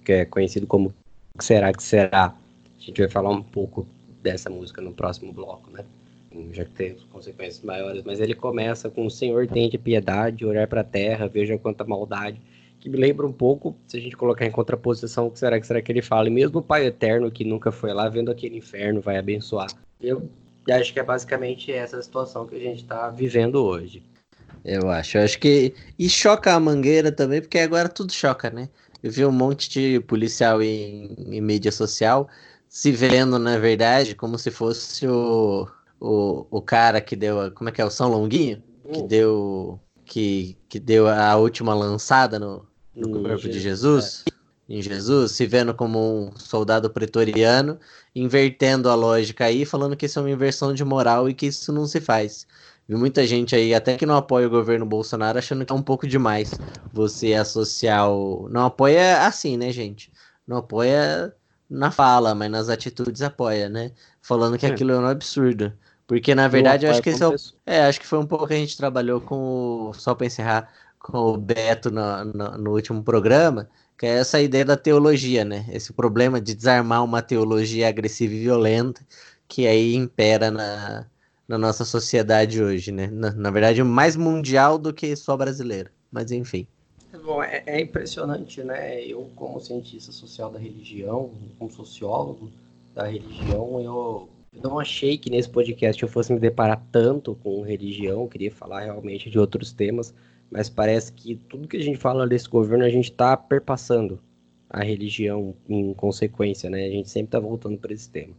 que 0.05 0.11
é 0.11 0.25
conhecido 0.25 0.67
como 0.67 0.93
que 1.37 1.43
Será 1.43 1.73
Que 1.73 1.83
Será? 1.83 2.25
A 2.25 2.81
gente 2.81 3.01
vai 3.01 3.09
falar 3.09 3.31
um 3.31 3.41
pouco 3.41 3.87
dessa 4.21 4.49
música 4.49 4.81
no 4.81 4.93
próximo 4.93 5.33
bloco, 5.33 5.69
né? 5.71 5.83
Já 6.51 6.63
que 6.63 6.71
tem 6.71 6.95
consequências 7.11 7.63
maiores, 7.63 8.03
mas 8.03 8.19
ele 8.19 8.33
começa 8.33 8.89
com 8.89 9.05
o 9.05 9.11
Senhor 9.11 9.47
tem 9.47 9.69
de 9.69 9.77
piedade, 9.77 10.45
olhar 10.45 10.67
para 10.67 10.81
a 10.81 10.83
terra, 10.83 11.27
veja 11.27 11.57
quanta 11.57 11.83
maldade, 11.83 12.39
que 12.83 12.89
me 12.89 12.97
lembra 12.97 13.25
um 13.25 13.31
pouco, 13.31 13.77
se 13.87 13.95
a 13.95 13.99
gente 14.01 14.17
colocar 14.17 14.45
em 14.45 14.51
contraposição, 14.51 15.27
o 15.27 15.31
que 15.31 15.39
será 15.39 15.57
que 15.57 15.65
será 15.65 15.81
que 15.81 15.89
ele 15.89 16.01
fala? 16.01 16.27
E 16.27 16.29
mesmo 16.29 16.59
o 16.59 16.61
Pai 16.61 16.85
Eterno 16.85 17.31
que 17.31 17.45
nunca 17.45 17.71
foi 17.71 17.93
lá, 17.93 18.09
vendo 18.09 18.29
aquele 18.29 18.57
inferno, 18.57 18.99
vai 18.99 19.17
abençoar. 19.17 19.69
Eu 20.01 20.29
acho 20.69 20.91
que 20.91 20.99
é 20.99 21.03
basicamente 21.03 21.71
essa 21.71 22.01
situação 22.01 22.45
que 22.45 22.57
a 22.57 22.59
gente 22.59 22.81
está 22.81 23.09
vivendo 23.09 23.63
hoje. 23.63 24.03
Eu 24.65 24.89
acho. 24.89 25.17
Eu 25.17 25.23
acho 25.23 25.39
que. 25.39 25.73
E 25.97 26.09
choca 26.09 26.53
a 26.53 26.59
mangueira 26.59 27.09
também, 27.09 27.39
porque 27.39 27.57
agora 27.57 27.87
tudo 27.87 28.11
choca, 28.11 28.49
né? 28.49 28.67
Eu 29.01 29.09
vi 29.09 29.25
um 29.25 29.31
monte 29.31 29.69
de 29.69 30.01
policial 30.01 30.61
em, 30.61 31.15
em 31.17 31.39
mídia 31.39 31.71
social 31.71 32.27
se 32.67 32.91
vendo, 32.91 33.39
na 33.39 33.57
verdade, 33.57 34.13
como 34.13 34.37
se 34.37 34.51
fosse 34.51 35.07
o, 35.07 35.69
o, 36.01 36.45
o 36.51 36.61
cara 36.61 36.99
que 36.99 37.15
deu. 37.15 37.49
Como 37.53 37.69
é 37.69 37.71
que 37.71 37.81
é? 37.81 37.85
O 37.85 37.89
São 37.89 38.09
Longuinho? 38.09 38.61
Que 38.91 38.99
uh. 38.99 39.07
deu. 39.07 39.79
Que, 40.03 40.57
que 40.67 40.81
deu 40.81 41.07
a 41.07 41.37
última 41.37 41.73
lançada 41.73 42.37
no, 42.37 42.67
no 42.95 43.09
corpo 43.23 43.49
de 43.49 43.59
Jesus. 43.59 44.23
É 44.27 44.33
em 44.67 44.81
Jesus, 44.81 45.33
se 45.33 45.45
vendo 45.45 45.73
como 45.73 45.99
um 45.99 46.37
soldado 46.37 46.89
pretoriano, 46.89 47.77
invertendo 48.15 48.89
a 48.89 48.95
lógica 48.95 49.45
aí, 49.45 49.65
falando 49.65 49.95
que 49.95 50.05
isso 50.05 50.19
é 50.19 50.21
uma 50.21 50.31
inversão 50.31 50.73
de 50.73 50.83
moral 50.85 51.29
e 51.29 51.33
que 51.33 51.47
isso 51.47 51.71
não 51.73 51.85
se 51.85 51.99
faz. 51.99 52.47
Vi 52.87 52.95
muita 52.95 53.25
gente 53.27 53.55
aí, 53.55 53.73
até 53.73 53.97
que 53.97 54.05
não 54.05 54.15
apoia 54.15 54.47
o 54.47 54.49
governo 54.49 54.85
Bolsonaro, 54.85 55.37
achando 55.37 55.65
que 55.65 55.71
é 55.71 55.75
um 55.75 55.81
pouco 55.81 56.07
demais 56.07 56.53
você 56.91 57.33
associar 57.33 58.09
o. 58.09 58.47
Não 58.49 58.65
apoia 58.65 59.25
assim, 59.25 59.57
né, 59.57 59.71
gente? 59.71 60.11
Não 60.47 60.57
apoia 60.57 61.33
na 61.69 61.91
fala, 61.91 62.33
mas 62.33 62.51
nas 62.51 62.69
atitudes 62.69 63.21
apoia, 63.21 63.69
né? 63.69 63.91
Falando 64.21 64.57
que 64.57 64.65
é. 64.65 64.69
aquilo 64.69 64.91
é 64.91 64.99
um 64.99 65.05
absurdo. 65.05 65.73
Porque, 66.05 66.35
na 66.35 66.47
verdade, 66.47 66.85
eu 66.85 66.91
acho 66.91 67.01
que 67.01 67.09
esse 67.09 67.23
é, 67.23 67.27
o... 67.27 67.35
é, 67.65 67.85
acho 67.85 67.99
que 67.99 68.05
foi 68.05 68.19
um 68.19 68.25
pouco 68.25 68.47
que 68.47 68.53
a 68.53 68.57
gente 68.57 68.75
trabalhou 68.77 69.21
com 69.21 69.89
o... 69.89 69.93
Só 69.93 70.13
para 70.13 70.27
encerrar, 70.27 70.69
com 71.03 71.33
o 71.33 71.37
Beto 71.37 71.91
no, 71.91 72.25
no, 72.25 72.57
no 72.57 72.71
último 72.71 73.03
programa 73.03 73.69
que 73.97 74.07
é 74.07 74.19
essa 74.19 74.41
ideia 74.41 74.65
da 74.65 74.75
teologia, 74.75 75.45
né? 75.45 75.65
Esse 75.71 75.93
problema 75.93 76.41
de 76.41 76.53
desarmar 76.53 77.03
uma 77.03 77.21
teologia 77.21 77.87
agressiva 77.87 78.33
e 78.33 78.39
violenta 78.39 79.05
que 79.47 79.67
aí 79.67 79.95
impera 79.95 80.49
na, 80.49 81.05
na 81.47 81.57
nossa 81.57 81.85
sociedade 81.85 82.61
hoje, 82.61 82.91
né? 82.91 83.07
Na, 83.07 83.31
na 83.31 83.51
verdade, 83.51 83.83
mais 83.83 84.15
mundial 84.15 84.77
do 84.77 84.93
que 84.93 85.15
só 85.15 85.37
brasileira, 85.37 85.91
mas 86.11 86.31
enfim. 86.31 86.67
Bom, 87.23 87.43
é, 87.43 87.63
é, 87.65 87.79
impressionante, 87.79 88.63
né? 88.63 89.05
Eu, 89.05 89.29
como 89.35 89.61
cientista 89.61 90.11
social 90.11 90.51
da 90.51 90.59
religião, 90.59 91.31
como 91.59 91.71
sociólogo 91.71 92.51
da 92.95 93.07
religião, 93.07 93.79
eu, 93.79 94.27
eu 94.51 94.61
não 94.61 94.79
achei 94.79 95.17
que 95.17 95.29
nesse 95.29 95.47
podcast 95.47 96.01
eu 96.01 96.09
fosse 96.09 96.33
me 96.33 96.39
deparar 96.39 96.83
tanto 96.91 97.35
com 97.43 97.61
religião, 97.61 98.23
eu 98.23 98.27
queria 98.27 98.51
falar 98.51 98.81
realmente 98.81 99.29
de 99.29 99.39
outros 99.39 99.71
temas, 99.71 100.13
mas 100.53 100.69
parece 100.69 101.11
que 101.11 101.35
tudo 101.49 101.67
que 101.67 101.77
a 101.77 101.81
gente 101.81 101.97
fala 101.97 102.27
desse 102.27 102.47
governo 102.47 102.85
a 102.85 102.89
gente 102.89 103.09
está 103.09 103.35
perpassando 103.35 104.19
a 104.69 104.83
religião 104.83 105.55
em 105.67 105.93
consequência, 105.95 106.69
né? 106.69 106.85
A 106.85 106.89
gente 106.89 107.09
sempre 107.09 107.29
está 107.29 107.39
voltando 107.39 107.75
para 107.79 107.91
esse 107.91 108.07
tema. 108.07 108.35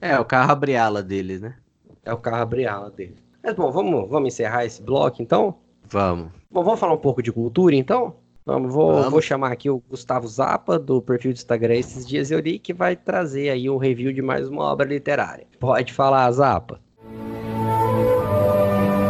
É, 0.00 0.18
o 0.18 0.24
carro 0.24 0.52
abriala 0.52 1.02
deles, 1.02 1.42
né? 1.42 1.54
É 2.02 2.12
o 2.12 2.16
carro 2.16 2.40
abriala 2.40 2.90
deles. 2.90 3.16
Mas 3.42 3.54
bom, 3.54 3.70
vamos, 3.70 4.08
vamos 4.08 4.28
encerrar 4.28 4.64
esse 4.64 4.82
bloco 4.82 5.20
então? 5.20 5.56
Vamos. 5.84 6.32
Bom, 6.50 6.64
vamos 6.64 6.80
falar 6.80 6.94
um 6.94 6.98
pouco 6.98 7.22
de 7.22 7.30
cultura 7.30 7.76
então? 7.76 8.14
Vamos, 8.46 8.72
vou, 8.72 8.94
vamos. 8.94 9.10
vou 9.10 9.20
chamar 9.20 9.52
aqui 9.52 9.68
o 9.68 9.82
Gustavo 9.90 10.26
Zappa, 10.26 10.78
do 10.78 11.02
perfil 11.02 11.32
do 11.32 11.36
Instagram 11.36 11.74
Esses 11.74 12.06
Dias 12.06 12.30
Eu 12.30 12.40
Li, 12.40 12.58
que 12.58 12.72
vai 12.72 12.96
trazer 12.96 13.50
aí 13.50 13.68
um 13.68 13.76
review 13.76 14.10
de 14.10 14.22
mais 14.22 14.48
uma 14.48 14.64
obra 14.64 14.86
literária. 14.86 15.46
Pode 15.58 15.92
falar, 15.92 16.30
Zappa. 16.32 16.80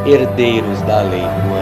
Herdeiros 0.06 0.82
da 0.82 1.02
Lei 1.02 1.20
Rouanet. 1.20 1.59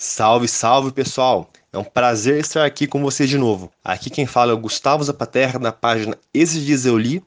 Salve, 0.00 0.46
salve 0.46 0.92
pessoal! 0.92 1.50
É 1.72 1.76
um 1.76 1.82
prazer 1.82 2.38
estar 2.38 2.64
aqui 2.64 2.86
com 2.86 3.02
vocês 3.02 3.28
de 3.28 3.36
novo. 3.36 3.68
Aqui 3.82 4.08
quem 4.08 4.26
fala 4.26 4.52
é 4.52 4.54
o 4.54 4.58
Gustavo 4.58 5.02
Zapaterra, 5.02 5.58
da 5.58 5.72
página 5.72 6.16
Esses 6.32 6.64
Dias 6.64 6.86
Eu 6.86 6.96
Li, 6.96 7.20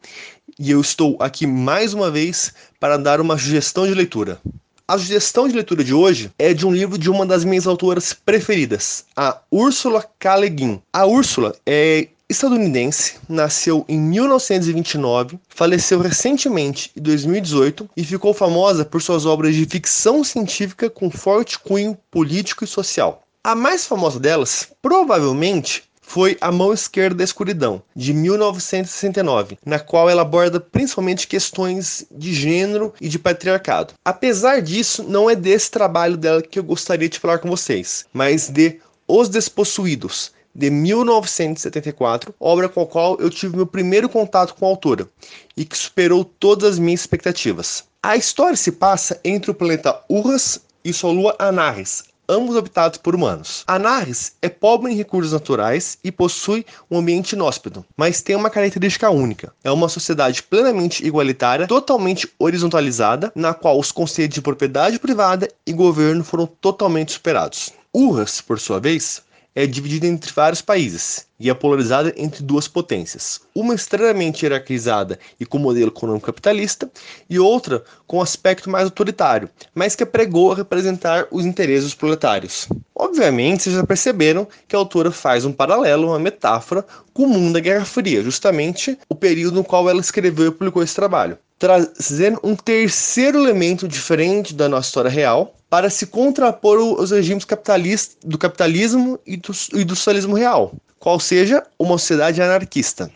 e 0.58 0.72
eu 0.72 0.80
estou 0.80 1.18
aqui 1.20 1.46
mais 1.46 1.94
uma 1.94 2.10
vez 2.10 2.54
para 2.80 2.96
dar 2.96 3.20
uma 3.20 3.38
sugestão 3.38 3.86
de 3.86 3.94
leitura. 3.94 4.40
A 4.88 4.98
sugestão 4.98 5.50
de 5.50 5.54
leitura 5.54 5.84
de 5.84 5.94
hoje 5.94 6.32
é 6.40 6.54
de 6.54 6.66
um 6.66 6.72
livro 6.72 6.98
de 6.98 7.10
uma 7.10 7.26
das 7.26 7.44
minhas 7.44 7.68
autoras 7.68 8.14
preferidas, 8.14 9.04
a 9.18 9.38
Úrsula 9.52 10.06
K. 10.18 10.38
Le 10.38 10.50
Guin. 10.50 10.82
A 10.94 11.06
Úrsula 11.06 11.54
é 11.66 12.08
estadunidense, 12.32 13.16
nasceu 13.28 13.86
em 13.88 14.00
1929, 14.00 15.40
faleceu 15.50 16.00
recentemente 16.00 16.92
em 16.96 17.02
2018 17.02 17.90
e 17.96 18.04
ficou 18.04 18.34
famosa 18.34 18.84
por 18.84 19.02
suas 19.02 19.26
obras 19.26 19.54
de 19.54 19.66
ficção 19.66 20.24
científica 20.24 20.90
com 20.90 21.12
forte 21.12 21.60
cunho 21.60 21.98
político 22.10 22.64
e 22.64 22.68
social. 22.68 23.24
A 23.44 23.56
mais 23.56 23.86
famosa 23.86 24.20
delas, 24.20 24.68
provavelmente, 24.82 25.84
foi 26.02 26.38
A 26.42 26.52
Mão 26.52 26.74
Esquerda 26.74 27.16
da 27.16 27.24
Escuridão, 27.24 27.82
de 27.96 28.14
1969, 28.14 29.58
na 29.66 29.80
qual 29.80 30.10
ela 30.10 30.24
aborda 30.24 30.60
principalmente 30.60 31.26
questões 31.26 32.06
de 32.12 32.34
gênero 32.34 32.94
e 33.00 33.08
de 33.08 33.18
patriarcado. 33.18 33.94
Apesar 34.04 34.62
disso, 34.62 35.04
não 35.04 35.30
é 35.30 35.36
desse 35.36 35.72
trabalho 35.72 36.18
dela 36.18 36.42
que 36.42 36.60
eu 36.60 36.64
gostaria 36.64 37.08
de 37.08 37.18
falar 37.18 37.40
com 37.40 37.50
vocês, 37.50 38.06
mas 38.12 38.50
de 38.50 38.80
Os 39.08 39.30
Despossuídos, 39.30 40.34
de 40.54 40.70
1974, 40.70 42.34
obra 42.39 42.68
com 42.68 42.82
a 42.82 42.88
qual 42.88 43.18
eu 43.20 43.30
tive 43.30 43.56
meu 43.56 43.66
primeiro 43.66 44.10
contato 44.10 44.54
com 44.56 44.66
a 44.66 44.70
autora 44.70 45.08
e 45.56 45.66
que 45.66 45.78
superou 45.78 46.24
todas 46.24 46.74
as 46.74 46.80
minhas 46.80 47.02
expectativas. 47.02 47.84
A 48.04 48.16
história 48.16 48.56
se 48.56 48.72
passa 48.72 49.20
entre 49.24 49.52
o 49.52 49.54
planeta 49.54 49.99
Urras 50.10 50.60
e 50.84 50.91
sua 50.91 51.12
lua 51.12 51.36
Anarres, 51.38 52.06
ambos 52.28 52.56
habitados 52.56 52.97
por 52.97 53.14
humanos. 53.14 53.64
Anarres 53.68 54.34
é 54.41 54.47
pobre 54.47 54.91
em 54.91 54.95
recursos 54.95 55.34
naturais 55.34 55.97
e 56.04 56.12
possui 56.12 56.66
um 56.89 56.97
ambiente 56.97 57.34
inóspito, 57.34 57.86
mas 57.95 58.22
tem 58.22 58.36
uma 58.36 58.49
característica 58.49 59.10
única: 59.10 59.54
é 59.64 59.70
uma 59.70 59.89
sociedade 59.89 60.41
plenamente 60.41 61.06
igualitária, 61.06 61.68
totalmente 61.68 62.32
horizontalizada, 62.39 63.32
na 63.36 63.54
qual 63.54 63.78
os 63.78 63.91
conceitos 63.91 64.36
de 64.36 64.41
propriedade 64.41 64.97
privada 64.97 65.49
e 65.66 65.74
governo 65.74 66.24
foram 66.24 66.47
totalmente 66.47 67.12
superados. 67.12 67.72
Urras, 67.93 68.39
por 68.39 68.60
sua 68.60 68.80
vez, 68.80 69.22
é 69.56 69.66
dividida 69.66 70.08
entre 70.08 70.32
vários 70.32 70.62
países 70.62 71.26
e 71.39 71.49
é 71.49 71.54
polarizada 71.54 72.14
entre 72.16 72.43
duas 72.43 72.68
potências. 72.68 73.41
Uma 73.54 73.74
extremamente 73.74 74.45
hierarquizada 74.45 75.20
e 75.39 75.45
com 75.45 75.58
modelo 75.58 75.89
econômico 75.89 76.28
capitalista, 76.28 76.89
e 77.30 77.39
outra 77.39 77.84
com 78.06 78.22
aspecto 78.22 78.70
mais 78.70 78.86
autoritário, 78.86 79.49
mas 79.74 79.95
que 79.95 80.06
pregou 80.06 80.52
a 80.52 80.56
representar 80.56 81.28
os 81.32 81.45
interesses 81.45 81.86
dos 81.86 81.95
proletários. 81.95 82.68
Obviamente, 82.95 83.64
vocês 83.64 83.76
já 83.76 83.84
perceberam 83.84 84.47
que 84.68 84.76
a 84.76 84.80
autora 84.80 85.12
faz 85.12 85.43
um 85.43 85.52
paralelo, 85.52 86.10
uma 86.10 86.20
metáfora 86.20 86.86
com 87.14 87.24
o 87.24 87.28
mundo 87.28 87.54
da 87.54 87.60
Guerra 87.60 87.86
Fria, 87.86 88.22
justamente 88.22 88.97
o 89.10 89.16
período 89.16 89.56
no 89.56 89.64
qual 89.64 89.89
ela 89.89 89.99
escreveu 89.99 90.47
e 90.47 90.52
publicou 90.52 90.84
esse 90.84 90.95
trabalho. 90.95 91.38
Trazendo 91.58 92.39
um 92.43 92.56
terceiro 92.56 93.39
elemento 93.39 93.88
diferente 93.88 94.54
da 94.54 94.70
nossa 94.70 94.88
história 94.88 95.10
real, 95.10 95.56
para 95.72 95.90
se 95.90 96.06
contrapor 96.06 96.78
os 96.80 97.12
regimes 97.12 97.46
capitalistas, 97.46 98.18
do 98.26 98.38
capitalismo 98.38 99.18
e 99.26 99.38
do, 99.38 99.54
e 99.74 99.86
do 99.86 99.96
socialismo 99.96 100.36
real, 100.36 100.74
qual 101.00 101.18
seja 101.18 101.64
uma 101.80 101.98
sociedade 101.98 102.42
anarquista. 102.42 103.10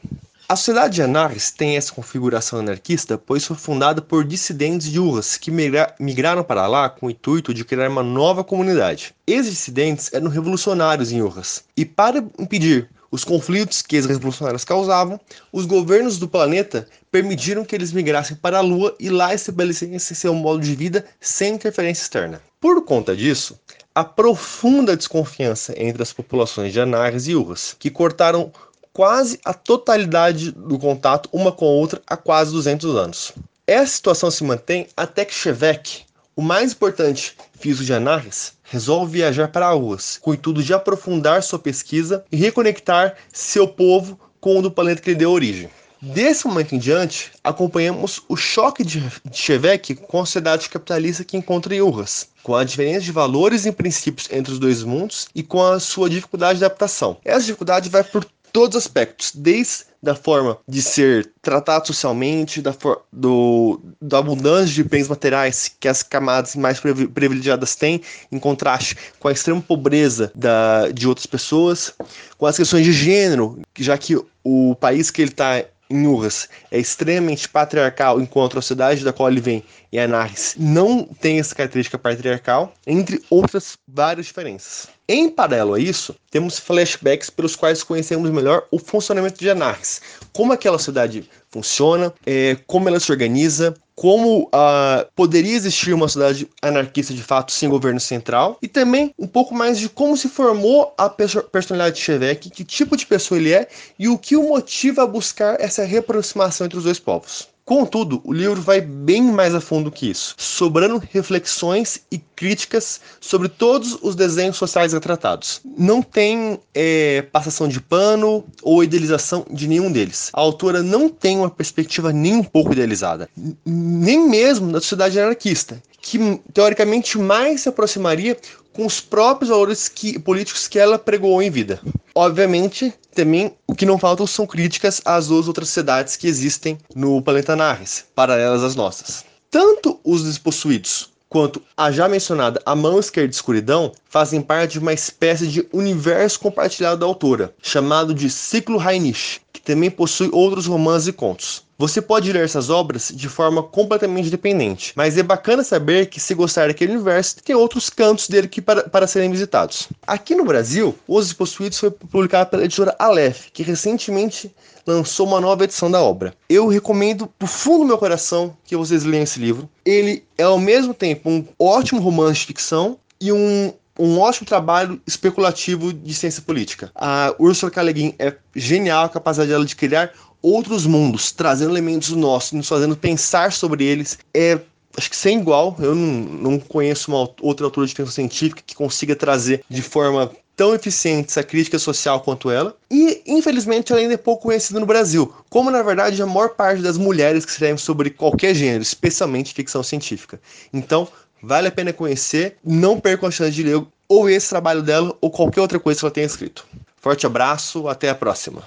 A 0.47 0.56
sociedade 0.56 0.95
de 0.95 1.01
Anares 1.01 1.51
tem 1.51 1.76
essa 1.76 1.91
configuração 1.91 2.60
anarquista, 2.60 3.18
pois 3.18 3.43
foi 3.43 3.58
fundada 3.58 4.01
por 4.01 4.24
dissidentes 4.24 4.89
de 4.89 4.99
Urras 4.99 5.36
que 5.36 5.51
migra 5.51 5.93
migraram 5.99 6.45
para 6.45 6.66
lá 6.66 6.88
com 6.88 7.08
o 7.08 7.10
intuito 7.10 7.53
de 7.53 7.66
criar 7.66 7.89
uma 7.89 8.03
nova 8.03 8.41
comunidade. 8.41 9.14
Esses 9.28 9.51
dissidentes 9.51 10.14
eram 10.14 10.30
revolucionários 10.30 11.12
em 11.12 11.22
Urras, 11.22 11.66
e 11.76 11.84
para 11.84 12.24
impedir 12.39 12.89
os 13.12 13.24
conflitos 13.24 13.82
que 13.82 13.97
os 13.97 14.06
revolucionários 14.06 14.64
causavam, 14.64 15.20
os 15.51 15.66
governos 15.66 16.18
do 16.18 16.28
planeta 16.28 16.88
permitiram 17.12 17.64
que 17.64 17.76
eles 17.76 17.91
migrassem 17.91 18.36
para 18.36 18.58
a 18.58 18.62
Lua 18.62 18.95
e 18.99 19.10
lá 19.10 19.34
estabelecessem 19.34 19.99
seu 19.99 20.34
modo 20.34 20.62
de 20.62 20.76
vida 20.76 21.06
sem 21.20 21.56
interferência 21.56 22.03
externa. 22.03 22.41
Por 22.60 22.84
conta 22.84 23.16
disso, 23.16 23.60
a 23.93 24.03
profunda 24.03 24.97
desconfiança 24.97 25.74
entre 25.78 26.03
as 26.03 26.12
populações 26.12 26.74
de 26.74 26.80
Anares 26.82 27.28
e 27.28 27.36
Urras, 27.36 27.76
que 27.78 27.89
cortaram 27.89 28.51
quase 28.91 29.39
a 29.45 29.53
totalidade 29.53 30.51
do 30.51 30.80
contato 30.80 31.30
uma 31.32 31.51
com 31.51 31.66
a 31.66 31.70
outra 31.70 32.01
há 32.08 32.18
quase 32.18 32.51
200 32.51 32.95
anos. 32.95 33.34
Essa 33.68 33.95
situação 33.95 34.32
se 34.32 34.43
mantém 34.43 34.88
até 34.95 35.26
que 35.26 35.34
Chevek, 35.34 36.03
o 36.36 36.41
mais 36.41 36.72
importante 36.72 37.38
físico 37.60 37.86
de 37.86 37.93
Anaris, 37.93 38.55
resolve 38.66 39.20
viajar 39.20 39.47
para 39.47 39.68
Auas, 39.68 40.18
com 40.22 40.32
o 40.32 40.34
intuito 40.34 40.61
de 40.61 40.74
aprofundar 40.74 41.41
sua 41.41 41.59
pesquisa 41.59 42.26
e 42.32 42.36
reconectar 42.36 43.16
seu 43.32 43.68
povo 43.68 44.20
com 44.39 44.59
o 44.59 44.61
do 44.61 44.70
planeta 44.70 45.01
que 45.01 45.11
lhe 45.11 45.16
deu 45.16 45.32
origem. 45.32 45.70
Desse 46.01 46.45
momento 46.45 46.76
em 46.76 46.78
diante, 46.78 47.32
acompanhamos 47.43 48.22
o 48.28 48.36
choque 48.36 48.84
de 48.84 49.01
Chevek 49.32 49.95
com 49.95 50.22
a 50.22 50.26
sociedade 50.26 50.70
capitalista 50.70 51.24
que 51.24 51.38
encontra 51.38 51.74
em 51.74 51.82
Urras, 51.82 52.28
com 52.43 52.55
a 52.55 52.63
diferença 52.63 53.01
de 53.01 53.11
valores 53.11 53.66
e 53.66 53.72
princípios 53.72 54.28
entre 54.32 54.53
os 54.53 54.59
dois 54.59 54.84
mundos 54.84 55.28
e 55.34 55.41
com 55.41 55.63
a 55.63 55.80
sua 55.80 56.09
dificuldade 56.09 56.59
de 56.59 56.66
adaptação. 56.66 57.18
Essa 57.26 57.45
dificuldade 57.45 57.89
vai 57.89 58.03
por 58.03 58.24
todos 58.56 58.78
os 58.78 58.86
aspectos, 58.86 59.34
desde 59.36 59.84
da 60.01 60.16
forma 60.16 60.58
de 60.66 60.82
ser 60.82 61.30
tratado 61.41 61.88
socialmente, 61.88 62.62
da, 62.62 62.74
do, 63.12 63.82
da 64.01 64.20
abundância 64.20 64.74
de 64.74 64.82
bens 64.82 65.10
materiais 65.10 65.70
que 65.78 65.89
as 65.89 66.01
camadas 66.01 66.56
mais 66.56 66.80
privilegiadas 66.80 67.76
têm, 67.76 67.99
em 68.32 68.39
contraste 68.39 68.95
com 69.20 69.28
a 69.28 69.34
extrema 69.34 69.62
pobreza 69.62 70.32
da, 70.34 70.89
de 70.89 71.06
outras 71.06 71.26
pessoas, 71.26 71.93
com 72.38 72.45
as 72.45 72.56
questões 72.56 72.86
de 72.86 72.93
gênero, 72.93 73.60
já 73.78 73.97
que 73.97 74.18
o 74.41 74.74
país 74.76 75.12
que 75.12 75.22
ele 75.22 75.32
está 75.32 75.66
em 75.89 76.07
Urras 76.07 76.49
é 76.71 76.79
extremamente 76.79 77.47
patriarcal, 77.47 78.19
enquanto 78.19 78.57
a 78.57 78.61
cidade 78.61 79.03
da 79.03 79.13
qual 79.13 79.29
ele 79.29 79.41
vem, 79.41 79.63
em 79.91 79.99
Anaris, 79.99 80.55
não 80.57 81.03
tem 81.03 81.39
essa 81.39 81.55
característica 81.55 81.97
patriarcal, 81.97 82.73
entre 82.86 83.23
outras 83.29 83.77
várias 83.88 84.25
diferenças. 84.25 84.88
Em 85.07 85.29
paralelo 85.29 85.75
a 85.75 85.79
isso, 85.79 86.15
temos 86.31 86.57
flashbacks 86.57 87.29
pelos 87.29 87.55
quais 87.55 87.83
conhecemos 87.83 88.31
melhor 88.31 88.65
o 88.71 88.79
funcionamento 88.79 89.39
de 89.39 89.49
Anaris, 89.49 90.01
como 90.33 90.51
aquela 90.51 90.79
cidade 90.79 91.29
funciona, 91.56 92.14
é, 92.26 92.58
como 92.68 92.89
ela 92.89 92.99
se 92.99 93.10
organiza, 93.10 93.74
como 93.95 94.43
uh, 94.43 95.08
poderia 95.16 95.56
existir 95.56 95.93
uma 95.93 96.10
sociedade 96.10 96.49
anarquista 96.62 97.14
de 97.14 97.24
fato 97.24 97.53
sem 97.53 97.70
governo 97.70 97.99
central, 97.99 98.58
e 98.62 98.68
também 98.68 99.14
um 99.18 99.26
pouco 99.26 99.56
mais 99.56 99.80
de 99.80 99.88
como 99.88 100.18
se 100.18 100.28
formou 100.28 100.93
a 100.97 101.10
personalidade 101.10 101.95
de 101.95 102.01
Chevek, 102.01 102.49
que 102.49 102.66
tipo 102.66 102.97
de 102.97 103.06
pessoa 103.06 103.39
ele 103.39 103.53
é 103.53 103.70
e 103.97 104.10
o 104.10 104.18
que 104.18 104.36
o 104.36 104.49
motiva 104.49 105.03
a 105.03 105.08
buscar 105.08 105.60
essa 105.62 105.86
reaproximação 105.86 106.66
entre 106.66 106.78
os 106.78 106.84
dois 106.84 106.99
povos. 106.99 107.47
Contudo, 107.66 108.22
o 108.24 108.32
livro 108.32 108.61
vai 108.61 108.80
bem 108.80 109.24
mais 109.24 109.55
a 109.55 109.59
fundo 109.59 109.89
que 109.89 110.07
isso, 110.07 110.36
sobrando 110.38 111.01
reflexões 111.11 112.01
e 112.11 112.20
críticas 112.20 113.01
sobre 113.20 113.49
todos 113.49 113.97
os 114.03 114.16
desenhos 114.16 114.55
sociais 114.55 114.93
retratados. 114.93 115.61
Não 115.76 115.99
tem 115.99 116.59
é, 116.76 117.24
passação 117.24 117.68
de 117.68 117.82
pano 117.82 118.45
ou 118.61 118.84
idealização 118.84 119.43
de 119.49 119.68
nenhum 119.68 119.91
deles. 119.91 120.30
A 120.32 120.41
autora 120.41 120.84
não 120.84 121.09
tem 121.09 121.39
uma 121.39 121.49
perspectiva 121.49 122.13
nem 122.13 122.36
um 122.36 122.43
pouco 122.43 122.72
idealizada, 122.72 123.28
nem 123.66 124.30
mesmo 124.30 124.72
da 124.72 124.80
sociedade 124.80 125.20
anarquista, 125.20 125.82
que 125.99 126.39
teoricamente 126.53 127.18
mais 127.18 127.61
se 127.61 127.70
aproximaria 127.70 128.38
com 128.76 128.86
os 128.86 128.99
próprios 128.99 129.49
valores 129.49 129.88
que, 129.88 130.19
políticos 130.19 130.67
que 130.67 130.78
ela 130.78 130.99
pregou 130.99 131.41
em 131.41 131.49
vida. 131.49 131.80
Obviamente, 132.13 132.93
também 133.13 133.53
o 133.65 133.73
que 133.73 133.86
não 133.86 133.97
faltam 133.97 134.28
são 134.28 134.45
críticas 134.45 135.01
às 135.05 135.28
duas 135.28 135.47
outras 135.47 135.69
sociedades 135.69 136.15
que 136.15 136.28
existem 136.28 136.78
no 136.93 137.21
planeta 137.21 137.55
Narres, 137.55 138.05
paralelas 138.13 138.63
às 138.63 138.76
nossas. 138.76 139.23
Tanto 139.49 139.99
os 140.03 140.23
despossuídos 140.23 141.09
quanto 141.30 141.61
a 141.76 141.91
já 141.91 142.07
mencionada 142.07 142.61
A 142.65 142.76
Mão 142.76 142.99
Esquerda 142.99 143.30
de 143.30 143.36
Escuridão 143.36 143.91
fazem 144.09 144.41
parte 144.41 144.73
de 144.73 144.80
uma 144.80 144.93
espécie 144.93 145.47
de 145.47 145.67
universo 145.73 146.39
compartilhado 146.39 146.99
da 146.99 147.05
autora, 147.05 147.53
chamado 147.61 148.13
de 148.13 148.30
Ciclo 148.30 148.82
Heinrich, 148.82 149.41
que 149.51 149.61
também 149.61 149.89
possui 149.89 150.30
outros 150.32 150.65
romances 150.65 151.07
e 151.07 151.13
contos. 151.13 151.64
Você 151.78 152.01
pode 152.01 152.32
ler 152.32 152.45
essas 152.45 152.69
obras 152.69 153.11
de 153.13 153.28
forma 153.28 153.61
completamente 153.61 154.28
independente, 154.28 154.93
mas 154.95 155.17
é 155.17 155.23
bacana 155.23 155.61
saber 155.61 156.05
que 156.05 156.21
se 156.21 156.34
gostar 156.34 156.67
daquele 156.67 156.93
universo, 156.93 157.36
tem 157.43 157.53
outros 157.53 157.89
cantos 157.89 158.30
dele 158.30 158.47
que 158.47 158.61
para, 158.61 158.88
para 158.88 159.05
serem 159.05 159.30
visitados. 159.30 159.89
Aqui 160.07 160.36
no 160.36 160.45
Brasil, 160.45 160.95
Os 161.05 161.26
Despossuídos 161.26 161.78
foi 161.78 161.91
publicado 161.91 162.49
pela 162.49 162.63
editora 162.63 162.95
Aleph, 162.97 163.47
que 163.51 163.61
recentemente 163.61 164.55
lançou 164.88 165.28
uma 165.28 165.41
nova 165.41 165.65
edição 165.65 165.91
da 165.91 166.01
obra. 166.01 166.34
Eu 166.47 166.67
recomendo 166.67 167.30
do 167.38 167.45
fundo 167.45 167.80
do 167.80 167.88
meu 167.88 167.97
coração 167.97 168.55
que 168.63 168.78
vocês 168.78 169.03
leiam 169.03 169.23
esse 169.23 169.39
livro. 169.39 169.69
Ele 169.84 170.23
é 170.38 170.43
ao 170.43 170.57
mesmo 170.57 170.93
tempo 170.93 171.30
um 171.30 171.45
ótimo 171.59 171.99
romance 171.99 172.39
de 172.39 172.45
ficção 172.45 172.97
e 173.19 173.34
um 173.34 173.73
um 173.97 174.19
ótimo 174.19 174.45
trabalho 174.45 175.01
especulativo 175.07 175.93
de 175.93 176.13
ciência 176.13 176.41
política. 176.41 176.91
A 176.93 177.34
Ursula 177.39 177.71
K. 177.71 177.82
Le 177.82 177.93
Guin 177.93 178.15
é 178.19 178.36
genial 178.53 179.05
a 179.05 179.09
capacidade 179.09 179.49
dela 179.49 179.65
de 179.65 179.73
criar 179.73 180.11
outros 180.45 180.85
mundos, 180.85 181.31
trazendo 181.31 181.71
elementos 181.71 182.09
nossos, 182.11 182.51
nos 182.51 182.67
fazendo 182.67 182.95
pensar 182.95 183.51
sobre 183.51 183.83
eles. 183.83 184.19
É 184.33 184.59
acho 184.97 185.09
que 185.09 185.15
sem 185.15 185.39
igual. 185.39 185.75
Eu 185.79 185.95
não, 185.95 186.51
não 186.51 186.59
conheço 186.59 187.11
uma 187.11 187.29
outra 187.41 187.65
autora 187.65 187.87
de 187.87 187.93
ficção 187.93 188.11
científica 188.11 188.61
que 188.65 188.75
consiga 188.75 189.15
trazer 189.15 189.63
de 189.69 189.81
forma 189.81 190.31
tão 190.55 190.73
eficiente 190.73 191.27
essa 191.29 191.43
crítica 191.43 191.77
social 191.77 192.21
quanto 192.21 192.49
ela. 192.49 192.75
E, 192.89 193.21
infelizmente, 193.25 193.91
ela 193.91 194.01
ainda 194.01 194.13
é 194.13 194.17
pouco 194.17 194.43
conhecida 194.43 194.79
no 194.79 194.85
Brasil, 194.85 195.33
como 195.49 195.69
na 195.69 195.81
verdade 195.81 196.21
a 196.21 196.25
maior 196.25 196.49
parte 196.49 196.81
das 196.81 196.97
mulheres 196.97 197.43
que 197.43 197.51
escrevem 197.51 197.77
sobre 197.77 198.09
qualquer 198.09 198.55
gênero, 198.55 198.81
especialmente 198.81 199.53
ficção 199.53 199.83
científica. 199.83 200.39
Então, 200.73 201.07
vale 201.41 201.67
a 201.67 201.71
pena 201.71 201.91
conhecer, 201.91 202.55
não 202.63 202.99
percam 202.99 203.27
a 203.27 203.31
chance 203.31 203.51
de 203.51 203.63
ler 203.63 203.85
ou 204.07 204.29
esse 204.29 204.49
trabalho 204.49 204.81
dela 204.81 205.15
ou 205.19 205.29
qualquer 205.29 205.59
outra 205.59 205.79
coisa 205.79 205.99
que 205.99 206.05
ela 206.05 206.13
tenha 206.13 206.27
escrito. 206.27 206.65
Forte 206.95 207.25
abraço, 207.25 207.89
até 207.89 208.09
a 208.09 208.15
próxima. 208.15 208.63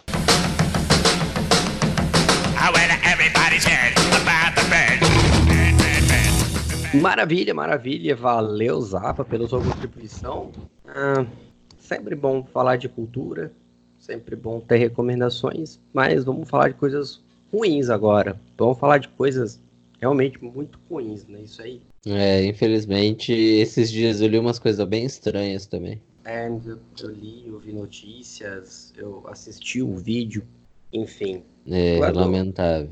Maravilha, 6.94 7.54
maravilha. 7.54 8.16
Valeu, 8.16 8.80
Zapa, 8.80 9.24
pela 9.24 9.46
sua 9.46 9.62
contribuição. 9.62 10.50
Ah, 10.86 11.26
sempre 11.78 12.14
bom 12.14 12.42
falar 12.44 12.76
de 12.76 12.88
cultura, 12.88 13.52
sempre 13.98 14.34
bom 14.34 14.60
ter 14.60 14.76
recomendações, 14.76 15.78
mas 15.92 16.24
vamos 16.24 16.48
falar 16.48 16.68
de 16.68 16.74
coisas 16.74 17.20
ruins 17.52 17.90
agora. 17.90 18.40
Vamos 18.56 18.78
falar 18.78 18.98
de 18.98 19.08
coisas 19.08 19.60
realmente 20.00 20.42
muito 20.42 20.78
ruins, 20.90 21.26
né? 21.26 21.40
Isso 21.42 21.62
aí. 21.62 21.80
É, 22.06 22.44
infelizmente, 22.44 23.32
esses 23.32 23.90
dias 23.90 24.20
eu 24.20 24.28
li 24.28 24.38
umas 24.38 24.58
coisas 24.58 24.86
bem 24.86 25.04
estranhas 25.04 25.66
também. 25.66 26.00
É, 26.24 26.48
eu, 26.48 26.78
eu 27.00 27.10
li, 27.10 27.44
eu 27.46 27.58
vi 27.58 27.72
notícias, 27.72 28.92
eu 28.96 29.24
assisti 29.28 29.82
o 29.82 29.92
um 29.92 29.96
vídeo, 29.96 30.42
enfim. 30.92 31.42
É, 31.66 31.98
lamentável. 32.12 32.90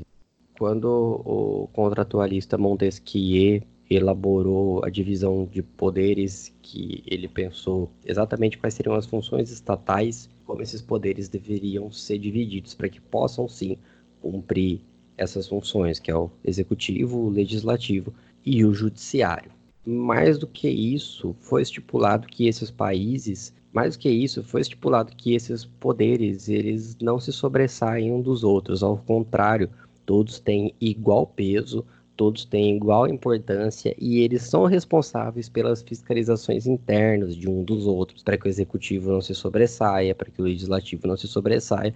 Quando 0.57 1.21
o 1.23 1.69
contratualista 1.71 2.57
Montesquieu 2.57 3.61
elaborou 3.89 4.83
a 4.83 4.89
divisão 4.89 5.45
de 5.45 5.61
poderes 5.61 6.53
que 6.63 7.03
ele 7.05 7.27
pensou 7.27 7.91
exatamente 8.03 8.57
quais 8.57 8.73
seriam 8.73 8.95
as 8.95 9.05
funções 9.05 9.51
estatais, 9.51 10.27
como 10.45 10.61
esses 10.61 10.81
poderes 10.81 11.29
deveriam 11.29 11.91
ser 11.91 12.17
divididos 12.17 12.73
para 12.73 12.89
que 12.89 12.99
possam 12.99 13.47
sim 13.47 13.77
cumprir 14.19 14.81
essas 15.15 15.47
funções, 15.47 15.99
que 15.99 16.09
é 16.09 16.15
o 16.15 16.29
executivo, 16.43 17.19
o 17.19 17.29
legislativo 17.29 18.11
e 18.43 18.65
o 18.65 18.73
judiciário. 18.73 19.51
Mais 19.85 20.37
do 20.37 20.47
que 20.47 20.67
isso, 20.67 21.35
foi 21.39 21.61
estipulado 21.61 22.27
que 22.27 22.47
esses 22.47 22.71
países, 22.71 23.53
mais 23.71 23.95
do 23.95 23.99
que 23.99 24.09
isso, 24.09 24.43
foi 24.43 24.61
estipulado 24.61 25.15
que 25.15 25.33
esses 25.33 25.65
poderes, 25.65 26.49
eles 26.49 26.97
não 26.99 27.19
se 27.19 27.31
sobressaem 27.31 28.11
um 28.11 28.21
dos 28.21 28.43
outros, 28.43 28.83
ao 28.83 28.97
contrário, 28.97 29.69
todos 30.07 30.39
têm 30.39 30.73
igual 30.79 31.27
peso, 31.27 31.85
todos 32.15 32.45
têm 32.45 32.77
igual 32.77 33.07
importância 33.07 33.93
e 33.99 34.21
eles 34.21 34.43
são 34.43 34.65
responsáveis 34.65 35.49
pelas 35.49 35.83
fiscalizações 35.83 36.65
internas 36.65 37.35
de 37.35 37.49
um 37.49 37.61
dos 37.61 37.85
outros, 37.85 38.23
para 38.23 38.37
que 38.37 38.47
o 38.47 38.49
executivo 38.49 39.11
não 39.11 39.21
se 39.21 39.35
sobressaia, 39.35 40.15
para 40.15 40.31
que 40.31 40.41
o 40.41 40.45
legislativo 40.45 41.05
não 41.05 41.17
se 41.17 41.27
sobressaia, 41.27 41.93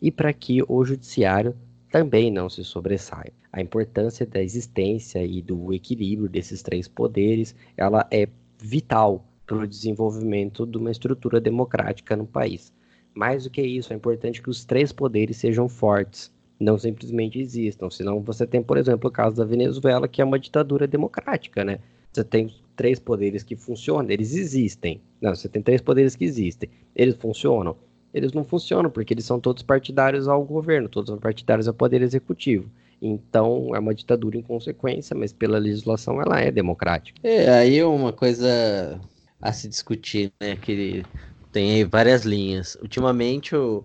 e 0.00 0.10
para 0.10 0.32
que 0.32 0.62
o 0.68 0.84
judiciário 0.84 1.56
também 1.90 2.30
não 2.30 2.50
se 2.50 2.62
sobressai. 2.62 3.30
A 3.50 3.62
importância 3.62 4.26
da 4.26 4.42
existência 4.42 5.24
e 5.24 5.40
do 5.40 5.72
equilíbrio 5.72 6.28
desses 6.28 6.62
três 6.62 6.86
poderes, 6.86 7.56
ela 7.78 8.06
é 8.10 8.28
vital 8.60 9.24
para 9.46 9.56
o 9.56 9.66
desenvolvimento 9.66 10.66
de 10.66 10.76
uma 10.76 10.90
estrutura 10.90 11.40
democrática 11.40 12.14
no 12.14 12.26
país. 12.26 12.72
Mais 13.14 13.44
do 13.44 13.50
que 13.50 13.62
isso, 13.62 13.92
é 13.92 13.96
importante 13.96 14.42
que 14.42 14.50
os 14.50 14.64
três 14.64 14.92
poderes 14.92 15.36
sejam 15.36 15.68
fortes, 15.68 16.33
não 16.58 16.78
simplesmente 16.78 17.38
existam. 17.38 17.90
Senão 17.90 18.20
você 18.20 18.46
tem, 18.46 18.62
por 18.62 18.76
exemplo, 18.76 19.08
o 19.08 19.12
caso 19.12 19.36
da 19.36 19.44
Venezuela, 19.44 20.08
que 20.08 20.22
é 20.22 20.24
uma 20.24 20.38
ditadura 20.38 20.86
democrática, 20.86 21.64
né? 21.64 21.78
Você 22.12 22.22
tem 22.22 22.54
três 22.76 22.98
poderes 22.98 23.42
que 23.42 23.56
funcionam, 23.56 24.10
eles 24.10 24.34
existem. 24.34 25.00
Não, 25.20 25.34
você 25.34 25.48
tem 25.48 25.62
três 25.62 25.80
poderes 25.80 26.14
que 26.14 26.24
existem. 26.24 26.68
Eles 26.94 27.16
funcionam? 27.16 27.76
Eles 28.12 28.32
não 28.32 28.44
funcionam, 28.44 28.90
porque 28.90 29.12
eles 29.12 29.24
são 29.24 29.40
todos 29.40 29.62
partidários 29.62 30.28
ao 30.28 30.44
governo, 30.44 30.88
todos 30.88 31.10
são 31.10 31.18
partidários 31.18 31.66
ao 31.66 31.74
poder 31.74 32.00
executivo. 32.02 32.70
Então, 33.02 33.74
é 33.74 33.78
uma 33.78 33.94
ditadura 33.94 34.38
em 34.38 34.42
consequência, 34.42 35.16
mas 35.16 35.32
pela 35.32 35.58
legislação 35.58 36.22
ela 36.22 36.40
é 36.40 36.50
democrática. 36.50 37.18
É, 37.22 37.50
aí 37.50 37.82
uma 37.82 38.12
coisa 38.12 39.00
a 39.42 39.52
se 39.52 39.68
discutir, 39.68 40.32
né? 40.40 40.56
Que 40.56 41.04
tem 41.52 41.84
várias 41.84 42.24
linhas. 42.24 42.76
Ultimamente 42.80 43.54
o, 43.54 43.84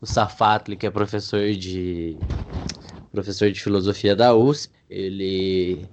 o 0.00 0.06
Safatli, 0.06 0.76
que 0.76 0.86
é 0.86 0.90
professor 0.90 1.50
de 1.52 2.16
professor 3.12 3.50
de 3.50 3.60
filosofia 3.60 4.14
da 4.14 4.34
USP, 4.34 4.72
ele 4.88 5.84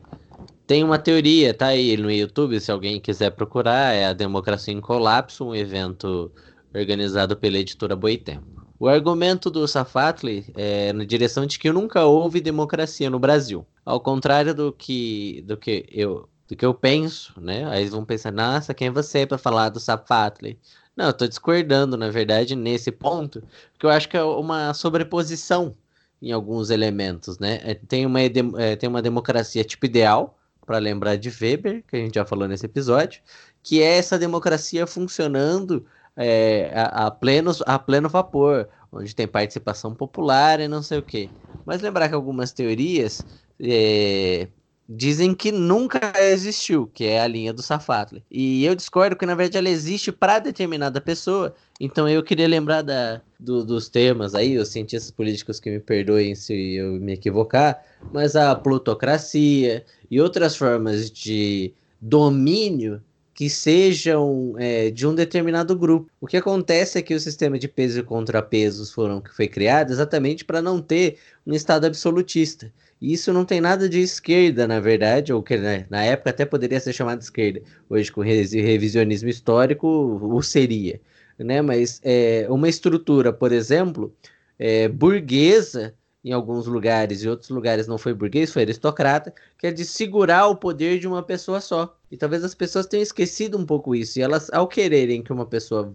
tem 0.68 0.84
uma 0.84 1.00
teoria, 1.00 1.54
tá 1.54 1.68
aí 1.68 1.98
no 1.98 2.12
YouTube, 2.12 2.60
se 2.60 2.72
alguém 2.72 3.00
quiser 3.00 3.32
procurar, 3.32 3.94
é 3.94 4.06
a 4.06 4.14
Democracia 4.14 4.74
em 4.74 4.80
Colapso, 4.80 5.46
um 5.46 5.56
evento 5.56 6.32
organizado 6.76 7.36
pela 7.36 7.58
editora 7.58 7.96
Boitempo. 7.96 8.46
O 8.80 8.88
argumento 8.88 9.50
do 9.50 9.68
Safatli 9.68 10.46
é 10.56 10.94
na 10.94 11.04
direção 11.04 11.48
de 11.48 11.58
que 11.58 11.72
nunca 11.72 12.06
houve 12.06 12.40
democracia 12.40 13.10
no 13.10 13.18
Brasil. 13.18 13.66
Ao 13.84 14.00
contrário 14.00 14.54
do 14.54 14.72
que, 14.72 15.44
do 15.48 15.58
que 15.58 15.86
eu 15.90 16.30
do 16.48 16.56
que 16.56 16.66
eu 16.66 16.74
penso, 16.74 17.34
né? 17.42 17.66
Aí 17.66 17.82
eles 17.82 17.92
vão 17.92 18.06
pensar, 18.06 18.32
nossa, 18.32 18.74
quem 18.74 18.88
é 18.88 18.92
você 18.92 19.26
para 19.26 19.38
falar 19.38 19.68
do 19.68 19.82
Safatli? 19.82 20.58
Não, 20.98 21.06
eu 21.06 21.14
tô 21.14 21.28
discordando, 21.28 21.96
na 21.96 22.10
verdade, 22.10 22.56
nesse 22.56 22.92
ponto, 22.92 23.42
porque 23.72 23.86
eu 23.86 23.90
acho 23.90 24.10
que 24.10 24.18
é 24.18 24.24
uma 24.24 24.74
sobreposição 24.74 25.76
em 26.22 26.32
alguns 26.32 26.72
elementos, 26.72 27.38
né? 27.38 27.60
É, 27.64 27.76
tem 27.76 28.06
uma, 28.06 28.20
é, 28.22 28.76
tem 28.76 28.90
uma 28.90 29.02
democracia 29.02 29.64
tipo 29.64 29.86
ideal, 29.86 30.38
para 30.68 30.80
lembrar 30.80 31.16
de 31.16 31.30
Weber, 31.30 31.82
que 31.88 31.96
a 31.96 32.00
gente 32.00 32.16
já 32.16 32.26
falou 32.26 32.46
nesse 32.46 32.66
episódio, 32.66 33.22
que 33.64 33.82
é 33.82 33.98
essa 33.98 34.20
democracia 34.20 34.86
funcionando 34.86 35.86
é, 36.16 36.72
a, 36.76 37.08
a, 37.08 37.12
pleno, 37.12 37.52
a 37.66 37.80
pleno 37.80 38.10
vapor, 38.10 38.68
onde 38.92 39.16
tem 39.16 39.26
participação 39.26 39.96
popular 39.96 40.60
e 40.60 40.68
não 40.68 40.84
sei 40.84 40.98
o 40.98 41.04
quê. 41.04 41.30
Mas 41.66 41.82
lembrar 41.82 42.10
que 42.10 42.16
algumas 42.16 42.52
teorias 42.52 43.26
é, 43.62 44.50
dizem 44.88 45.34
que 45.34 45.52
nunca 45.52 46.14
existiu, 46.16 46.90
que 46.94 47.06
é 47.06 47.22
a 47.22 47.28
linha 47.28 47.52
do 47.52 47.62
Safatli. 47.62 48.24
E 48.32 48.64
eu 48.66 48.76
discordo 48.76 49.16
que, 49.16 49.26
na 49.26 49.36
verdade, 49.36 49.58
ela 49.58 49.70
existe 49.70 50.12
para 50.12 50.40
determinada 50.40 51.02
pessoa. 51.02 51.54
Então 51.80 52.08
eu 52.08 52.24
queria 52.24 52.48
lembrar 52.48 52.82
da, 52.82 53.22
do, 53.40 53.66
dos 53.66 53.90
temas 53.90 54.34
aí, 54.34 54.58
os 54.58 54.70
cientistas 54.70 55.12
políticos 55.12 55.60
que 55.60 55.70
me 55.70 55.80
perdoem 55.80 56.36
se 56.36 56.76
eu 56.76 56.94
me 56.94 57.14
equivocar, 57.14 57.84
mas 58.14 58.36
a 58.36 58.56
plutocracia 58.56 59.86
e 60.10 60.22
outras 60.22 60.56
formas 60.56 61.12
de 61.12 61.74
domínio 62.00 63.02
que 63.38 63.52
sejam 63.52 64.56
é, 64.58 64.90
de 64.90 65.06
um 65.06 65.14
determinado 65.14 65.76
grupo. 65.76 66.10
O 66.20 66.26
que 66.26 66.38
acontece 66.38 66.98
é 66.98 67.04
que 67.04 67.14
o 67.14 67.20
sistema 67.20 67.60
de 67.60 67.68
pesos 67.68 67.98
e 67.98 68.04
contrapesos 68.04 68.92
foram 68.92 69.22
que 69.22 69.32
foi 69.32 69.48
criado 69.48 69.92
exatamente 69.92 70.44
para 70.44 70.60
não 70.60 70.82
ter 70.82 71.20
um 71.46 71.54
estado 71.54 71.86
absolutista. 71.86 72.74
Isso 73.02 73.32
não 73.32 73.46
tem 73.46 73.62
nada 73.62 73.88
de 73.88 74.00
esquerda, 74.00 74.68
na 74.68 74.80
verdade, 74.80 75.32
ou 75.32 75.44
que 75.44 75.56
né, 75.58 75.86
na 75.90 76.04
época 76.04 76.32
até 76.32 76.46
poderia 76.46 76.80
ser 76.80 76.94
chamado 76.94 77.20
de 77.20 77.26
esquerda. 77.26 77.62
Hoje, 77.90 78.12
com 78.12 78.22
revisionismo 78.22 79.30
histórico, 79.30 79.88
o 79.88 80.42
seria. 80.42 81.00
Né? 81.38 81.62
Mas 81.62 82.02
é, 82.04 82.48
uma 82.50 82.68
estrutura, 82.68 83.32
por 83.32 83.52
exemplo, 83.52 84.14
é, 84.58 84.88
burguesa, 84.88 85.94
em 86.26 86.32
alguns 86.32 86.66
lugares, 86.66 87.24
e 87.24 87.30
outros 87.30 87.50
lugares 87.50 87.88
não 87.88 87.98
foi 87.98 88.14
burguês, 88.14 88.52
foi 88.52 88.64
aristocrata, 88.64 89.34
que 89.58 89.68
é 89.68 89.72
de 89.72 89.86
segurar 89.86 90.48
o 90.48 90.56
poder 90.56 91.00
de 91.00 91.08
uma 91.08 91.22
pessoa 91.22 91.62
só. 91.62 91.96
E 92.12 92.18
talvez 92.18 92.44
as 92.44 92.56
pessoas 92.56 92.88
tenham 92.88 93.04
esquecido 93.04 93.58
um 93.58 93.66
pouco 93.66 93.96
isso. 93.96 94.18
E 94.18 94.22
elas, 94.24 94.50
ao 94.52 94.68
quererem 94.68 95.22
que 95.22 95.32
uma 95.32 95.46
pessoa 95.46 95.90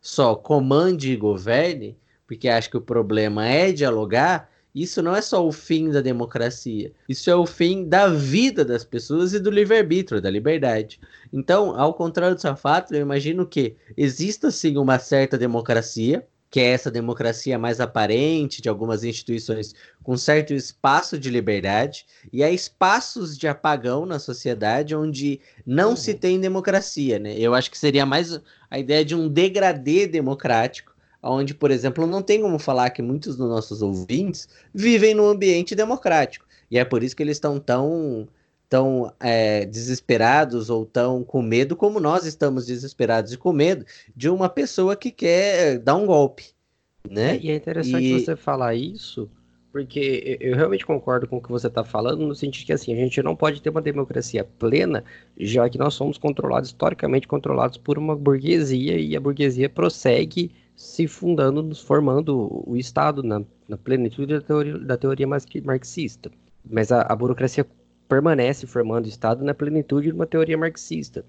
só 0.00 0.36
comande 0.36 1.12
e 1.12 1.16
governe, 1.16 1.98
porque 2.26 2.48
acha 2.48 2.70
que 2.70 2.76
o 2.76 2.80
problema 2.80 3.46
é 3.46 3.72
dialogar, 3.72 4.48
isso 4.74 5.00
não 5.00 5.14
é 5.14 5.22
só 5.22 5.46
o 5.46 5.52
fim 5.52 5.90
da 5.90 6.00
democracia, 6.00 6.92
isso 7.08 7.30
é 7.30 7.36
o 7.36 7.46
fim 7.46 7.88
da 7.88 8.08
vida 8.08 8.64
das 8.64 8.82
pessoas 8.84 9.32
e 9.32 9.38
do 9.38 9.50
livre-arbítrio, 9.50 10.20
da 10.20 10.30
liberdade. 10.30 10.98
Então, 11.32 11.78
ao 11.78 11.94
contrário 11.94 12.34
do 12.34 12.40
Safato, 12.40 12.94
eu 12.94 13.00
imagino 13.00 13.46
que 13.46 13.76
exista 13.96 14.50
sim 14.50 14.76
uma 14.76 14.98
certa 14.98 15.38
democracia, 15.38 16.26
que 16.50 16.60
é 16.60 16.70
essa 16.70 16.88
democracia 16.88 17.58
mais 17.58 17.80
aparente 17.80 18.62
de 18.62 18.68
algumas 18.68 19.02
instituições 19.02 19.74
com 20.04 20.16
certo 20.16 20.54
espaço 20.54 21.18
de 21.18 21.28
liberdade, 21.28 22.06
e 22.32 22.44
há 22.44 22.50
espaços 22.50 23.36
de 23.36 23.48
apagão 23.48 24.06
na 24.06 24.20
sociedade 24.20 24.94
onde 24.94 25.40
não 25.66 25.90
uhum. 25.90 25.96
se 25.96 26.14
tem 26.14 26.38
democracia, 26.38 27.18
né? 27.18 27.36
Eu 27.36 27.54
acho 27.54 27.68
que 27.68 27.76
seria 27.76 28.06
mais 28.06 28.40
a 28.70 28.78
ideia 28.78 29.04
de 29.04 29.16
um 29.16 29.28
degradê 29.28 30.06
democrático, 30.06 30.93
onde, 31.24 31.54
por 31.54 31.70
exemplo, 31.70 32.06
não 32.06 32.22
tem 32.22 32.40
como 32.40 32.58
falar 32.58 32.90
que 32.90 33.00
muitos 33.00 33.36
dos 33.36 33.48
nossos 33.48 33.82
ouvintes 33.82 34.48
vivem 34.72 35.14
num 35.14 35.26
ambiente 35.26 35.74
democrático. 35.74 36.46
E 36.70 36.78
é 36.78 36.84
por 36.84 37.02
isso 37.02 37.16
que 37.16 37.22
eles 37.22 37.36
estão 37.36 37.58
tão, 37.58 38.28
tão 38.68 39.12
é, 39.20 39.64
desesperados 39.64 40.68
ou 40.68 40.84
tão 40.84 41.24
com 41.24 41.40
medo 41.40 41.74
como 41.74 41.98
nós 41.98 42.26
estamos 42.26 42.66
desesperados 42.66 43.32
e 43.32 43.38
com 43.38 43.52
medo 43.52 43.84
de 44.14 44.28
uma 44.28 44.48
pessoa 44.48 44.94
que 44.94 45.10
quer 45.10 45.78
dar 45.78 45.96
um 45.96 46.06
golpe. 46.06 46.52
Né? 47.08 47.38
E 47.42 47.50
é 47.50 47.56
interessante 47.56 48.04
e... 48.04 48.20
você 48.20 48.34
falar 48.34 48.74
isso, 48.74 49.30
porque 49.72 50.38
eu 50.40 50.56
realmente 50.56 50.86
concordo 50.86 51.26
com 51.26 51.36
o 51.36 51.42
que 51.42 51.50
você 51.50 51.66
está 51.66 51.84
falando, 51.84 52.26
no 52.26 52.34
sentido 52.34 52.66
que 52.66 52.72
assim, 52.72 52.94
a 52.94 52.96
gente 52.96 53.22
não 53.22 53.36
pode 53.36 53.60
ter 53.60 53.68
uma 53.68 53.82
democracia 53.82 54.42
plena, 54.42 55.04
já 55.38 55.68
que 55.68 55.78
nós 55.78 55.94
somos 55.94 56.16
controlados, 56.16 56.70
historicamente 56.70 57.28
controlados 57.28 57.76
por 57.76 57.98
uma 57.98 58.16
burguesia, 58.16 58.98
e 58.98 59.14
a 59.14 59.20
burguesia 59.20 59.68
prossegue 59.68 60.50
se 60.76 61.06
fundando, 61.06 61.62
nos 61.62 61.80
formando 61.80 62.62
o 62.66 62.76
Estado 62.76 63.22
na, 63.22 63.42
na 63.68 63.76
plenitude 63.76 64.34
da 64.34 64.40
teoria, 64.40 64.78
da 64.78 64.96
teoria 64.96 65.26
marxista. 65.26 66.30
Mas 66.68 66.90
a, 66.90 67.02
a, 67.02 67.14
burocracia 67.14 67.66
permanece 68.08 68.66
formando 68.66 69.06
o 69.06 69.08
Estado 69.08 69.44
na 69.44 69.54
plenitude 69.54 70.08
de 70.08 70.14
uma 70.14 70.26
teoria 70.26 70.58
marxista. 70.58 71.24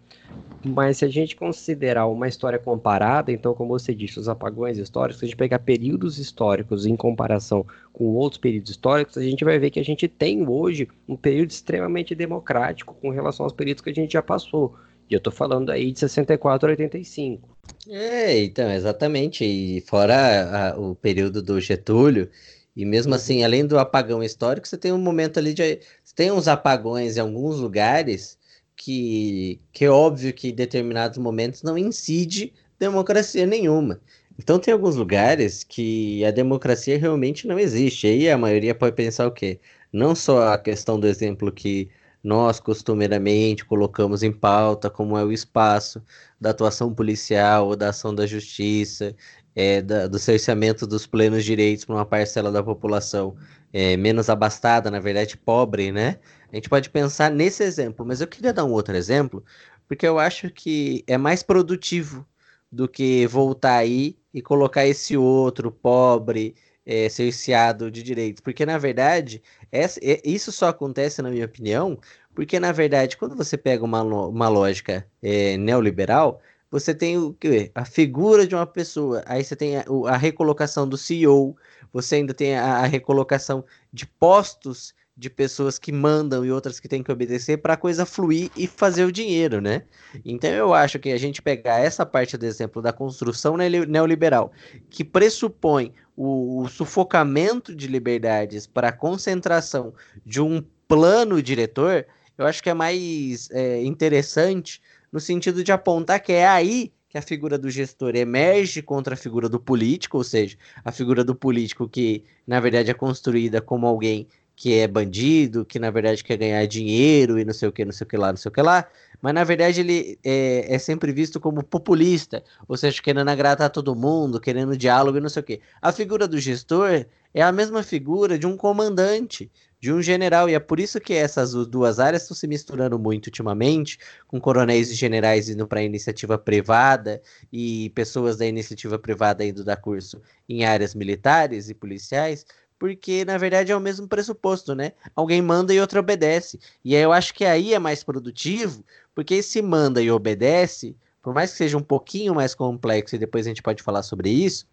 Mas 0.63 0.97
se 0.97 1.05
a 1.05 1.07
gente 1.07 1.35
considerar 1.35 2.07
uma 2.07 2.27
história 2.27 2.57
comparada, 2.57 3.31
então, 3.31 3.53
como 3.53 3.77
você 3.77 3.93
disse, 3.93 4.19
os 4.19 4.27
apagões 4.27 4.77
históricos, 4.77 5.19
se 5.19 5.25
a 5.25 5.27
gente 5.27 5.37
pegar 5.37 5.59
períodos 5.59 6.17
históricos 6.17 6.85
em 6.85 6.95
comparação 6.95 7.65
com 7.93 8.15
outros 8.15 8.39
períodos 8.39 8.71
históricos, 8.71 9.17
a 9.17 9.21
gente 9.21 9.45
vai 9.45 9.59
ver 9.59 9.69
que 9.69 9.79
a 9.79 9.85
gente 9.85 10.07
tem 10.07 10.47
hoje 10.47 10.87
um 11.07 11.15
período 11.15 11.51
extremamente 11.51 12.15
democrático 12.15 12.95
com 12.99 13.09
relação 13.09 13.45
aos 13.45 13.53
períodos 13.53 13.81
que 13.81 13.89
a 13.89 13.93
gente 13.93 14.13
já 14.13 14.23
passou. 14.23 14.75
E 15.09 15.13
eu 15.13 15.17
estou 15.17 15.31
falando 15.31 15.71
aí 15.71 15.91
de 15.91 15.99
64 15.99 16.67
a 16.67 16.71
85. 16.71 17.55
É, 17.89 18.43
então, 18.43 18.71
exatamente. 18.71 19.45
E 19.45 19.81
fora 19.81 20.73
a, 20.73 20.79
o 20.79 20.95
período 20.95 21.41
do 21.41 21.59
Getúlio, 21.59 22.29
e 22.75 22.85
mesmo 22.85 23.11
uhum. 23.11 23.15
assim, 23.15 23.43
além 23.43 23.65
do 23.65 23.79
apagão 23.79 24.23
histórico, 24.23 24.67
você 24.67 24.77
tem 24.77 24.91
um 24.91 24.97
momento 24.97 25.37
ali 25.37 25.53
de. 25.53 25.79
Você 26.03 26.15
tem 26.15 26.31
uns 26.31 26.47
apagões 26.47 27.17
em 27.17 27.21
alguns 27.21 27.59
lugares 27.59 28.37
que, 28.75 29.59
que 29.71 29.85
é 29.85 29.89
óbvio 29.89 30.33
que 30.33 30.49
em 30.49 30.55
determinados 30.55 31.17
momentos 31.17 31.63
não 31.63 31.77
incide 31.77 32.53
democracia 32.79 33.45
nenhuma. 33.45 34.01
Então 34.37 34.59
tem 34.59 34.73
alguns 34.73 34.95
lugares 34.95 35.63
que 35.63 36.25
a 36.25 36.31
democracia 36.31 36.97
realmente 36.97 37.47
não 37.47 37.57
existe. 37.57 38.07
Aí 38.07 38.29
a 38.29 38.37
maioria 38.37 38.75
pode 38.75 38.95
pensar 38.95 39.27
o 39.27 39.31
quê? 39.31 39.59
Não 39.93 40.13
só 40.13 40.53
a 40.53 40.57
questão 40.57 40.99
do 40.99 41.07
exemplo 41.07 41.51
que 41.51 41.89
nós 42.25 42.59
costumeiramente 42.59 43.63
colocamos 43.63 44.23
em 44.23 44.31
pauta, 44.31 44.89
como 44.89 45.15
é 45.15 45.23
o 45.23 45.31
espaço 45.31 46.01
da 46.41 46.49
atuação 46.49 46.91
policial 46.93 47.67
ou 47.67 47.75
da 47.75 47.89
ação 47.89 48.15
da 48.15 48.25
justiça, 48.25 49.15
é, 49.55 49.79
da, 49.79 50.07
do 50.07 50.17
cerceamento 50.17 50.87
dos 50.87 51.05
plenos 51.05 51.45
direitos 51.45 51.85
para 51.85 51.95
uma 51.95 52.05
parcela 52.05 52.51
da 52.51 52.63
população 52.63 53.37
é, 53.71 53.95
menos 53.95 54.27
abastada, 54.27 54.89
na 54.89 54.99
verdade 54.99 55.37
pobre, 55.37 55.91
né? 55.91 56.19
A 56.51 56.55
gente 56.55 56.67
pode 56.67 56.89
pensar 56.89 57.29
nesse 57.29 57.63
exemplo, 57.63 58.03
mas 58.03 58.21
eu 58.21 58.27
queria 58.27 58.51
dar 58.53 58.65
um 58.65 58.71
outro 58.71 58.95
exemplo, 58.95 59.45
porque 59.87 60.07
eu 60.07 60.17
acho 60.17 60.49
que 60.49 61.03
é 61.07 61.17
mais 61.19 61.43
produtivo 61.43 62.25
do 62.71 62.87
que 62.87 63.27
voltar 63.27 63.77
aí 63.77 64.17
e 64.33 64.41
colocar 64.41 64.85
esse 64.87 65.15
outro 65.15 65.71
pobre, 65.71 66.55
é, 66.85 67.09
cerceado 67.09 67.89
de 67.89 68.03
direitos. 68.03 68.41
Porque, 68.41 68.65
na 68.65 68.77
verdade, 68.77 69.41
essa, 69.71 69.99
isso 70.23 70.51
só 70.51 70.67
acontece, 70.69 71.21
na 71.21 71.29
minha 71.29 71.45
opinião, 71.45 71.99
porque, 72.33 72.59
na 72.59 72.71
verdade, 72.71 73.17
quando 73.17 73.35
você 73.35 73.57
pega 73.57 73.83
uma, 73.83 74.03
uma 74.03 74.49
lógica 74.49 75.07
é, 75.21 75.57
neoliberal, 75.57 76.41
você 76.69 76.93
tem 76.93 77.17
o 77.17 77.35
a 77.73 77.85
figura 77.85 78.45
de 78.45 78.53
uma 78.53 78.65
pessoa, 78.65 79.23
aí 79.25 79.43
você 79.43 79.55
tem 79.55 79.77
a, 79.77 79.85
a 80.09 80.17
recolocação 80.17 80.87
do 80.87 80.97
CEO, 80.97 81.55
você 81.93 82.15
ainda 82.15 82.33
tem 82.33 82.57
a, 82.57 82.79
a, 82.79 82.85
recolocação 82.85 83.63
de 83.93 84.05
postos 84.05 84.93
de 85.17 85.29
pessoas 85.29 85.79
que 85.79 85.91
mandam 85.91 86.43
e 86.43 86.51
outras 86.51 86.79
que 86.79 86.89
têm 86.89 87.01
que 87.01 87.11
obedecer 87.11 87.57
para 87.57 87.73
a 87.75 87.77
coisa 87.77 88.05
fluir 88.05 88.51
e 88.55 88.67
fazer 88.67 89.05
o 89.05 89.11
dinheiro, 89.11 89.61
né? 89.61 89.83
Então 90.25 90.49
eu 90.49 90.73
acho 90.73 90.99
que 90.99 91.09
a 91.09 91.17
gente 91.17 91.41
pegar 91.41 91.79
essa 91.79 92.05
parte 92.05 92.35
do 92.37 92.45
exemplo 92.45 92.81
da 92.81 92.91
construção 92.91 93.55
neoliberal, 93.55 94.51
que 94.89 95.05
pressupõe 95.05 95.93
o, 96.17 96.63
o 96.63 96.67
sufocamento 96.67 97.73
de 97.73 97.87
liberdades 97.87 98.67
para 98.67 98.89
a 98.89 98.91
concentração 98.91 99.93
de 100.25 100.41
um 100.41 100.61
plano 100.87 101.41
diretor, 101.41 102.05
eu 102.37 102.45
acho 102.45 102.61
que 102.61 102.69
é 102.69 102.73
mais 102.73 103.49
é, 103.51 103.83
interessante 103.83 104.81
no 105.11 105.19
sentido 105.21 105.63
de 105.63 105.71
apontar 105.71 106.19
que 106.19 106.33
é 106.33 106.45
aí 106.45 106.91
que 107.07 107.17
a 107.17 107.21
figura 107.21 107.57
do 107.57 107.69
gestor 107.69 108.13
emerge 108.13 108.81
contra 108.81 109.13
a 109.13 109.17
figura 109.17 109.47
do 109.47 109.57
político, 109.57 110.17
ou 110.17 110.23
seja, 110.25 110.57
a 110.83 110.91
figura 110.91 111.23
do 111.23 111.33
político 111.33 111.87
que, 111.87 112.25
na 112.45 112.59
verdade, 112.59 112.91
é 112.91 112.93
construída 112.93 113.61
como 113.61 113.87
alguém 113.87 114.27
que 114.55 114.73
é 114.79 114.87
bandido, 114.87 115.65
que 115.65 115.77
na 115.77 115.91
verdade 115.91 116.23
quer 116.23 116.37
ganhar 116.37 116.65
dinheiro 116.65 117.37
e 117.37 117.45
não 117.45 117.53
sei 117.53 117.67
o 117.67 117.71
que, 117.71 117.83
não 117.83 117.91
sei 117.91 118.05
o 118.05 118.07
que 118.07 118.17
lá, 118.17 118.29
não 118.29 118.37
sei 118.37 118.49
o 118.49 118.53
que 118.53 118.61
lá, 118.61 118.87
mas 119.21 119.33
na 119.33 119.43
verdade 119.43 119.81
ele 119.81 120.19
é, 120.23 120.73
é 120.73 120.79
sempre 120.79 121.11
visto 121.11 121.39
como 121.39 121.63
populista, 121.63 122.43
ou 122.67 122.77
seja, 122.77 123.01
querendo 123.01 123.29
agradar 123.29 123.69
todo 123.69 123.95
mundo, 123.95 124.39
querendo 124.39 124.77
diálogo 124.77 125.17
e 125.17 125.21
não 125.21 125.29
sei 125.29 125.41
o 125.41 125.45
que. 125.45 125.61
A 125.81 125.91
figura 125.91 126.27
do 126.27 126.39
gestor 126.39 127.05
é 127.33 127.41
a 127.41 127.51
mesma 127.51 127.83
figura 127.83 128.39
de 128.39 128.47
um 128.47 128.55
comandante, 128.55 129.51
de 129.77 129.91
um 129.91 130.01
general, 130.01 130.49
e 130.49 130.53
é 130.53 130.59
por 130.59 130.79
isso 130.79 130.99
que 131.01 131.13
essas 131.13 131.53
duas 131.67 131.99
áreas 131.99 132.23
estão 132.23 132.35
se 132.35 132.47
misturando 132.47 132.97
muito 132.97 133.27
ultimamente, 133.27 133.99
com 134.25 134.39
coronéis 134.39 134.89
e 134.89 134.95
generais 134.95 135.49
indo 135.49 135.67
para 135.67 135.81
a 135.81 135.83
iniciativa 135.83 136.37
privada 136.37 137.21
e 137.51 137.91
pessoas 137.91 138.37
da 138.37 138.45
iniciativa 138.45 138.97
privada 138.97 139.45
indo 139.45 139.63
dar 139.63 139.75
curso 139.75 140.21
em 140.47 140.65
áreas 140.65 140.95
militares 140.95 141.69
e 141.69 141.73
policiais, 141.73 142.45
porque 142.85 143.25
na 143.25 143.35
verdade 143.35 143.71
é 143.71 143.75
o 143.75 143.79
mesmo 143.79 144.07
pressuposto, 144.07 144.75
né? 144.75 144.91
Alguém 145.15 145.41
manda 145.41 145.73
e 145.73 145.81
outro 145.81 145.99
obedece. 145.99 146.59
E 146.83 146.95
aí 146.95 147.01
eu 147.01 147.11
acho 147.11 147.33
que 147.33 147.43
aí 147.43 147.73
é 147.73 147.79
mais 147.79 148.03
produtivo, 148.03 148.85
porque 149.15 149.41
se 149.41 149.59
manda 149.59 150.03
e 150.03 150.11
obedece, 150.11 150.95
por 151.23 151.33
mais 151.33 151.49
que 151.51 151.57
seja 151.57 151.75
um 151.75 151.81
pouquinho 151.81 152.35
mais 152.35 152.53
complexo, 152.53 153.15
e 153.15 153.17
depois 153.19 153.47
a 153.47 153.49
gente 153.49 153.63
pode 153.63 153.81
falar 153.81 154.03
sobre 154.03 154.29
isso, 154.29 154.67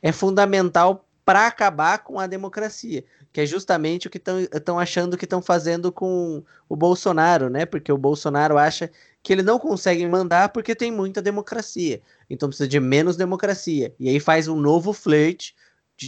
é 0.00 0.12
fundamental 0.12 1.04
para 1.24 1.48
acabar 1.48 1.98
com 1.98 2.20
a 2.20 2.28
democracia 2.28 3.04
que 3.32 3.40
é 3.42 3.46
justamente 3.46 4.06
o 4.06 4.10
que 4.10 4.18
estão 4.18 4.78
achando 4.78 5.16
que 5.16 5.24
estão 5.24 5.42
fazendo 5.42 5.92
com 5.92 6.42
o 6.68 6.74
Bolsonaro, 6.74 7.50
né? 7.50 7.66
Porque 7.66 7.92
o 7.92 7.98
Bolsonaro 7.98 8.56
acha 8.56 8.90
que 9.22 9.32
ele 9.32 9.42
não 9.42 9.58
consegue 9.58 10.06
mandar 10.06 10.48
porque 10.48 10.74
tem 10.74 10.90
muita 10.90 11.20
democracia. 11.20 12.00
Então 12.30 12.48
precisa 12.48 12.68
de 12.68 12.80
menos 12.80 13.16
democracia. 13.16 13.94
E 13.98 14.08
aí 14.08 14.18
faz 14.18 14.48
um 14.48 14.56
novo 14.56 14.92
flerte 14.92 15.54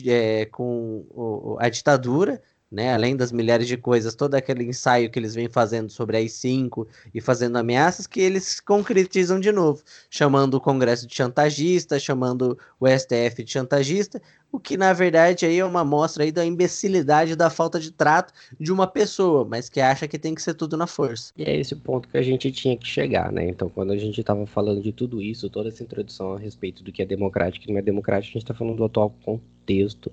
é, 0.06 0.46
com 0.46 1.56
a 1.58 1.68
ditadura, 1.68 2.40
né? 2.70 2.94
Além 2.94 3.16
das 3.16 3.32
milhares 3.32 3.66
de 3.66 3.76
coisas, 3.76 4.14
todo 4.14 4.34
aquele 4.34 4.64
ensaio 4.64 5.10
que 5.10 5.18
eles 5.18 5.34
vêm 5.34 5.48
fazendo 5.48 5.90
sobre 5.90 6.16
a 6.16 6.20
I-5 6.20 6.86
e 7.12 7.20
fazendo 7.20 7.56
ameaças, 7.56 8.06
que 8.06 8.20
eles 8.20 8.60
concretizam 8.60 9.40
de 9.40 9.50
novo, 9.50 9.82
chamando 10.08 10.54
o 10.54 10.60
Congresso 10.60 11.06
de 11.06 11.14
chantagista, 11.14 11.98
chamando 11.98 12.56
o 12.78 12.86
STF 12.86 13.42
de 13.42 13.50
chantagista, 13.50 14.22
o 14.52 14.58
que 14.58 14.76
na 14.76 14.92
verdade 14.92 15.46
aí 15.46 15.58
é 15.58 15.64
uma 15.64 15.84
mostra 15.84 16.24
aí 16.24 16.32
da 16.32 16.44
imbecilidade 16.44 17.36
da 17.36 17.50
falta 17.50 17.78
de 17.78 17.90
trato 17.90 18.32
de 18.58 18.72
uma 18.72 18.86
pessoa, 18.86 19.44
mas 19.44 19.68
que 19.68 19.80
acha 19.80 20.08
que 20.08 20.18
tem 20.18 20.34
que 20.34 20.42
ser 20.42 20.54
tudo 20.54 20.76
na 20.76 20.86
força. 20.86 21.32
E 21.36 21.44
é 21.44 21.56
esse 21.56 21.74
ponto 21.76 22.08
que 22.08 22.18
a 22.18 22.22
gente 22.22 22.50
tinha 22.50 22.76
que 22.76 22.86
chegar, 22.86 23.32
né? 23.32 23.48
Então, 23.48 23.68
quando 23.68 23.92
a 23.92 23.96
gente 23.96 24.20
estava 24.20 24.46
falando 24.46 24.82
de 24.82 24.92
tudo 24.92 25.22
isso, 25.22 25.48
toda 25.48 25.68
essa 25.68 25.82
introdução 25.82 26.34
a 26.34 26.38
respeito 26.38 26.82
do 26.82 26.90
que 26.90 27.02
é 27.02 27.06
democrático 27.06 27.64
e 27.68 27.72
não 27.72 27.78
é 27.78 27.82
democrático, 27.82 28.32
a 28.32 28.38
gente 28.38 28.42
está 28.42 28.54
falando 28.54 28.76
do 28.76 28.84
atual 28.84 29.14
contexto 29.24 30.10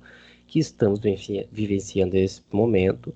que 0.47 0.59
estamos 0.59 0.99
vivenciando 1.51 2.15
nesse 2.15 2.41
momento, 2.51 3.13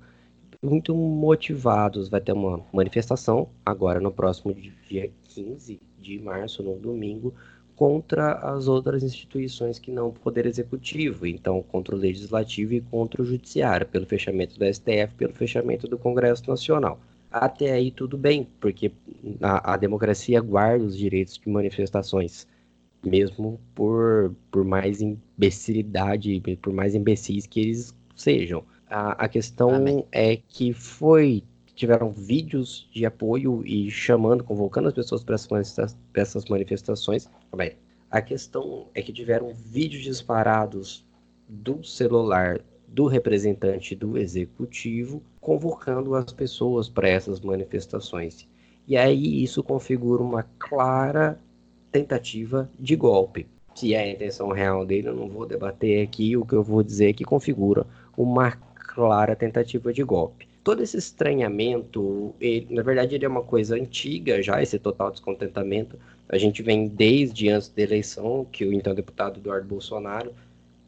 muito 0.61 0.93
motivados. 0.93 2.09
Vai 2.09 2.21
ter 2.21 2.33
uma 2.33 2.63
manifestação 2.71 3.49
agora 3.65 3.99
no 3.99 4.11
próximo 4.11 4.53
dia 4.53 5.09
15 5.23 5.79
de 5.99 6.19
março, 6.19 6.61
no 6.61 6.75
domingo, 6.77 7.33
contra 7.75 8.33
as 8.33 8.67
outras 8.67 9.01
instituições 9.01 9.79
que 9.79 9.91
não 9.91 10.09
o 10.09 10.13
Poder 10.13 10.45
Executivo, 10.45 11.25
então 11.25 11.63
contra 11.63 11.95
o 11.95 11.97
Legislativo 11.97 12.73
e 12.73 12.81
contra 12.81 13.21
o 13.21 13.25
Judiciário, 13.25 13.87
pelo 13.87 14.05
fechamento 14.05 14.59
do 14.59 14.65
STF, 14.65 15.15
pelo 15.17 15.33
fechamento 15.33 15.87
do 15.87 15.97
Congresso 15.97 16.47
Nacional. 16.47 16.99
Até 17.31 17.71
aí 17.71 17.89
tudo 17.89 18.17
bem, 18.17 18.47
porque 18.59 18.91
a, 19.41 19.73
a 19.73 19.77
democracia 19.77 20.41
guarda 20.41 20.83
os 20.83 20.97
direitos 20.97 21.37
de 21.37 21.49
manifestações, 21.49 22.45
mesmo 23.03 23.59
por, 23.73 24.35
por 24.49 24.63
mais 24.63 25.01
imbecilidade, 25.01 26.41
por 26.61 26.73
mais 26.73 26.95
imbecis 26.95 27.45
que 27.45 27.59
eles 27.59 27.95
sejam. 28.15 28.63
A, 28.89 29.25
a 29.25 29.27
questão 29.27 29.75
Amém. 29.75 30.05
é 30.11 30.35
que 30.35 30.73
foi 30.73 31.43
tiveram 31.73 32.11
vídeos 32.11 32.87
de 32.93 33.07
apoio 33.07 33.65
e 33.65 33.89
chamando, 33.89 34.43
convocando 34.43 34.87
as 34.87 34.93
pessoas 34.93 35.23
para 35.23 35.35
essas 36.13 36.45
manifestações. 36.45 37.27
Bem, 37.55 37.73
a 38.11 38.21
questão 38.21 38.87
é 38.93 39.01
que 39.01 39.11
tiveram 39.11 39.51
vídeos 39.53 40.03
disparados 40.03 41.03
do 41.49 41.83
celular 41.83 42.61
do 42.87 43.07
representante 43.07 43.95
do 43.95 44.17
executivo 44.17 45.23
convocando 45.39 46.13
as 46.13 46.31
pessoas 46.31 46.89
para 46.89 47.09
essas 47.09 47.39
manifestações. 47.39 48.47
E 48.87 48.97
aí 48.97 49.41
isso 49.43 49.63
configura 49.63 50.21
uma 50.21 50.43
clara 50.59 51.39
tentativa 51.91 52.69
de 52.79 52.95
golpe. 52.95 53.47
Se 53.75 53.93
é 53.93 53.99
a 53.99 54.09
intenção 54.09 54.49
real 54.49 54.85
dele, 54.85 55.09
eu 55.09 55.15
não 55.15 55.29
vou 55.29 55.45
debater 55.45 56.03
aqui. 56.03 56.35
O 56.35 56.45
que 56.45 56.53
eu 56.53 56.63
vou 56.63 56.83
dizer 56.83 57.09
é 57.09 57.13
que 57.13 57.23
configura 57.23 57.85
uma 58.17 58.51
clara 58.51 59.35
tentativa 59.35 59.93
de 59.93 60.03
golpe 60.03 60.51
todo 60.63 60.81
esse 60.81 60.97
estranhamento, 60.97 62.35
ele, 62.39 62.67
na 62.69 62.83
verdade, 62.83 63.15
ele 63.15 63.25
é 63.25 63.27
uma 63.27 63.43
coisa 63.43 63.75
antiga 63.75 64.41
já, 64.41 64.61
esse 64.61 64.77
total 64.79 65.11
descontentamento. 65.11 65.97
A 66.29 66.37
gente 66.37 66.61
vem 66.61 66.87
desde 66.87 67.49
antes 67.49 67.69
da 67.69 67.81
eleição, 67.81 68.45
que 68.51 68.65
o 68.65 68.73
então 68.73 68.93
deputado 68.93 69.39
Eduardo 69.39 69.67
Bolsonaro 69.67 70.33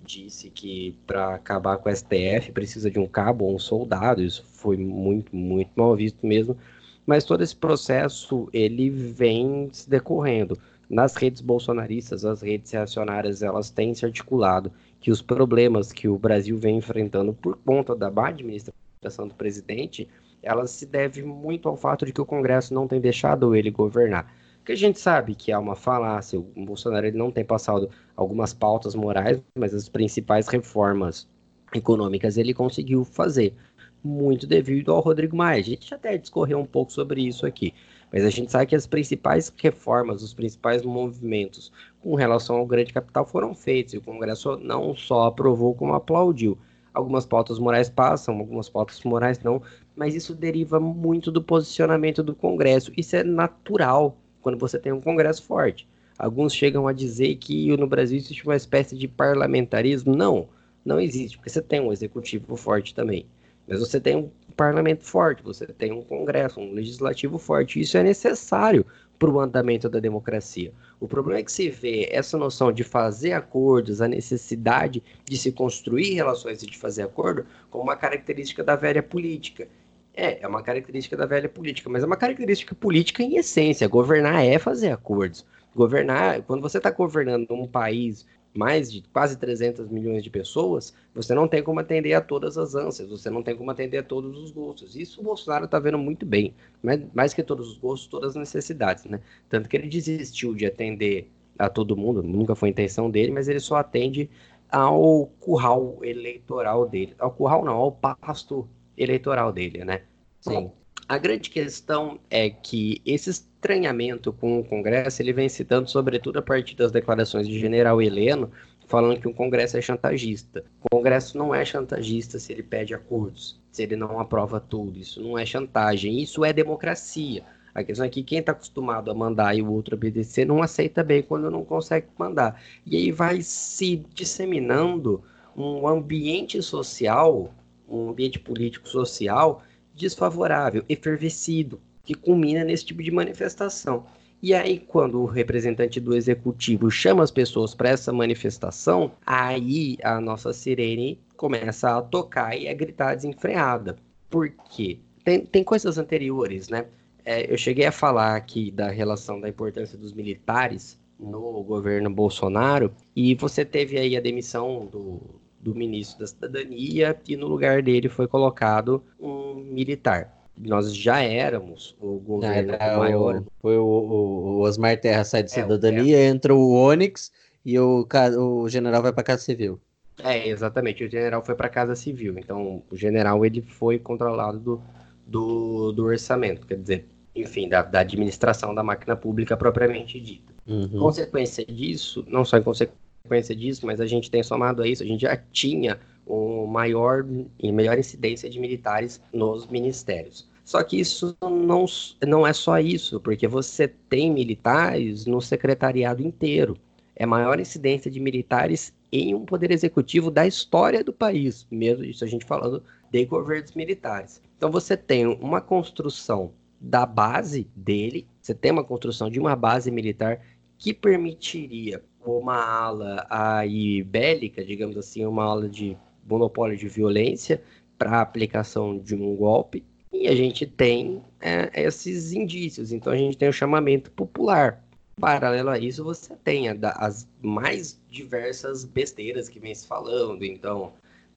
disse 0.05 0.49
que 0.49 0.95
para 1.07 1.35
acabar 1.35 1.77
com 1.77 1.89
o 1.89 1.95
STF 1.95 2.51
precisa 2.53 2.91
de 2.91 2.99
um 2.99 3.07
cabo 3.07 3.45
ou 3.45 3.55
um 3.55 3.59
soldado. 3.59 4.21
Isso 4.21 4.43
foi 4.45 4.77
muito, 4.77 5.35
muito 5.35 5.71
mal 5.75 5.95
visto 5.95 6.25
mesmo. 6.25 6.57
Mas 7.05 7.25
todo 7.25 7.41
esse 7.43 7.55
processo 7.55 8.47
ele 8.53 8.89
vem 8.89 9.69
se 9.73 9.89
decorrendo. 9.89 10.57
Nas 10.93 11.15
redes 11.15 11.41
bolsonaristas, 11.41 12.23
as 12.23 12.43
redes 12.43 12.69
reacionárias, 12.69 13.41
elas 13.41 13.71
têm 13.71 13.95
se 13.95 14.05
articulado 14.05 14.71
que 14.99 15.09
os 15.09 15.23
problemas 15.23 15.91
que 15.91 16.07
o 16.07 16.19
Brasil 16.19 16.55
vem 16.55 16.77
enfrentando 16.77 17.33
por 17.33 17.57
conta 17.57 17.95
da 17.95 18.11
má 18.11 18.27
administração 18.27 19.27
do 19.27 19.33
presidente, 19.33 20.07
ela 20.43 20.67
se 20.67 20.85
deve 20.85 21.23
muito 21.23 21.67
ao 21.67 21.75
fato 21.75 22.05
de 22.05 22.13
que 22.13 22.21
o 22.21 22.25
Congresso 22.27 22.75
não 22.75 22.87
tem 22.87 23.01
deixado 23.01 23.55
ele 23.55 23.71
governar. 23.71 24.31
Porque 24.57 24.73
a 24.73 24.77
gente 24.77 24.99
sabe 24.99 25.33
que 25.33 25.51
há 25.51 25.57
uma 25.57 25.75
falácia, 25.75 26.37
o 26.37 26.43
Bolsonaro 26.63 27.07
ele 27.07 27.17
não 27.17 27.31
tem 27.31 27.43
passado 27.43 27.89
algumas 28.15 28.53
pautas 28.53 28.93
morais, 28.93 29.41
mas 29.57 29.73
as 29.73 29.89
principais 29.89 30.47
reformas 30.47 31.27
econômicas 31.73 32.37
ele 32.37 32.53
conseguiu 32.53 33.03
fazer, 33.03 33.55
muito 34.03 34.45
devido 34.45 34.91
ao 34.91 34.99
Rodrigo 34.99 35.35
Maia. 35.35 35.59
A 35.59 35.63
gente 35.63 35.91
até 35.91 36.19
discorreu 36.19 36.59
um 36.59 36.65
pouco 36.65 36.91
sobre 36.91 37.25
isso 37.25 37.47
aqui, 37.47 37.73
mas 38.13 38.23
a 38.23 38.29
gente 38.29 38.51
sabe 38.51 38.67
que 38.67 38.75
as 38.75 38.85
principais 38.85 39.51
reformas, 39.57 40.21
os 40.21 40.35
principais 40.35 40.83
movimentos 40.83 41.71
com 41.99 42.13
relação 42.13 42.57
ao 42.57 42.65
grande 42.67 42.93
capital 42.93 43.25
foram 43.25 43.55
feitos, 43.55 43.95
e 43.95 43.97
o 43.97 44.01
Congresso 44.01 44.55
não 44.57 44.95
só 44.95 45.25
aprovou, 45.25 45.73
como 45.73 45.95
aplaudiu. 45.95 46.55
Algumas 46.93 47.25
pautas 47.25 47.57
morais 47.57 47.89
passam, 47.89 48.37
algumas 48.37 48.69
pautas 48.69 49.01
morais 49.03 49.39
não, 49.39 49.63
mas 49.95 50.13
isso 50.13 50.35
deriva 50.35 50.79
muito 50.79 51.31
do 51.31 51.41
posicionamento 51.41 52.21
do 52.21 52.35
Congresso. 52.35 52.91
Isso 52.95 53.15
é 53.15 53.23
natural 53.23 54.15
quando 54.43 54.59
você 54.59 54.77
tem 54.77 54.91
um 54.91 55.01
Congresso 55.01 55.41
forte. 55.41 55.87
Alguns 56.19 56.53
chegam 56.53 56.87
a 56.87 56.93
dizer 56.93 57.35
que 57.37 57.75
no 57.75 57.87
Brasil 57.87 58.17
existe 58.17 58.45
uma 58.45 58.55
espécie 58.55 58.95
de 58.95 59.07
parlamentarismo. 59.07 60.15
Não, 60.15 60.47
não 60.85 60.99
existe, 60.99 61.35
porque 61.35 61.49
você 61.49 61.63
tem 61.63 61.81
um 61.81 61.91
executivo 61.91 62.55
forte 62.55 62.93
também. 62.93 63.25
Mas 63.67 63.79
você 63.79 63.99
tem 63.99 64.15
um 64.15 64.29
parlamento 64.53 65.03
forte, 65.03 65.43
você 65.43 65.67
tem 65.67 65.91
um 65.91 66.03
Congresso, 66.03 66.59
um 66.59 66.71
legislativo 66.71 67.37
forte. 67.37 67.79
Isso 67.79 67.97
é 67.97 68.03
necessário 68.03 68.85
para 69.19 69.29
o 69.29 69.39
andamento 69.39 69.87
da 69.87 69.99
democracia. 69.99 70.73
O 70.99 71.07
problema 71.07 71.39
é 71.39 71.43
que 71.43 71.51
se 71.51 71.69
vê 71.69 72.09
essa 72.11 72.37
noção 72.37 72.71
de 72.71 72.83
fazer 72.83 73.33
acordos, 73.33 74.01
a 74.01 74.07
necessidade 74.07 75.01
de 75.25 75.37
se 75.37 75.51
construir 75.51 76.13
relações 76.13 76.61
e 76.61 76.65
de 76.65 76.77
fazer 76.77 77.03
acordo, 77.03 77.45
como 77.69 77.83
uma 77.83 77.95
característica 77.95 78.63
da 78.63 78.75
velha 78.75 79.01
política. 79.01 79.67
É, 80.13 80.43
é 80.43 80.47
uma 80.47 80.61
característica 80.61 81.17
da 81.17 81.25
velha 81.25 81.49
política, 81.49 81.89
mas 81.89 82.03
é 82.03 82.05
uma 82.05 82.17
característica 82.17 82.75
política 82.75 83.23
em 83.23 83.37
essência. 83.37 83.87
Governar 83.87 84.45
é 84.45 84.59
fazer 84.59 84.91
acordos. 84.91 85.45
Governar, 85.75 86.41
quando 86.43 86.61
você 86.61 86.77
está 86.77 86.91
governando 86.91 87.51
um 87.51 87.67
país 87.67 88.25
mais 88.53 88.91
de 88.91 89.01
quase 89.01 89.37
300 89.37 89.89
milhões 89.89 90.23
de 90.23 90.29
pessoas, 90.29 90.93
você 91.13 91.33
não 91.33 91.47
tem 91.47 91.63
como 91.63 91.79
atender 91.79 92.13
a 92.13 92.21
todas 92.21 92.57
as 92.57 92.75
ânsias, 92.75 93.09
você 93.09 93.29
não 93.29 93.41
tem 93.41 93.55
como 93.55 93.71
atender 93.71 93.97
a 93.97 94.03
todos 94.03 94.37
os 94.37 94.51
gostos. 94.51 94.95
Isso 94.95 95.21
o 95.21 95.23
Bolsonaro 95.23 95.65
está 95.65 95.79
vendo 95.79 95.97
muito 95.97 96.25
bem, 96.25 96.53
mais, 96.81 97.01
mais 97.13 97.33
que 97.33 97.41
todos 97.41 97.69
os 97.69 97.77
gostos, 97.77 98.07
todas 98.07 98.31
as 98.31 98.35
necessidades, 98.35 99.05
né? 99.05 99.19
Tanto 99.49 99.67
que 99.67 99.75
ele 99.75 99.87
desistiu 99.87 100.53
de 100.53 100.65
atender 100.65 101.29
a 101.57 101.69
todo 101.69 101.97
mundo, 101.97 102.21
nunca 102.21 102.55
foi 102.55 102.69
a 102.69 102.71
intenção 102.71 103.09
dele, 103.09 103.31
mas 103.31 103.47
ele 103.47 103.59
só 103.59 103.77
atende 103.77 104.29
ao 104.69 105.27
curral 105.39 105.99
eleitoral 106.01 106.87
dele. 106.87 107.15
Ao 107.19 107.31
curral 107.31 107.63
não, 107.63 107.73
ao 107.73 107.91
pasto 107.91 108.67
eleitoral 108.97 109.51
dele, 109.51 109.83
né? 109.83 110.01
Sim. 110.41 110.71
A 111.07 111.17
grande 111.17 111.49
questão 111.49 112.19
é 112.29 112.49
que 112.49 113.01
esse 113.05 113.45
estranhamento 113.63 114.33
com 114.33 114.59
o 114.59 114.63
Congresso 114.63 115.21
ele 115.21 115.31
vem 115.31 115.47
citando 115.47 115.89
sobretudo 115.89 116.37
a 116.37 116.41
partir 116.41 116.75
das 116.75 116.91
declarações 116.91 117.47
de 117.47 117.57
General 117.57 118.01
Heleno, 118.01 118.51
falando 118.87 119.21
que 119.21 119.27
o 119.27 119.33
Congresso 119.33 119.77
é 119.77 119.81
chantagista. 119.81 120.65
O 120.83 120.89
Congresso 120.89 121.37
não 121.37 121.55
é 121.55 121.63
chantagista 121.63 122.37
se 122.37 122.51
ele 122.51 122.61
pede 122.61 122.93
acordos, 122.93 123.57
se 123.71 123.83
ele 123.83 123.95
não 123.95 124.19
aprova 124.19 124.59
tudo. 124.59 124.99
Isso 124.99 125.21
não 125.21 125.37
é 125.37 125.45
chantagem, 125.45 126.21
isso 126.21 126.43
é 126.43 126.51
democracia. 126.51 127.43
A 127.73 127.83
questão 127.83 128.05
é 128.05 128.09
que 128.09 128.21
quem 128.21 128.39
está 128.39 128.51
acostumado 128.51 129.09
a 129.09 129.15
mandar 129.15 129.55
e 129.55 129.61
o 129.61 129.71
outro 129.71 129.95
obedecer 129.95 130.45
não 130.45 130.61
aceita 130.61 131.01
bem 131.01 131.23
quando 131.23 131.49
não 131.49 131.63
consegue 131.63 132.07
mandar. 132.17 132.61
E 132.85 132.97
aí 132.97 133.11
vai 133.11 133.41
se 133.41 134.05
disseminando 134.13 135.23
um 135.55 135.87
ambiente 135.87 136.61
social, 136.61 137.53
um 137.87 138.09
ambiente 138.09 138.39
político 138.39 138.89
social 138.89 139.63
desfavorável, 139.95 140.83
efervescido, 140.89 141.79
que 142.03 142.13
culmina 142.13 142.63
nesse 142.63 142.85
tipo 142.85 143.01
de 143.01 143.11
manifestação. 143.11 144.05
E 144.41 144.53
aí, 144.53 144.77
quando 144.77 145.21
o 145.21 145.25
representante 145.25 146.01
do 146.01 146.13
executivo 146.13 146.91
chama 146.91 147.23
as 147.23 147.31
pessoas 147.31 147.73
para 147.73 147.89
essa 147.89 148.11
manifestação, 148.11 149.13
aí 149.25 149.97
a 150.03 150.19
nossa 150.19 150.51
sirene 150.51 151.17
começa 151.37 151.97
a 151.97 152.01
tocar 152.01 152.57
e 152.57 152.67
a 152.67 152.73
gritar 152.73 153.15
desenfreada. 153.15 153.95
Por 154.29 154.49
quê? 154.69 154.99
Tem, 155.23 155.45
tem 155.45 155.63
coisas 155.63 155.97
anteriores, 155.97 156.67
né? 156.67 156.87
É, 157.23 157.51
eu 157.51 157.57
cheguei 157.57 157.85
a 157.85 157.91
falar 157.91 158.35
aqui 158.35 158.69
da 158.69 158.89
relação 158.89 159.39
da 159.39 159.47
importância 159.47 159.97
dos 159.97 160.11
militares 160.11 160.99
no 161.17 161.63
governo 161.63 162.09
Bolsonaro, 162.09 162.91
e 163.15 163.33
você 163.35 163.63
teve 163.63 163.97
aí 163.97 164.17
a 164.17 164.19
demissão 164.19 164.85
do, 164.85 165.21
do 165.57 165.73
ministro 165.73 166.19
da 166.19 166.27
Cidadania 166.27 167.17
e 167.25 167.37
no 167.37 167.47
lugar 167.47 167.81
dele 167.81 168.09
foi 168.09 168.27
colocado 168.27 169.01
um 169.17 169.55
militar. 169.55 170.42
Nós 170.57 170.95
já 170.95 171.21
éramos 171.21 171.95
o 171.99 172.19
governo 172.19 172.73
Era 172.73 172.97
maior. 172.97 173.37
O, 173.37 173.45
foi 173.59 173.77
o, 173.77 173.83
o, 173.83 174.59
Osmar 174.61 174.99
Terra 174.99 175.23
sai 175.23 175.43
de 175.43 175.51
é, 175.51 175.55
Cidadania, 175.55 176.17
é, 176.17 176.25
entra 176.25 176.53
o 176.53 176.73
Onyx 176.73 177.31
e 177.65 177.77
o, 177.79 178.07
o 178.37 178.69
general 178.69 179.01
vai 179.01 179.11
para 179.11 179.23
Casa 179.23 179.41
Civil. 179.41 179.79
É, 180.23 180.47
exatamente. 180.47 181.03
O 181.03 181.09
general 181.09 181.43
foi 181.43 181.55
para 181.55 181.69
Casa 181.69 181.95
Civil. 181.95 182.37
Então, 182.37 182.83
o 182.89 182.95
general 182.95 183.43
ele 183.45 183.61
foi 183.61 183.97
controlado 183.97 184.59
do, 184.59 184.81
do, 185.25 185.91
do 185.91 186.05
orçamento, 186.05 186.67
quer 186.67 186.77
dizer, 186.77 187.07
enfim, 187.35 187.67
da, 187.67 187.81
da 187.81 188.01
administração 188.01 188.75
da 188.75 188.83
máquina 188.83 189.15
pública 189.15 189.57
propriamente 189.57 190.19
dita. 190.19 190.53
Uhum. 190.67 190.99
Consequência 190.99 191.65
disso, 191.65 192.23
não 192.27 192.45
só 192.45 192.57
em 192.57 192.63
consequência 192.63 193.03
consequência 193.23 193.55
disso, 193.55 193.85
mas 193.85 194.01
a 194.01 194.05
gente 194.05 194.29
tem 194.29 194.43
somado 194.43 194.81
a 194.81 194.87
isso, 194.87 195.01
a 195.01 195.05
gente 195.05 195.21
já 195.21 195.37
tinha 195.51 195.97
o 196.25 196.65
maior 196.65 197.25
e 197.59 197.71
melhor 197.71 197.97
incidência 197.97 198.49
de 198.49 198.59
militares 198.59 199.21
nos 199.33 199.67
ministérios. 199.67 200.49
Só 200.63 200.81
que 200.81 200.99
isso 200.99 201.35
não, 201.41 201.85
não 202.25 202.47
é 202.47 202.53
só 202.53 202.79
isso, 202.79 203.19
porque 203.19 203.47
você 203.47 203.87
tem 203.87 204.31
militares 204.31 205.25
no 205.25 205.41
secretariado 205.41 206.21
inteiro. 206.21 206.77
É 207.15 207.25
a 207.25 207.27
maior 207.27 207.59
incidência 207.59 208.09
de 208.09 208.19
militares 208.19 208.93
em 209.11 209.35
um 209.35 209.45
poder 209.45 209.71
executivo 209.71 210.31
da 210.31 210.47
história 210.47 211.03
do 211.03 211.13
país, 211.13 211.67
mesmo 211.69 212.03
isso 212.03 212.23
a 212.23 212.27
gente 212.27 212.45
falando 212.45 212.81
de 213.11 213.25
governos 213.25 213.73
militares. 213.73 214.41
Então 214.57 214.71
você 214.71 214.97
tem 214.97 215.27
uma 215.27 215.61
construção 215.61 216.53
da 216.79 217.05
base 217.05 217.69
dele, 217.75 218.27
você 218.41 218.55
tem 218.55 218.71
uma 218.71 218.83
construção 218.83 219.29
de 219.29 219.39
uma 219.39 219.55
base 219.55 219.91
militar 219.91 220.41
que 220.77 220.93
permitiria 220.93 222.03
uma 222.25 222.55
ala 222.55 223.27
aí 223.29 224.01
bélica, 224.03 224.63
digamos 224.65 224.97
assim, 224.97 225.25
uma 225.25 225.43
ala 225.43 225.69
de 225.69 225.97
monopólio 226.27 226.77
de 226.77 226.87
violência 226.87 227.61
para 227.97 228.21
aplicação 228.21 228.97
de 228.97 229.15
um 229.15 229.35
golpe. 229.35 229.83
E 230.11 230.27
a 230.27 230.35
gente 230.35 230.65
tem 230.65 231.21
é, 231.41 231.69
esses 231.83 232.33
indícios. 232.33 232.91
Então 232.91 233.11
a 233.11 233.17
gente 233.17 233.37
tem 233.37 233.49
o 233.49 233.53
chamamento 233.53 234.11
popular. 234.11 234.83
Paralelo 235.19 235.69
a 235.69 235.77
isso, 235.77 236.03
você 236.03 236.35
tem 236.43 236.67
as 236.69 237.27
mais 237.41 238.01
diversas 238.09 238.83
besteiras 238.83 239.47
que 239.47 239.59
vem 239.59 239.73
se 239.73 239.85
falando. 239.85 240.43
Então, 240.43 240.93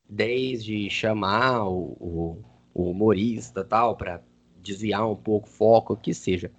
desde 0.09 0.89
chamar 0.89 1.69
o, 1.69 1.97
o, 2.01 2.39
o 2.73 2.91
humorista 2.91 3.63
tal 3.63 3.97
para 3.97 4.23
desviar 4.63 5.09
um 5.09 5.17
pouco 5.17 5.47
o 5.47 5.51
foco, 5.51 5.97
que 5.97 6.13
seja. 6.13 6.51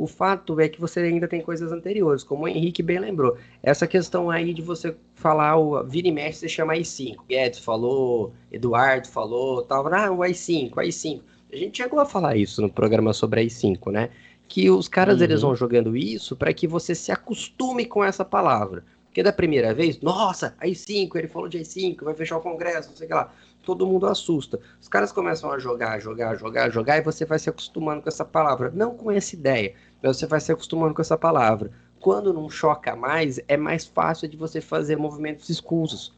O 0.00 0.06
fato 0.06 0.58
é 0.58 0.66
que 0.66 0.80
você 0.80 1.00
ainda 1.00 1.28
tem 1.28 1.42
coisas 1.42 1.70
anteriores, 1.70 2.24
como 2.24 2.44
o 2.44 2.48
Henrique 2.48 2.82
bem 2.82 2.98
lembrou. 2.98 3.36
Essa 3.62 3.86
questão 3.86 4.30
aí 4.30 4.54
de 4.54 4.62
você 4.62 4.96
falar, 5.14 5.58
o 5.58 5.84
vira 5.84 6.08
e 6.08 6.10
mexe, 6.10 6.38
você 6.38 6.48
chama 6.48 6.72
i5. 6.72 7.16
Guedes 7.28 7.58
falou, 7.58 8.32
Eduardo 8.50 9.06
falou, 9.08 9.62
tal, 9.62 9.86
ah, 9.92 10.10
o 10.10 10.20
i5, 10.20 10.72
o 10.72 10.76
i5. 10.76 11.20
A 11.52 11.56
gente 11.56 11.76
chegou 11.76 12.00
a 12.00 12.06
falar 12.06 12.34
isso 12.34 12.62
no 12.62 12.70
programa 12.70 13.12
sobre 13.12 13.44
i5, 13.44 13.92
né? 13.92 14.08
Que 14.48 14.70
os 14.70 14.88
caras 14.88 15.18
uhum. 15.18 15.24
eles 15.24 15.42
vão 15.42 15.54
jogando 15.54 15.94
isso 15.94 16.34
para 16.34 16.54
que 16.54 16.66
você 16.66 16.94
se 16.94 17.12
acostume 17.12 17.84
com 17.84 18.02
essa 18.02 18.24
palavra. 18.24 18.82
Porque 19.04 19.22
da 19.22 19.34
primeira 19.34 19.74
vez, 19.74 20.00
nossa, 20.00 20.56
i5, 20.62 21.14
ele 21.16 21.28
falou 21.28 21.48
de 21.48 21.58
i5, 21.58 22.04
vai 22.04 22.14
fechar 22.14 22.38
o 22.38 22.40
Congresso, 22.40 22.88
não 22.88 22.96
sei 22.96 23.04
o 23.04 23.08
que 23.08 23.14
lá 23.14 23.30
todo 23.64 23.86
mundo 23.86 24.06
assusta. 24.06 24.58
Os 24.80 24.88
caras 24.88 25.12
começam 25.12 25.50
a 25.52 25.58
jogar, 25.58 26.00
jogar, 26.00 26.36
jogar, 26.36 26.70
jogar, 26.70 26.98
e 26.98 27.02
você 27.02 27.24
vai 27.24 27.38
se 27.38 27.48
acostumando 27.48 28.02
com 28.02 28.08
essa 28.08 28.24
palavra. 28.24 28.70
Não 28.74 28.94
com 28.94 29.10
essa 29.10 29.34
ideia, 29.34 29.74
mas 30.02 30.16
você 30.16 30.26
vai 30.26 30.40
se 30.40 30.52
acostumando 30.52 30.94
com 30.94 31.02
essa 31.02 31.16
palavra. 31.16 31.70
Quando 31.98 32.32
não 32.32 32.48
choca 32.48 32.96
mais, 32.96 33.40
é 33.46 33.56
mais 33.56 33.84
fácil 33.84 34.28
de 34.28 34.36
você 34.36 34.60
fazer 34.60 34.96
movimentos 34.96 35.48
escusos 35.48 36.12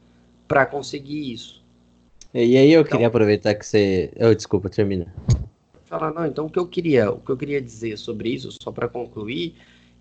para 0.47 0.65
conseguir 0.65 1.33
isso. 1.33 1.63
E 2.33 2.57
aí 2.57 2.71
eu 2.71 2.81
então, 2.81 2.91
queria 2.91 3.07
aproveitar 3.07 3.53
que 3.53 3.65
você. 3.65 4.11
Oh, 4.19 4.33
desculpa, 4.33 4.69
termina. 4.69 5.13
Falar, 5.85 6.11
não, 6.11 6.25
então 6.25 6.45
o 6.45 6.49
que 6.49 6.57
eu 6.57 6.65
queria, 6.65 7.11
o 7.11 7.19
que 7.19 7.29
eu 7.29 7.37
queria 7.37 7.61
dizer 7.61 7.97
sobre 7.97 8.29
isso, 8.29 8.49
só 8.61 8.71
para 8.71 8.87
concluir, 8.87 9.55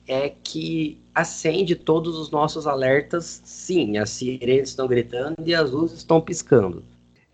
é 0.07 0.33
que 0.43 0.99
acende 1.15 1.77
todos 1.77 2.17
os 2.17 2.31
nossos 2.31 2.67
alertas, 2.67 3.43
sim, 3.45 3.99
as 3.99 4.11
sirenes 4.11 4.71
estão 4.71 4.89
gritando 4.89 5.37
e 5.45 5.55
as 5.55 5.71
luzes 5.71 5.99
estão 5.99 6.21
piscando. 6.21 6.83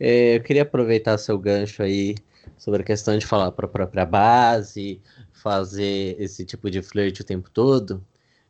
É, 0.01 0.36
eu 0.36 0.42
queria 0.42 0.62
aproveitar 0.62 1.16
seu 1.18 1.38
gancho 1.38 1.82
aí 1.82 2.16
sobre 2.59 2.82
a 2.82 2.84
questão 2.84 3.16
de 3.16 3.26
falar 3.26 3.52
para 3.52 3.66
a 3.66 3.68
própria 3.68 4.04
base, 4.04 5.00
fazer 5.32 6.16
esse 6.18 6.44
tipo 6.44 6.70
de 6.70 6.82
flerte 6.82 7.22
o 7.22 7.24
tempo 7.24 7.48
todo 7.50 8.04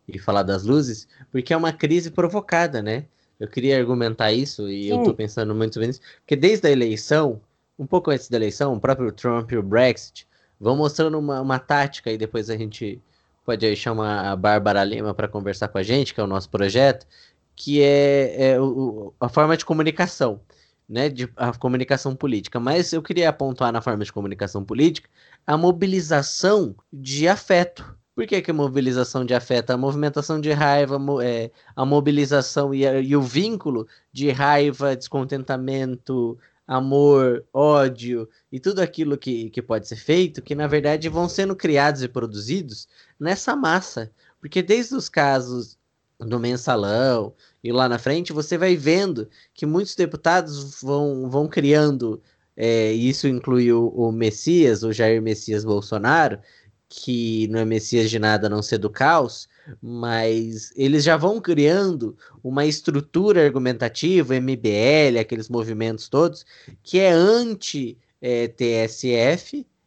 e 0.09 0.18
falar 0.18 0.42
das 0.42 0.64
luzes, 0.64 1.06
porque 1.30 1.52
é 1.52 1.56
uma 1.56 1.72
crise 1.72 2.11
provocada, 2.11 2.82
né? 2.82 3.04
Eu 3.38 3.46
queria 3.46 3.78
argumentar 3.78 4.32
isso 4.32 4.68
e 4.68 4.84
Sim. 4.84 4.90
eu 4.90 4.98
estou 4.98 5.14
pensando 5.14 5.54
muito 5.54 5.78
nisso, 5.78 6.00
porque 6.20 6.34
desde 6.34 6.66
a 6.66 6.70
eleição, 6.70 7.40
um 7.78 7.86
pouco 7.86 8.11
antes 8.11 8.28
da 8.28 8.36
eleição, 8.36 8.74
o 8.74 8.80
próprio 8.80 9.12
Trump 9.12 9.52
e 9.52 9.56
o 9.56 9.62
Brexit 9.62 10.26
vão 10.59 10.76
mostrando 10.76 11.18
uma, 11.18 11.40
uma 11.40 11.59
tática 11.59 12.11
e 12.11 12.18
depois 12.18 12.50
a 12.50 12.56
gente 12.56 13.00
pode 13.44 13.76
chamar 13.76 14.30
a 14.30 14.34
Bárbara 14.34 14.82
Lima 14.82 15.14
para 15.14 15.28
conversar 15.28 15.68
com 15.68 15.78
a 15.78 15.82
gente, 15.82 16.12
que 16.12 16.20
é 16.20 16.24
o 16.24 16.26
nosso 16.26 16.50
projeto, 16.50 17.06
que 17.54 17.82
é, 17.82 18.52
é 18.52 18.61
o, 18.61 19.12
a 19.20 19.28
forma 19.28 19.56
de 19.56 19.64
comunicação 19.64 20.40
né, 20.89 21.09
de 21.09 21.28
a 21.36 21.53
comunicação 21.53 22.16
política, 22.16 22.59
mas 22.59 22.93
eu 22.93 23.03
queria 23.03 23.28
apontar 23.28 23.72
na 23.72 23.82
forma 23.82 24.05
de 24.05 24.12
comunicação 24.12 24.64
política 24.64 25.09
a 25.47 25.57
mobilização 25.57 26.74
de 26.93 27.28
afeto. 27.28 27.97
Por 28.14 28.26
que, 28.26 28.43
que 28.43 28.53
mobilização 28.53 29.24
de 29.24 29.34
afeto? 29.34 29.70
A 29.70 29.76
movimentação 29.76 30.41
de 30.41 30.51
raiva, 30.51 30.99
é, 31.22 31.51
a 31.76 31.84
mobilização 31.84 32.74
e, 32.74 32.86
a, 32.86 33.01
e 33.01 33.14
o 33.14 33.22
vínculo 33.22 33.86
de 34.12 34.30
raiva, 34.30 34.97
descontentamento, 34.97 36.36
amor, 36.66 37.45
ódio 37.53 38.28
e 38.51 38.59
tudo 38.59 38.80
aquilo 38.80 39.16
que, 39.16 39.51
que 39.51 39.62
pode 39.62 39.86
ser 39.86 39.97
feito, 39.97 40.43
que 40.43 40.55
na 40.55 40.66
verdade 40.66 41.09
vão 41.09 41.28
sendo 41.28 41.55
criados 41.55 42.03
e 42.03 42.09
produzidos 42.09 42.89
nessa 43.20 43.55
massa. 43.55 44.11
Porque 44.41 44.62
desde 44.62 44.95
os 44.95 45.09
casos 45.09 45.78
do 46.18 46.39
mensalão 46.39 47.32
e 47.62 47.72
lá 47.72 47.88
na 47.88 47.98
frente, 47.98 48.32
você 48.32 48.56
vai 48.56 48.76
vendo 48.76 49.28
que 49.52 49.66
muitos 49.66 49.94
deputados 49.94 50.80
vão, 50.80 51.28
vão 51.28 51.48
criando, 51.48 52.22
é, 52.56 52.92
isso 52.92 53.26
inclui 53.26 53.72
o, 53.72 53.88
o 53.88 54.12
Messias, 54.12 54.82
o 54.82 54.92
Jair 54.92 55.20
Messias 55.20 55.64
Bolsonaro, 55.64 56.38
que 56.88 57.46
não 57.48 57.59
é 57.61 57.64
Messias 57.64 58.09
de 58.11 58.18
nada 58.18 58.46
a 58.46 58.50
não 58.50 58.62
ser 58.62 58.78
do 58.78 58.88
caos, 58.88 59.48
mas 59.82 60.72
eles 60.74 61.04
já 61.04 61.16
vão 61.16 61.40
criando 61.40 62.16
uma 62.42 62.64
estrutura 62.64 63.44
argumentativa, 63.44 64.34
MBL, 64.40 65.18
aqueles 65.20 65.48
movimentos 65.48 66.09
todos, 66.09 66.46
que 66.82 66.98
é 66.98 67.11
anti-TSF, 67.11 67.96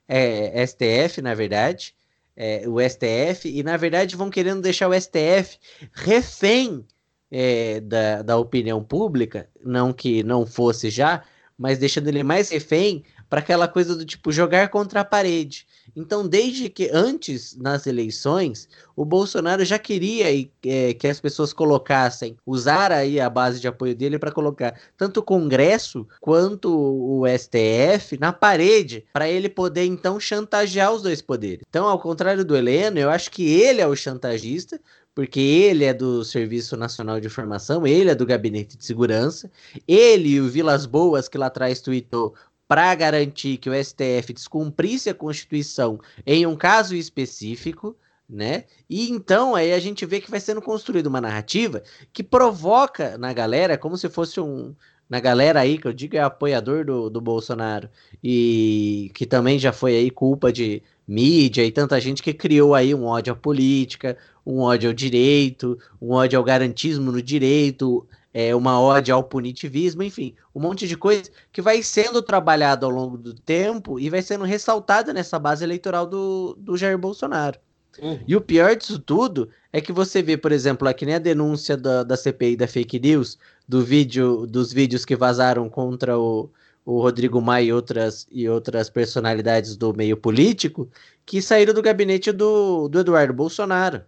é, 0.07 0.67
STF, 0.67 1.21
na 1.21 1.33
verdade, 1.33 1.95
é, 2.35 2.63
o 2.67 2.79
STF, 2.79 3.49
e 3.49 3.63
na 3.63 3.77
verdade 3.77 4.15
vão 4.15 4.29
querendo 4.29 4.61
deixar 4.61 4.87
o 4.87 4.93
STF 4.93 5.57
refém 5.93 6.85
é, 7.31 7.79
da, 7.79 8.21
da 8.21 8.37
opinião 8.37 8.83
pública, 8.83 9.47
não 9.63 9.93
que 9.93 10.21
não 10.23 10.45
fosse 10.45 10.89
já, 10.89 11.23
mas 11.57 11.77
deixando 11.77 12.07
ele 12.07 12.23
mais 12.23 12.49
refém 12.49 13.03
para 13.29 13.39
aquela 13.39 13.65
coisa 13.65 13.95
do 13.95 14.05
tipo 14.05 14.29
jogar 14.29 14.67
contra 14.67 14.99
a 14.99 15.05
parede. 15.05 15.65
Então, 15.95 16.27
desde 16.27 16.69
que 16.69 16.89
antes 16.91 17.55
nas 17.55 17.87
eleições, 17.87 18.67
o 18.95 19.05
Bolsonaro 19.05 19.63
já 19.63 19.79
queria 19.79 20.49
é, 20.65 20.93
que 20.93 21.07
as 21.07 21.19
pessoas 21.19 21.53
colocassem, 21.53 22.35
usar 22.45 22.91
aí 22.91 23.19
a 23.19 23.29
base 23.29 23.61
de 23.61 23.67
apoio 23.67 23.95
dele 23.95 24.19
para 24.19 24.31
colocar 24.31 24.77
tanto 24.97 25.21
o 25.21 25.23
Congresso 25.23 26.07
quanto 26.19 26.69
o 26.69 27.23
STF 27.27 28.17
na 28.19 28.33
parede, 28.33 29.05
para 29.13 29.29
ele 29.29 29.47
poder 29.47 29.85
então 29.85 30.19
chantagear 30.19 30.91
os 30.91 31.01
dois 31.01 31.21
poderes. 31.21 31.63
Então, 31.69 31.87
ao 31.87 31.99
contrário 31.99 32.43
do 32.43 32.55
Heleno, 32.55 32.99
eu 32.99 33.09
acho 33.09 33.31
que 33.31 33.49
ele 33.49 33.81
é 33.81 33.87
o 33.87 33.95
chantagista, 33.95 34.79
porque 35.13 35.39
ele 35.39 35.83
é 35.83 35.93
do 35.93 36.23
Serviço 36.23 36.77
Nacional 36.77 37.19
de 37.19 37.27
Informação, 37.27 37.85
ele 37.85 38.09
é 38.09 38.15
do 38.15 38.25
Gabinete 38.25 38.77
de 38.77 38.85
Segurança, 38.85 39.51
ele 39.87 40.29
e 40.29 40.41
o 40.41 40.49
Vilas 40.49 40.85
Boas, 40.85 41.27
que 41.27 41.37
lá 41.37 41.47
atrás 41.47 41.81
tweetou, 41.81 42.33
para 42.67 42.95
garantir 42.95 43.57
que 43.57 43.69
o 43.69 43.73
STF 43.73 44.31
descumprisse 44.33 45.09
a 45.09 45.13
Constituição 45.13 45.99
em 46.25 46.45
um 46.45 46.55
caso 46.55 46.95
específico, 46.95 47.97
né? 48.29 48.63
E 48.89 49.09
então 49.09 49.53
aí 49.55 49.73
a 49.73 49.79
gente 49.79 50.05
vê 50.05 50.21
que 50.21 50.31
vai 50.31 50.39
sendo 50.39 50.61
construída 50.61 51.09
uma 51.09 51.19
narrativa 51.19 51.83
que 52.13 52.23
provoca 52.23 53.17
na 53.17 53.33
galera, 53.33 53.77
como 53.77 53.97
se 53.97 54.07
fosse 54.07 54.39
um. 54.39 54.73
Na 55.09 55.19
galera 55.19 55.59
aí, 55.59 55.77
que 55.77 55.85
eu 55.85 55.91
digo 55.91 56.15
é 56.15 56.21
apoiador 56.21 56.85
do, 56.85 57.09
do 57.09 57.19
Bolsonaro, 57.19 57.89
e 58.23 59.11
que 59.13 59.25
também 59.25 59.59
já 59.59 59.73
foi 59.73 59.97
aí 59.97 60.09
culpa 60.09 60.53
de 60.53 60.81
mídia 61.11 61.65
e 61.65 61.71
tanta 61.71 61.99
gente 61.99 62.23
que 62.23 62.33
criou 62.33 62.73
aí 62.73 62.95
um 62.95 63.03
ódio 63.03 63.33
à 63.33 63.35
política, 63.35 64.17
um 64.45 64.59
ódio 64.59 64.89
ao 64.89 64.93
direito, 64.93 65.77
um 66.01 66.11
ódio 66.11 66.39
ao 66.39 66.45
garantismo 66.45 67.11
no 67.11 67.21
direito, 67.21 68.07
é, 68.33 68.55
uma 68.55 68.79
ode 68.79 69.11
ao 69.11 69.21
punitivismo, 69.21 70.01
enfim, 70.03 70.33
um 70.55 70.61
monte 70.61 70.87
de 70.87 70.95
coisa 70.95 71.29
que 71.51 71.61
vai 71.61 71.83
sendo 71.83 72.21
trabalhado 72.21 72.85
ao 72.85 72.91
longo 72.91 73.17
do 73.17 73.33
tempo 73.33 73.99
e 73.99 74.09
vai 74.09 74.21
sendo 74.21 74.45
ressaltada 74.45 75.11
nessa 75.11 75.37
base 75.37 75.65
eleitoral 75.65 76.07
do, 76.07 76.55
do 76.57 76.77
Jair 76.77 76.97
Bolsonaro. 76.97 77.59
Uhum. 78.01 78.19
E 78.25 78.33
o 78.33 78.39
pior 78.39 78.73
disso 78.77 78.97
tudo 78.97 79.49
é 79.73 79.81
que 79.81 79.91
você 79.91 80.21
vê, 80.21 80.37
por 80.37 80.53
exemplo, 80.53 80.87
aqui 80.87 81.05
nem 81.05 81.15
a 81.15 81.19
denúncia 81.19 81.75
da, 81.75 82.03
da 82.03 82.15
CPI 82.15 82.55
da 82.55 82.67
fake 82.67 82.97
news, 83.01 83.37
do 83.67 83.83
vídeo, 83.83 84.47
dos 84.47 84.71
vídeos 84.71 85.03
que 85.03 85.15
vazaram 85.15 85.69
contra 85.69 86.17
o, 86.17 86.49
o 86.85 87.01
Rodrigo 87.01 87.41
Maia 87.41 87.65
e 87.65 87.73
outras, 87.73 88.27
e 88.31 88.49
outras 88.49 88.89
personalidades 88.89 89.75
do 89.75 89.93
meio 89.93 90.17
político, 90.17 90.89
que 91.25 91.41
saíram 91.41 91.73
do 91.73 91.81
gabinete 91.81 92.31
do, 92.31 92.87
do 92.87 92.99
Eduardo 92.99 93.33
Bolsonaro 93.33 94.03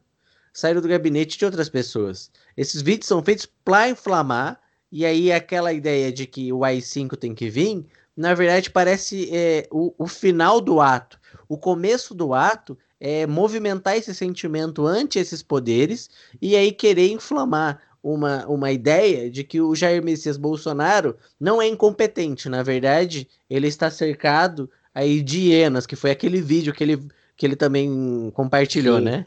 saíram 0.53 0.81
do 0.81 0.87
gabinete 0.87 1.37
de 1.37 1.45
outras 1.45 1.67
pessoas. 1.67 2.31
Esses 2.55 2.81
vídeos 2.81 3.07
são 3.07 3.23
feitos 3.23 3.47
para 3.65 3.89
inflamar, 3.89 4.61
e 4.91 5.05
aí 5.05 5.31
aquela 5.31 5.73
ideia 5.73 6.11
de 6.11 6.27
que 6.27 6.53
o 6.53 6.63
AI-5 6.63 7.17
tem 7.17 7.33
que 7.33 7.49
vir, 7.49 7.83
na 8.15 8.35
verdade 8.35 8.69
parece 8.69 9.27
é, 9.35 9.67
o, 9.71 9.91
o 9.97 10.07
final 10.07 10.61
do 10.61 10.79
ato. 10.79 11.19
O 11.49 11.57
começo 11.57 12.13
do 12.13 12.33
ato 12.33 12.77
é 12.99 13.25
movimentar 13.25 13.97
esse 13.97 14.13
sentimento 14.13 14.85
ante 14.85 15.17
esses 15.17 15.41
poderes 15.41 16.09
e 16.39 16.55
aí 16.55 16.71
querer 16.71 17.09
inflamar 17.09 17.81
uma, 18.03 18.45
uma 18.47 18.71
ideia 18.71 19.31
de 19.31 19.43
que 19.43 19.61
o 19.61 19.73
Jair 19.73 20.03
Messias 20.03 20.35
Bolsonaro 20.35 21.15
não 21.39 21.61
é 21.61 21.67
incompetente. 21.67 22.49
Na 22.49 22.61
verdade, 22.61 23.27
ele 23.49 23.67
está 23.67 23.89
cercado 23.89 24.69
aí 24.93 25.21
de 25.21 25.39
hienas, 25.39 25.87
que 25.87 25.95
foi 25.95 26.11
aquele 26.11 26.41
vídeo 26.41 26.73
que 26.73 26.83
ele, 26.83 27.07
que 27.37 27.45
ele 27.45 27.55
também 27.55 28.29
compartilhou, 28.35 28.99
Sim. 28.99 29.05
né? 29.05 29.25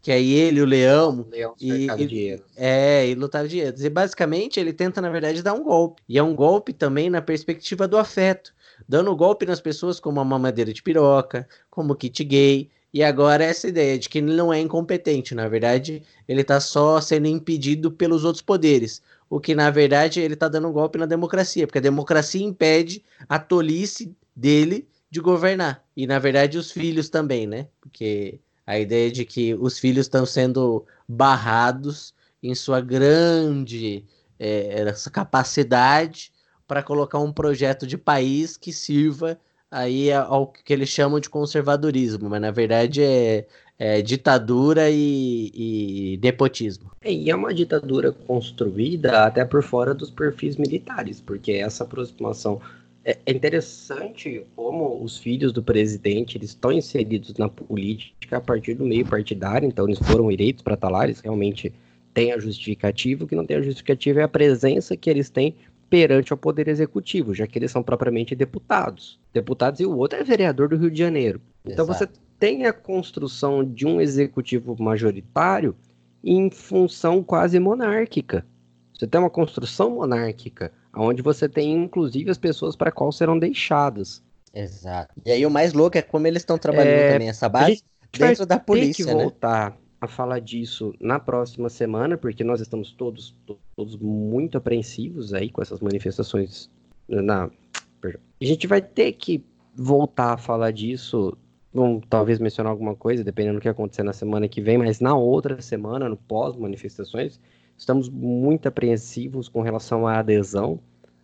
que 0.00 0.12
é 0.12 0.22
ele, 0.22 0.62
o 0.62 0.64
leão. 0.64 1.26
leão 1.30 1.54
e, 1.60 1.86
e 1.86 1.90
É, 2.56 3.08
e 3.08 3.14
lutar 3.14 3.46
de 3.46 3.58
erros. 3.58 3.82
E 3.82 3.90
basicamente 3.90 4.60
ele 4.60 4.72
tenta, 4.72 5.00
na 5.00 5.10
verdade, 5.10 5.42
dar 5.42 5.54
um 5.54 5.62
golpe. 5.62 6.02
E 6.08 6.16
é 6.16 6.22
um 6.22 6.34
golpe 6.34 6.72
também 6.72 7.10
na 7.10 7.20
perspectiva 7.20 7.88
do 7.88 7.98
afeto. 7.98 8.54
Dando 8.88 9.14
golpe 9.16 9.44
nas 9.44 9.60
pessoas 9.60 9.98
como 9.98 10.20
a 10.20 10.24
mamadeira 10.24 10.72
de 10.72 10.82
piroca, 10.82 11.48
como 11.68 11.92
o 11.92 11.96
kit 11.96 12.22
gay. 12.24 12.70
E 12.92 13.02
agora 13.02 13.44
essa 13.44 13.68
ideia 13.68 13.98
de 13.98 14.08
que 14.08 14.18
ele 14.18 14.34
não 14.34 14.52
é 14.52 14.60
incompetente. 14.60 15.34
Na 15.34 15.48
verdade, 15.48 16.02
ele 16.26 16.40
está 16.40 16.60
só 16.60 17.00
sendo 17.00 17.26
impedido 17.26 17.90
pelos 17.90 18.24
outros 18.24 18.42
poderes. 18.42 19.02
O 19.28 19.38
que, 19.38 19.54
na 19.54 19.70
verdade, 19.70 20.20
ele 20.20 20.34
está 20.34 20.48
dando 20.48 20.68
um 20.68 20.72
golpe 20.72 20.98
na 20.98 21.06
democracia. 21.06 21.66
Porque 21.66 21.78
a 21.78 21.82
democracia 21.82 22.42
impede 22.42 23.04
a 23.28 23.38
tolice 23.38 24.16
dele 24.34 24.88
de 25.10 25.20
governar. 25.20 25.84
E, 25.96 26.06
na 26.06 26.18
verdade, 26.18 26.56
os 26.56 26.70
filhos 26.70 27.08
também, 27.08 27.46
né? 27.46 27.68
Porque 27.80 28.40
a 28.66 28.78
ideia 28.78 29.10
de 29.10 29.24
que 29.24 29.54
os 29.54 29.78
filhos 29.78 30.06
estão 30.06 30.24
sendo 30.24 30.84
barrados 31.06 32.14
em 32.42 32.54
sua 32.54 32.80
grande 32.80 34.04
é, 34.38 34.82
essa 34.82 35.10
capacidade 35.10 36.32
para 36.66 36.82
colocar 36.82 37.18
um 37.18 37.32
projeto 37.32 37.86
de 37.86 37.96
país 37.96 38.56
que 38.56 38.72
sirva 38.72 39.38
aí 39.70 40.12
ao 40.12 40.46
que 40.46 40.72
eles 40.72 40.88
chamam 40.88 41.20
de 41.20 41.28
conservadorismo, 41.28 42.28
mas 42.28 42.40
na 42.40 42.50
verdade 42.50 43.02
é, 43.02 43.46
é 43.78 44.02
ditadura 44.02 44.90
e, 44.90 45.50
e. 45.54 46.18
É, 47.00 47.12
e 47.12 47.30
é 47.30 47.34
uma 47.34 47.52
ditadura 47.52 48.12
construída 48.12 49.24
até 49.24 49.44
por 49.44 49.62
fora 49.62 49.94
dos 49.94 50.10
perfis 50.10 50.56
militares, 50.56 51.20
porque 51.20 51.52
essa 51.52 51.84
aproximação 51.84 52.60
é, 53.04 53.18
é 53.24 53.32
interessante 53.32 54.44
como 54.56 55.02
os 55.02 55.18
filhos 55.18 55.52
do 55.52 55.62
presidente 55.62 56.36
eles 56.36 56.50
estão 56.50 56.72
inseridos 56.72 57.34
na 57.34 57.48
política 57.48 58.38
a 58.38 58.40
partir 58.40 58.74
do 58.74 58.84
meio 58.84 59.06
partidário, 59.06 59.66
então 59.66 59.86
eles 59.86 59.98
foram 59.98 60.30
eleitos 60.30 60.62
para 60.62 60.78
eles 61.04 61.20
realmente 61.20 61.72
têm 62.12 62.32
a 62.32 62.38
justificativa, 62.38 63.24
o 63.24 63.28
que 63.28 63.36
não 63.36 63.46
tem 63.46 63.58
a 63.58 63.62
justificativa 63.62 64.20
é 64.20 64.24
a 64.24 64.28
presença 64.28 64.96
que 64.96 65.08
eles 65.08 65.30
têm 65.30 65.54
perante 65.88 66.34
o 66.34 66.36
poder 66.36 66.68
executivo, 66.68 67.34
já 67.34 67.46
que 67.46 67.58
eles 67.58 67.70
são 67.70 67.82
propriamente 67.82 68.34
deputados. 68.34 69.18
Deputados 69.32 69.80
e 69.80 69.86
o 69.86 69.96
outro 69.96 70.18
é 70.18 70.24
vereador 70.24 70.68
do 70.68 70.76
Rio 70.76 70.90
de 70.90 70.98
Janeiro. 70.98 71.40
Então 71.64 71.84
Exato. 71.84 71.98
você 71.98 72.20
tem 72.38 72.66
a 72.66 72.72
construção 72.72 73.64
de 73.64 73.86
um 73.86 74.00
executivo 74.00 74.76
majoritário 74.78 75.74
em 76.22 76.50
função 76.50 77.22
quase 77.22 77.58
monárquica. 77.58 78.44
Você 78.92 79.06
tem 79.06 79.20
uma 79.20 79.30
construção 79.30 79.90
monárquica 79.90 80.72
onde 80.94 81.22
você 81.22 81.48
tem 81.48 81.72
inclusive 81.72 82.30
as 82.30 82.38
pessoas 82.38 82.74
para 82.76 82.90
qual 82.90 83.12
serão 83.12 83.38
deixadas. 83.38 84.22
Exato. 84.52 85.14
E 85.24 85.30
aí 85.30 85.46
o 85.46 85.50
mais 85.50 85.72
louco 85.72 85.96
é 85.96 86.02
como 86.02 86.26
eles 86.26 86.42
estão 86.42 86.58
trabalhando 86.58 86.88
é, 86.88 87.12
também 87.12 87.28
essa 87.28 87.48
base 87.48 87.82
dentro 88.12 88.46
da 88.46 88.58
polícia, 88.58 89.04
tem 89.04 89.14
que 89.14 89.18
né? 89.18 89.22
voltar 89.22 89.76
a 90.00 90.06
falar 90.06 90.40
disso 90.40 90.94
na 91.00 91.18
próxima 91.18 91.68
semana, 91.68 92.16
porque 92.16 92.42
nós 92.42 92.60
estamos 92.60 92.92
todos 92.92 93.36
todos 93.46 93.67
muito 93.96 94.58
apreensivos 94.58 95.32
aí 95.34 95.50
com 95.50 95.62
essas 95.62 95.80
manifestações 95.80 96.70
na 97.08 97.50
a 98.40 98.44
gente 98.44 98.66
vai 98.66 98.80
ter 98.80 99.12
que 99.12 99.44
voltar 99.74 100.34
a 100.34 100.38
falar 100.38 100.70
disso 100.70 101.36
Vamos 101.70 102.02
talvez 102.08 102.38
mencionar 102.38 102.72
alguma 102.72 102.96
coisa, 102.96 103.22
dependendo 103.22 103.58
do 103.58 103.62
que 103.62 103.68
acontecer 103.68 104.02
na 104.02 104.14
semana 104.14 104.48
que 104.48 104.60
vem, 104.60 104.78
mas 104.78 105.00
na 105.00 105.14
outra 105.14 105.60
semana, 105.60 106.08
no 106.08 106.16
pós-manifestações, 106.16 107.38
Estamos 107.78 108.08
muito 108.08 108.66
apreensivos 108.66 109.48
com 109.48 109.62
relação 109.62 110.04
à 110.04 110.18
adesão 110.18 110.80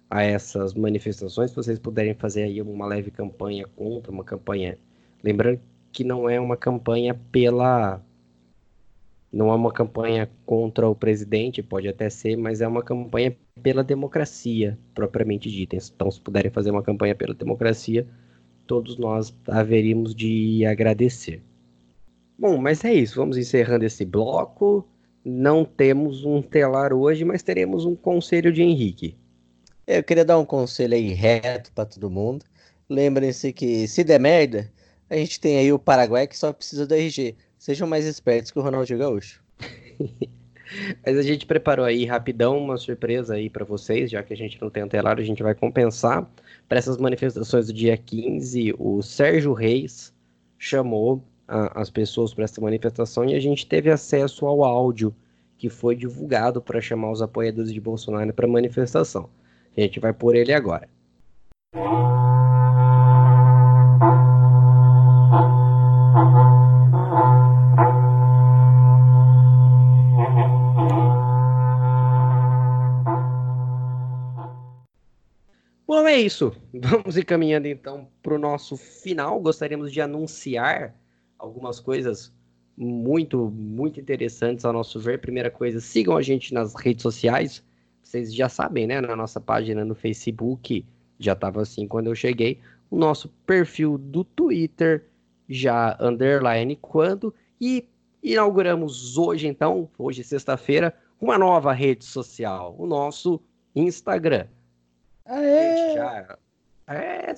a 0.08 0.22
essas 0.22 0.72
manifestações. 0.72 1.50
Se 1.50 1.56
vocês 1.56 1.80
puderem 1.80 2.14
fazer 2.14 2.44
aí 2.44 2.62
uma 2.62 2.86
leve 2.86 3.10
campanha 3.10 3.66
contra, 3.74 4.12
uma 4.12 4.22
campanha. 4.22 4.78
Lembrando 5.22 5.60
que 5.90 6.04
não 6.04 6.30
é 6.30 6.38
uma 6.38 6.56
campanha 6.56 7.12
pela. 7.32 8.00
Não 9.34 9.50
é 9.50 9.54
uma 9.56 9.72
campanha 9.72 10.30
contra 10.46 10.88
o 10.88 10.94
presidente, 10.94 11.60
pode 11.60 11.88
até 11.88 12.08
ser, 12.08 12.36
mas 12.36 12.60
é 12.60 12.68
uma 12.68 12.84
campanha 12.84 13.36
pela 13.60 13.82
democracia, 13.82 14.78
propriamente 14.94 15.50
dita. 15.50 15.74
Então, 15.74 16.08
se 16.08 16.20
puderem 16.20 16.52
fazer 16.52 16.70
uma 16.70 16.84
campanha 16.84 17.16
pela 17.16 17.34
democracia, 17.34 18.06
todos 18.64 18.96
nós 18.96 19.34
haveríamos 19.48 20.14
de 20.14 20.64
agradecer. 20.64 21.42
Bom, 22.38 22.58
mas 22.58 22.84
é 22.84 22.94
isso. 22.94 23.16
Vamos 23.16 23.36
encerrando 23.36 23.84
esse 23.84 24.04
bloco. 24.04 24.88
Não 25.24 25.64
temos 25.64 26.24
um 26.24 26.40
telar 26.40 26.92
hoje, 26.92 27.24
mas 27.24 27.42
teremos 27.42 27.84
um 27.84 27.96
conselho 27.96 28.52
de 28.52 28.62
Henrique. 28.62 29.16
Eu 29.84 30.04
queria 30.04 30.24
dar 30.24 30.38
um 30.38 30.44
conselho 30.44 30.94
aí 30.94 31.12
reto 31.12 31.72
para 31.72 31.86
todo 31.86 32.08
mundo. 32.08 32.44
Lembrem-se 32.88 33.52
que 33.52 33.88
se 33.88 34.04
der 34.04 34.20
merda, 34.20 34.70
a 35.10 35.16
gente 35.16 35.40
tem 35.40 35.58
aí 35.58 35.72
o 35.72 35.78
Paraguai 35.78 36.28
que 36.28 36.38
só 36.38 36.52
precisa 36.52 36.86
do 36.86 36.94
RG. 36.94 37.34
Sejam 37.64 37.88
mais 37.88 38.04
espertos 38.04 38.50
que 38.50 38.58
o 38.58 38.62
Ronaldinho 38.62 38.98
Gaúcho. 38.98 39.42
Mas 41.02 41.16
a 41.16 41.22
gente 41.22 41.46
preparou 41.46 41.86
aí 41.86 42.04
rapidão 42.04 42.58
uma 42.58 42.76
surpresa 42.76 43.36
aí 43.36 43.48
para 43.48 43.64
vocês, 43.64 44.10
já 44.10 44.22
que 44.22 44.34
a 44.34 44.36
gente 44.36 44.60
não 44.60 44.68
tem 44.68 44.86
telar, 44.86 45.18
a 45.18 45.22
gente 45.22 45.42
vai 45.42 45.54
compensar 45.54 46.30
para 46.68 46.76
essas 46.76 46.98
manifestações 46.98 47.68
do 47.68 47.72
dia 47.72 47.96
15. 47.96 48.74
O 48.78 49.00
Sérgio 49.00 49.54
Reis 49.54 50.12
chamou 50.58 51.24
a, 51.48 51.80
as 51.80 51.88
pessoas 51.88 52.34
para 52.34 52.44
essa 52.44 52.60
manifestação 52.60 53.24
e 53.24 53.34
a 53.34 53.40
gente 53.40 53.66
teve 53.66 53.90
acesso 53.90 54.44
ao 54.44 54.62
áudio 54.62 55.16
que 55.56 55.70
foi 55.70 55.96
divulgado 55.96 56.60
para 56.60 56.82
chamar 56.82 57.12
os 57.12 57.22
apoiadores 57.22 57.72
de 57.72 57.80
Bolsonaro 57.80 58.34
para 58.34 58.46
manifestação. 58.46 59.30
A 59.74 59.80
gente 59.80 59.98
vai 59.98 60.12
por 60.12 60.36
ele 60.36 60.52
agora. 60.52 60.86
É 76.14 76.20
isso. 76.20 76.52
Vamos 76.72 77.16
ir 77.16 77.24
caminhando 77.24 77.66
então 77.66 78.08
para 78.22 78.34
o 78.34 78.38
nosso 78.38 78.76
final. 78.76 79.40
Gostaríamos 79.40 79.92
de 79.92 80.00
anunciar 80.00 80.94
algumas 81.38 81.80
coisas 81.80 82.32
muito, 82.76 83.50
muito 83.50 84.00
interessantes 84.00 84.64
ao 84.64 84.72
nosso 84.72 85.00
ver. 85.00 85.20
Primeira 85.20 85.50
coisa, 85.50 85.80
sigam 85.80 86.16
a 86.16 86.22
gente 86.22 86.54
nas 86.54 86.74
redes 86.74 87.02
sociais. 87.02 87.64
Vocês 88.02 88.34
já 88.34 88.48
sabem, 88.48 88.86
né? 88.86 89.00
Na 89.00 89.16
nossa 89.16 89.40
página 89.40 89.84
no 89.84 89.94
Facebook, 89.94 90.84
já 91.18 91.32
estava 91.32 91.62
assim 91.62 91.86
quando 91.86 92.06
eu 92.06 92.14
cheguei. 92.14 92.60
O 92.90 92.96
nosso 92.96 93.28
perfil 93.46 93.98
do 93.98 94.22
Twitter, 94.22 95.06
já 95.48 95.96
underline 96.00 96.76
quando. 96.76 97.34
E 97.60 97.88
inauguramos 98.22 99.18
hoje, 99.18 99.46
então, 99.48 99.90
hoje 99.98 100.22
sexta-feira, 100.22 100.94
uma 101.20 101.36
nova 101.36 101.72
rede 101.72 102.04
social, 102.04 102.74
o 102.78 102.86
nosso 102.86 103.40
Instagram. 103.74 104.46
Aê! 105.26 105.94
Já, 105.94 106.38
é, 106.86 107.34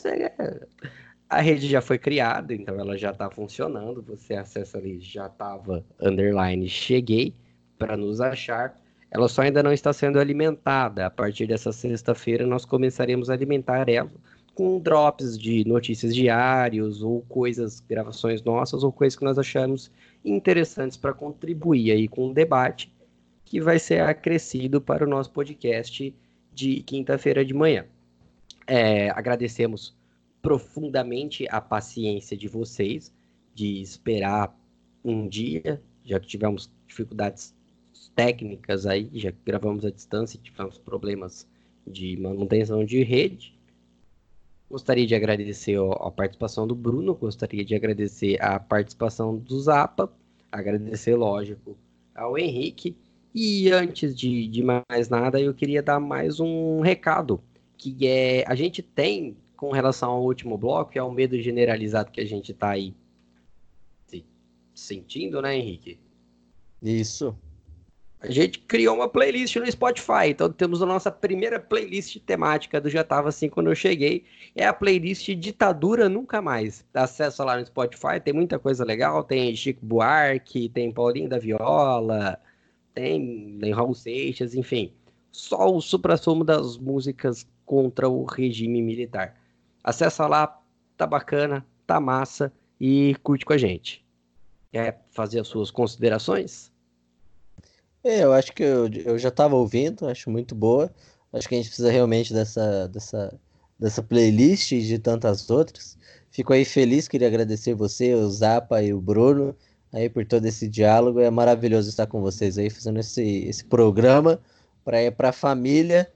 a 1.28 1.40
rede 1.40 1.68
já 1.68 1.80
foi 1.80 1.98
criada, 1.98 2.54
então 2.54 2.78
ela 2.78 2.96
já 2.96 3.10
está 3.10 3.30
funcionando. 3.30 4.02
Você 4.02 4.34
acessa 4.34 4.78
ali, 4.78 5.00
já 5.00 5.26
estava 5.26 5.84
underline, 6.00 6.68
cheguei 6.68 7.34
para 7.78 7.96
nos 7.96 8.20
achar. 8.20 8.76
Ela 9.10 9.28
só 9.28 9.42
ainda 9.42 9.62
não 9.62 9.72
está 9.72 9.92
sendo 9.92 10.18
alimentada. 10.18 11.06
A 11.06 11.10
partir 11.10 11.46
dessa 11.46 11.72
sexta-feira, 11.72 12.46
nós 12.46 12.64
começaremos 12.64 13.30
a 13.30 13.34
alimentar 13.34 13.88
ela 13.88 14.10
com 14.54 14.80
drops 14.80 15.38
de 15.38 15.64
notícias 15.68 16.14
diários 16.14 17.02
ou 17.02 17.20
coisas, 17.28 17.78
gravações 17.80 18.42
nossas 18.42 18.82
ou 18.82 18.90
coisas 18.90 19.16
que 19.16 19.24
nós 19.24 19.38
achamos 19.38 19.90
interessantes 20.24 20.96
para 20.96 21.12
contribuir 21.12 21.92
aí 21.92 22.08
com 22.08 22.30
o 22.30 22.34
debate 22.34 22.90
que 23.44 23.60
vai 23.60 23.78
ser 23.78 24.00
acrescido 24.00 24.80
para 24.80 25.04
o 25.04 25.08
nosso 25.08 25.30
podcast 25.30 26.14
de 26.56 26.82
quinta-feira 26.82 27.44
de 27.44 27.52
manhã. 27.52 27.84
É, 28.66 29.10
agradecemos 29.10 29.94
profundamente 30.40 31.46
a 31.50 31.60
paciência 31.60 32.34
de 32.34 32.48
vocês 32.48 33.12
de 33.54 33.80
esperar 33.82 34.56
um 35.04 35.28
dia, 35.28 35.82
já 36.02 36.18
que 36.18 36.26
tivemos 36.26 36.70
dificuldades 36.88 37.54
técnicas 38.14 38.86
aí, 38.86 39.10
já 39.12 39.30
gravamos 39.44 39.84
à 39.84 39.90
distância, 39.90 40.40
tivemos 40.42 40.78
problemas 40.78 41.46
de 41.86 42.16
manutenção 42.16 42.84
de 42.84 43.02
rede. 43.02 43.54
Gostaria 44.70 45.06
de 45.06 45.14
agradecer 45.14 45.78
a 45.78 46.10
participação 46.10 46.66
do 46.66 46.74
Bruno, 46.74 47.14
gostaria 47.14 47.64
de 47.64 47.74
agradecer 47.74 48.42
a 48.42 48.58
participação 48.58 49.36
do 49.36 49.60
Zapa, 49.60 50.10
agradecer, 50.50 51.14
lógico, 51.16 51.76
ao 52.14 52.38
Henrique 52.38 52.96
e 53.38 53.70
antes 53.70 54.16
de, 54.16 54.48
de 54.48 54.62
mais 54.62 55.10
nada, 55.10 55.38
eu 55.38 55.52
queria 55.52 55.82
dar 55.82 56.00
mais 56.00 56.40
um 56.40 56.80
recado, 56.80 57.38
que 57.76 58.08
é 58.08 58.42
a 58.46 58.54
gente 58.54 58.80
tem 58.80 59.36
com 59.54 59.70
relação 59.70 60.10
ao 60.10 60.24
último 60.24 60.56
bloco, 60.56 60.92
que 60.92 60.98
é 60.98 61.02
o 61.02 61.12
medo 61.12 61.38
generalizado 61.38 62.10
que 62.10 62.20
a 62.22 62.26
gente 62.26 62.52
está 62.52 62.70
aí 62.70 62.94
sentindo, 64.74 65.42
né, 65.42 65.54
Henrique? 65.54 65.98
Isso. 66.82 67.36
A 68.20 68.30
gente 68.30 68.58
criou 68.60 68.96
uma 68.96 69.08
playlist 69.08 69.56
no 69.56 69.70
Spotify, 69.70 70.28
então 70.28 70.50
temos 70.50 70.82
a 70.82 70.86
nossa 70.86 71.10
primeira 71.10 71.60
playlist 71.60 72.18
temática 72.20 72.80
do 72.80 72.88
Já 72.88 73.04
Tava 73.04 73.28
Assim 73.28 73.48
Quando 73.50 73.70
Eu 73.70 73.74
Cheguei. 73.74 74.24
É 74.54 74.66
a 74.66 74.72
playlist 74.72 75.28
Ditadura 75.34 76.08
Nunca 76.08 76.40
Mais. 76.40 76.84
Acesso 76.94 77.44
lá 77.44 77.58
no 77.58 77.66
Spotify, 77.66 78.18
tem 78.22 78.32
muita 78.32 78.58
coisa 78.58 78.84
legal. 78.84 79.22
Tem 79.22 79.54
Chico 79.54 79.84
Buarque, 79.84 80.70
tem 80.70 80.90
Paulinho 80.90 81.28
da 81.28 81.38
Viola, 81.38 82.40
tem, 82.96 83.58
tem 83.60 83.72
Raul 83.72 83.94
Seixas, 83.94 84.54
enfim. 84.54 84.90
Só 85.30 85.70
o 85.70 85.82
supra-sumo 85.82 86.42
das 86.42 86.78
músicas 86.78 87.46
contra 87.66 88.08
o 88.08 88.24
regime 88.24 88.80
militar. 88.80 89.38
Acessa 89.84 90.26
lá, 90.26 90.58
tá 90.96 91.06
bacana, 91.06 91.64
tá 91.86 92.00
massa 92.00 92.50
e 92.80 93.14
curte 93.22 93.44
com 93.44 93.52
a 93.52 93.58
gente. 93.58 94.02
Quer 94.72 95.04
fazer 95.10 95.40
as 95.40 95.46
suas 95.46 95.70
considerações? 95.70 96.72
É, 98.02 98.24
eu 98.24 98.32
acho 98.32 98.52
que 98.52 98.62
eu, 98.62 98.88
eu 98.88 99.18
já 99.18 99.28
estava 99.28 99.54
ouvindo, 99.54 100.08
acho 100.08 100.30
muito 100.30 100.54
boa. 100.54 100.90
Acho 101.34 101.48
que 101.48 101.54
a 101.54 101.58
gente 101.58 101.68
precisa 101.68 101.90
realmente 101.90 102.32
dessa, 102.32 102.88
dessa, 102.88 103.38
dessa 103.78 104.02
playlist 104.02 104.72
e 104.72 104.80
de 104.80 104.98
tantas 104.98 105.50
outras. 105.50 105.98
Fico 106.30 106.54
aí 106.54 106.64
feliz, 106.64 107.08
queria 107.08 107.28
agradecer 107.28 107.74
você, 107.74 108.14
o 108.14 108.28
Zapa 108.30 108.82
e 108.82 108.94
o 108.94 109.00
Bruno 109.00 109.54
aí 109.96 110.08
por 110.08 110.24
todo 110.24 110.44
esse 110.46 110.68
diálogo. 110.68 111.20
É 111.20 111.30
maravilhoso 111.30 111.88
estar 111.88 112.06
com 112.06 112.20
vocês 112.20 112.58
aí 112.58 112.70
fazendo 112.70 113.00
esse, 113.00 113.44
esse 113.48 113.64
programa 113.64 114.40
para 114.84 115.02
ir 115.02 115.10
para 115.12 115.30
a 115.30 115.32
família 115.32 116.10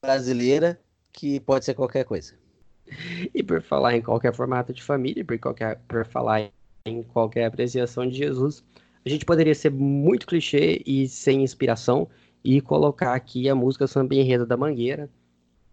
brasileira 0.00 0.78
que 1.12 1.40
pode 1.40 1.64
ser 1.64 1.74
qualquer 1.74 2.04
coisa. 2.04 2.34
E 3.34 3.42
por 3.42 3.62
falar 3.62 3.96
em 3.96 4.02
qualquer 4.02 4.34
formato 4.34 4.72
de 4.72 4.82
família, 4.82 5.24
por, 5.24 5.38
qualquer, 5.38 5.78
por 5.88 6.04
falar 6.06 6.50
em 6.84 7.02
qualquer 7.02 7.46
apreciação 7.46 8.06
de 8.08 8.16
Jesus, 8.16 8.64
a 9.04 9.08
gente 9.08 9.24
poderia 9.24 9.54
ser 9.54 9.70
muito 9.70 10.26
clichê 10.26 10.82
e 10.86 11.08
sem 11.08 11.42
inspiração 11.42 12.08
e 12.44 12.60
colocar 12.60 13.14
aqui 13.14 13.48
a 13.48 13.54
música 13.54 13.86
Samba 13.86 14.14
Enredo 14.14 14.46
da 14.46 14.56
Mangueira, 14.56 15.08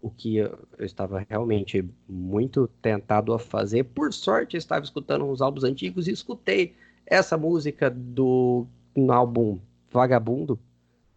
o 0.00 0.10
que 0.10 0.36
eu, 0.36 0.58
estava 0.78 1.24
realmente 1.28 1.84
muito 2.08 2.68
tentado 2.80 3.32
a 3.32 3.38
fazer. 3.38 3.84
Por 3.84 4.12
sorte, 4.12 4.56
eu 4.56 4.58
estava 4.58 4.84
escutando 4.84 5.24
uns 5.24 5.42
álbuns 5.42 5.64
antigos 5.64 6.08
e 6.08 6.12
escutei 6.12 6.74
essa 7.10 7.36
música 7.36 7.90
do 7.90 8.66
no 8.94 9.12
álbum 9.12 9.58
Vagabundo, 9.90 10.58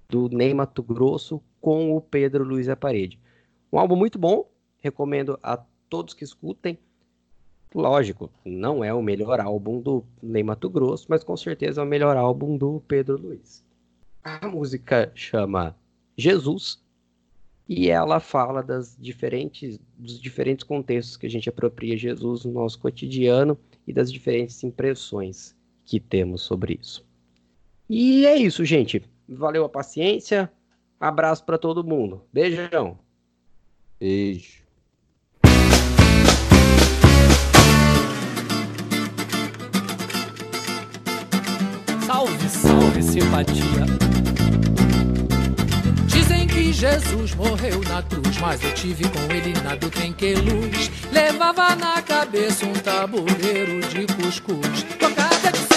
do 0.09 0.27
Ney 0.27 0.51
Mato 0.53 0.81
Grosso, 0.81 1.39
com 1.61 1.95
o 1.95 2.01
Pedro 2.01 2.43
Luiz 2.43 2.67
Aparede. 2.67 3.19
Um 3.71 3.77
álbum 3.77 3.95
muito 3.95 4.17
bom, 4.17 4.49
recomendo 4.79 5.39
a 5.43 5.57
todos 5.87 6.15
que 6.15 6.23
escutem. 6.23 6.79
Lógico, 7.73 8.31
não 8.43 8.83
é 8.83 8.91
o 8.91 9.01
melhor 9.03 9.39
álbum 9.39 9.79
do 9.79 10.03
Ney 10.21 10.43
Mato 10.43 10.69
Grosso, 10.69 11.05
mas 11.09 11.23
com 11.23 11.37
certeza 11.37 11.81
é 11.81 11.83
o 11.83 11.87
melhor 11.87 12.17
álbum 12.17 12.57
do 12.57 12.81
Pedro 12.87 13.21
Luiz. 13.21 13.63
A 14.23 14.47
música 14.47 15.11
chama 15.13 15.75
Jesus 16.17 16.81
e 17.69 17.89
ela 17.89 18.19
fala 18.19 18.63
das 18.63 18.97
diferentes, 18.99 19.79
dos 19.97 20.19
diferentes 20.19 20.63
contextos 20.63 21.17
que 21.17 21.27
a 21.27 21.29
gente 21.29 21.49
apropria 21.49 21.95
Jesus 21.95 22.45
no 22.45 22.51
nosso 22.51 22.79
cotidiano 22.79 23.57
e 23.87 23.93
das 23.93 24.11
diferentes 24.11 24.63
impressões 24.63 25.55
que 25.85 25.99
temos 25.99 26.41
sobre 26.41 26.79
isso. 26.81 27.05
E 27.89 28.25
é 28.25 28.35
isso, 28.35 28.63
gente. 28.65 29.03
Valeu 29.27 29.65
a 29.65 29.69
paciência. 29.69 30.51
Abraço 30.99 31.43
para 31.43 31.57
todo 31.57 31.83
mundo. 31.83 32.23
Beijão. 32.31 32.97
Beijo. 33.99 34.63
Salve, 42.05 42.49
salve, 42.49 43.03
simpatia. 43.03 43.85
Dizem 46.07 46.47
que 46.47 46.71
Jesus 46.71 47.33
morreu 47.35 47.81
na 47.87 48.03
cruz, 48.03 48.37
mas 48.39 48.63
eu 48.63 48.73
tive 48.73 49.03
com 49.09 49.33
ele 49.33 49.53
na 49.63 49.75
do 49.75 49.89
tem 49.89 50.13
que 50.13 50.35
luz. 50.35 50.91
Levava 51.11 51.75
na 51.75 52.01
cabeça 52.01 52.65
um 52.65 52.73
tabuleiro 52.73 53.81
de 53.89 54.05
cuscuz. 54.15 54.83
Cocada 54.99 55.51
de 55.51 55.72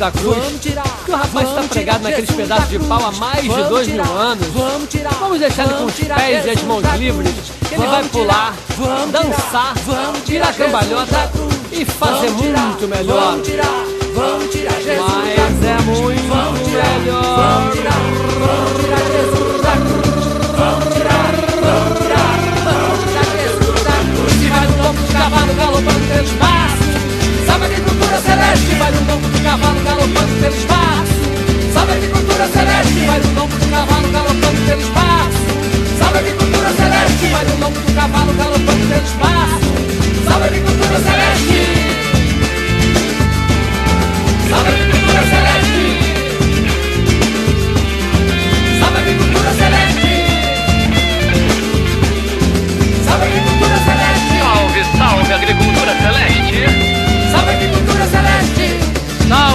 da 0.00 0.10
cruz. 0.10 0.36
Vamos 0.38 0.60
tirar. 0.62 0.82
Que 1.04 1.12
o 1.12 1.14
rapaz 1.16 1.48
está 1.48 1.62
pregado 1.62 2.02
naqueles 2.02 2.30
Jesus 2.30 2.42
pedaços 2.48 2.70
da 2.70 2.78
de 2.78 2.84
pau 2.86 3.04
há 3.06 3.12
mais 3.12 3.42
de 3.42 3.62
dois 3.68 3.86
mil 3.86 4.02
tirar, 4.02 4.16
anos. 4.16 4.46
Vamos 4.48 4.88
tirar. 4.88 5.14
Vamos 5.20 5.38
deixar 5.38 5.64
ele 5.64 5.74
com 5.74 5.84
os 5.84 5.94
pés 5.94 6.46
e 6.46 6.50
as 6.50 6.62
mãos 6.62 6.84
livres. 6.96 7.34
ele 7.70 7.86
vai 7.86 8.04
pular, 8.04 8.54
tirar, 8.54 8.88
vamos 8.88 9.12
dançar, 9.12 9.74
vamos 9.86 10.24
tirar 10.24 10.52
tirar 10.54 10.66
cambalhota 10.66 11.30
cruz. 11.32 11.54
e 11.72 11.84
fazer 11.84 12.28
Vamos 12.28 12.42
tirar, 12.42 12.60
muito 12.62 12.88
melhor. 12.88 13.20
Vamos 13.20 13.46
tirar, 13.46 13.84
vamos 14.14 14.50
tirar 14.50 14.74
Jesus 14.74 14.86
da 14.88 15.04
Mas 15.04 15.34
cruz. 15.34 15.64
é 15.68 15.82
muito 15.82 16.28
Vamos 16.28 16.68
tirar, 16.68 16.98
melhor. 16.98 17.22
Vamos 17.36 17.74
tirar, 17.74 18.00
vamos 18.40 18.80
tirar 18.80 19.02
Jesus 19.12 19.62
da 19.62 19.72
cruz. 19.72 20.10
Vamos 20.56 20.94
tirar, 20.94 21.32
vamos 21.60 21.98
tirar, 22.00 22.36
vamos 22.64 22.98
tirar 23.04 23.28
Jesus 23.36 23.82
da 23.84 23.96
cruz. 24.00 24.42
E 24.42 24.48
vai 24.48 24.66
no 24.66 24.82
lombo 24.82 25.00
do 25.02 25.12
cavalo 25.12 25.54
galopando 25.54 26.08
pelo 26.08 26.24
espaço. 26.24 26.59
Celeste, 28.30 28.74
vai 28.76 28.92
no 28.92 29.00
do 29.00 29.42
cavalo 29.42 29.80
galopando 29.82 30.40
pelo 30.40 30.54
espaço. 30.54 31.18
A 31.74 31.82
agricultura 31.82 32.46
celeste, 32.46 33.04
vai 33.04 33.18
no 33.18 33.34
lombo 33.34 33.56
do 33.58 33.66
cavalo 33.68 34.08
galopando 34.12 34.60
pelo 34.66 34.80
espaço. 34.80 35.38
A 36.00 36.08
agricultura 36.16 36.70
celeste, 36.74 37.26
vai 37.26 37.44
no 37.44 37.56
lombo 37.58 37.80
do 37.80 37.92
cavalo 37.92 38.32
galopando 38.34 38.86
pelo 38.86 39.02
espaço. 39.02 39.66
A 40.30 40.36
agricultura 40.44 41.00
celeste. 41.00 41.60
A 44.52 44.60
agricultura 44.60 45.22
celeste. 45.32 45.84
A 48.80 48.86
agricultura 48.96 49.50
celeste. 49.58 50.10
A 53.08 53.14
agricultura 53.16 53.76
celeste. 53.88 54.38
Salve, 54.38 54.82
salve, 54.96 55.32
agricultura 55.32 55.92
celeste! 56.00 56.29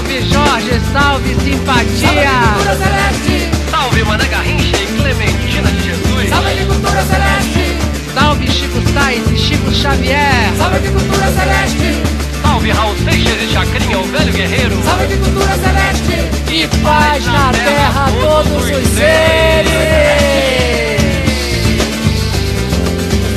Salve, 0.06 0.22
Jorge, 0.22 0.82
salve, 0.94 1.36
simpatia! 1.44 2.30
agricultura 2.30 2.76
celeste. 2.76 3.50
Salve, 3.72 4.04
Mané 4.04 4.28
Garrincha 4.28 4.78
e 4.78 4.86
Clementina 4.86 5.72
de 5.72 5.84
Jesus! 5.84 6.32
A 6.32 6.38
agricultura 6.38 7.04
celeste. 7.06 7.78
Salve, 8.14 8.52
Chico 8.52 8.82
Sainz 8.94 9.32
e 9.32 9.36
Chico 9.36 9.72
Xavier! 9.72 10.54
A 10.60 10.66
agricultura 10.68 11.32
celeste. 11.32 12.04
Salve, 12.40 12.72
Raul 12.72 12.96
Seixas 12.98 13.42
e 13.42 13.48
Chacrinha, 13.52 13.98
o 13.98 14.04
velho 14.04 14.32
guerreiro! 14.32 14.80
A 14.88 14.94
agricultura 14.94 15.58
celeste. 15.58 16.54
E 16.54 16.68
paz 16.84 17.26
na 17.26 17.52
terra 17.52 18.06
a 18.06 18.12
todos 18.12 18.64
os 18.64 18.88
seres! 18.90 19.72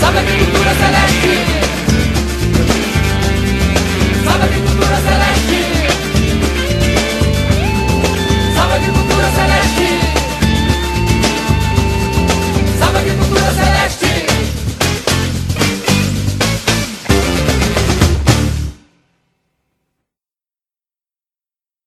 A 0.03 0.09
agricultura 0.09 0.75
celeste. 0.75 1.58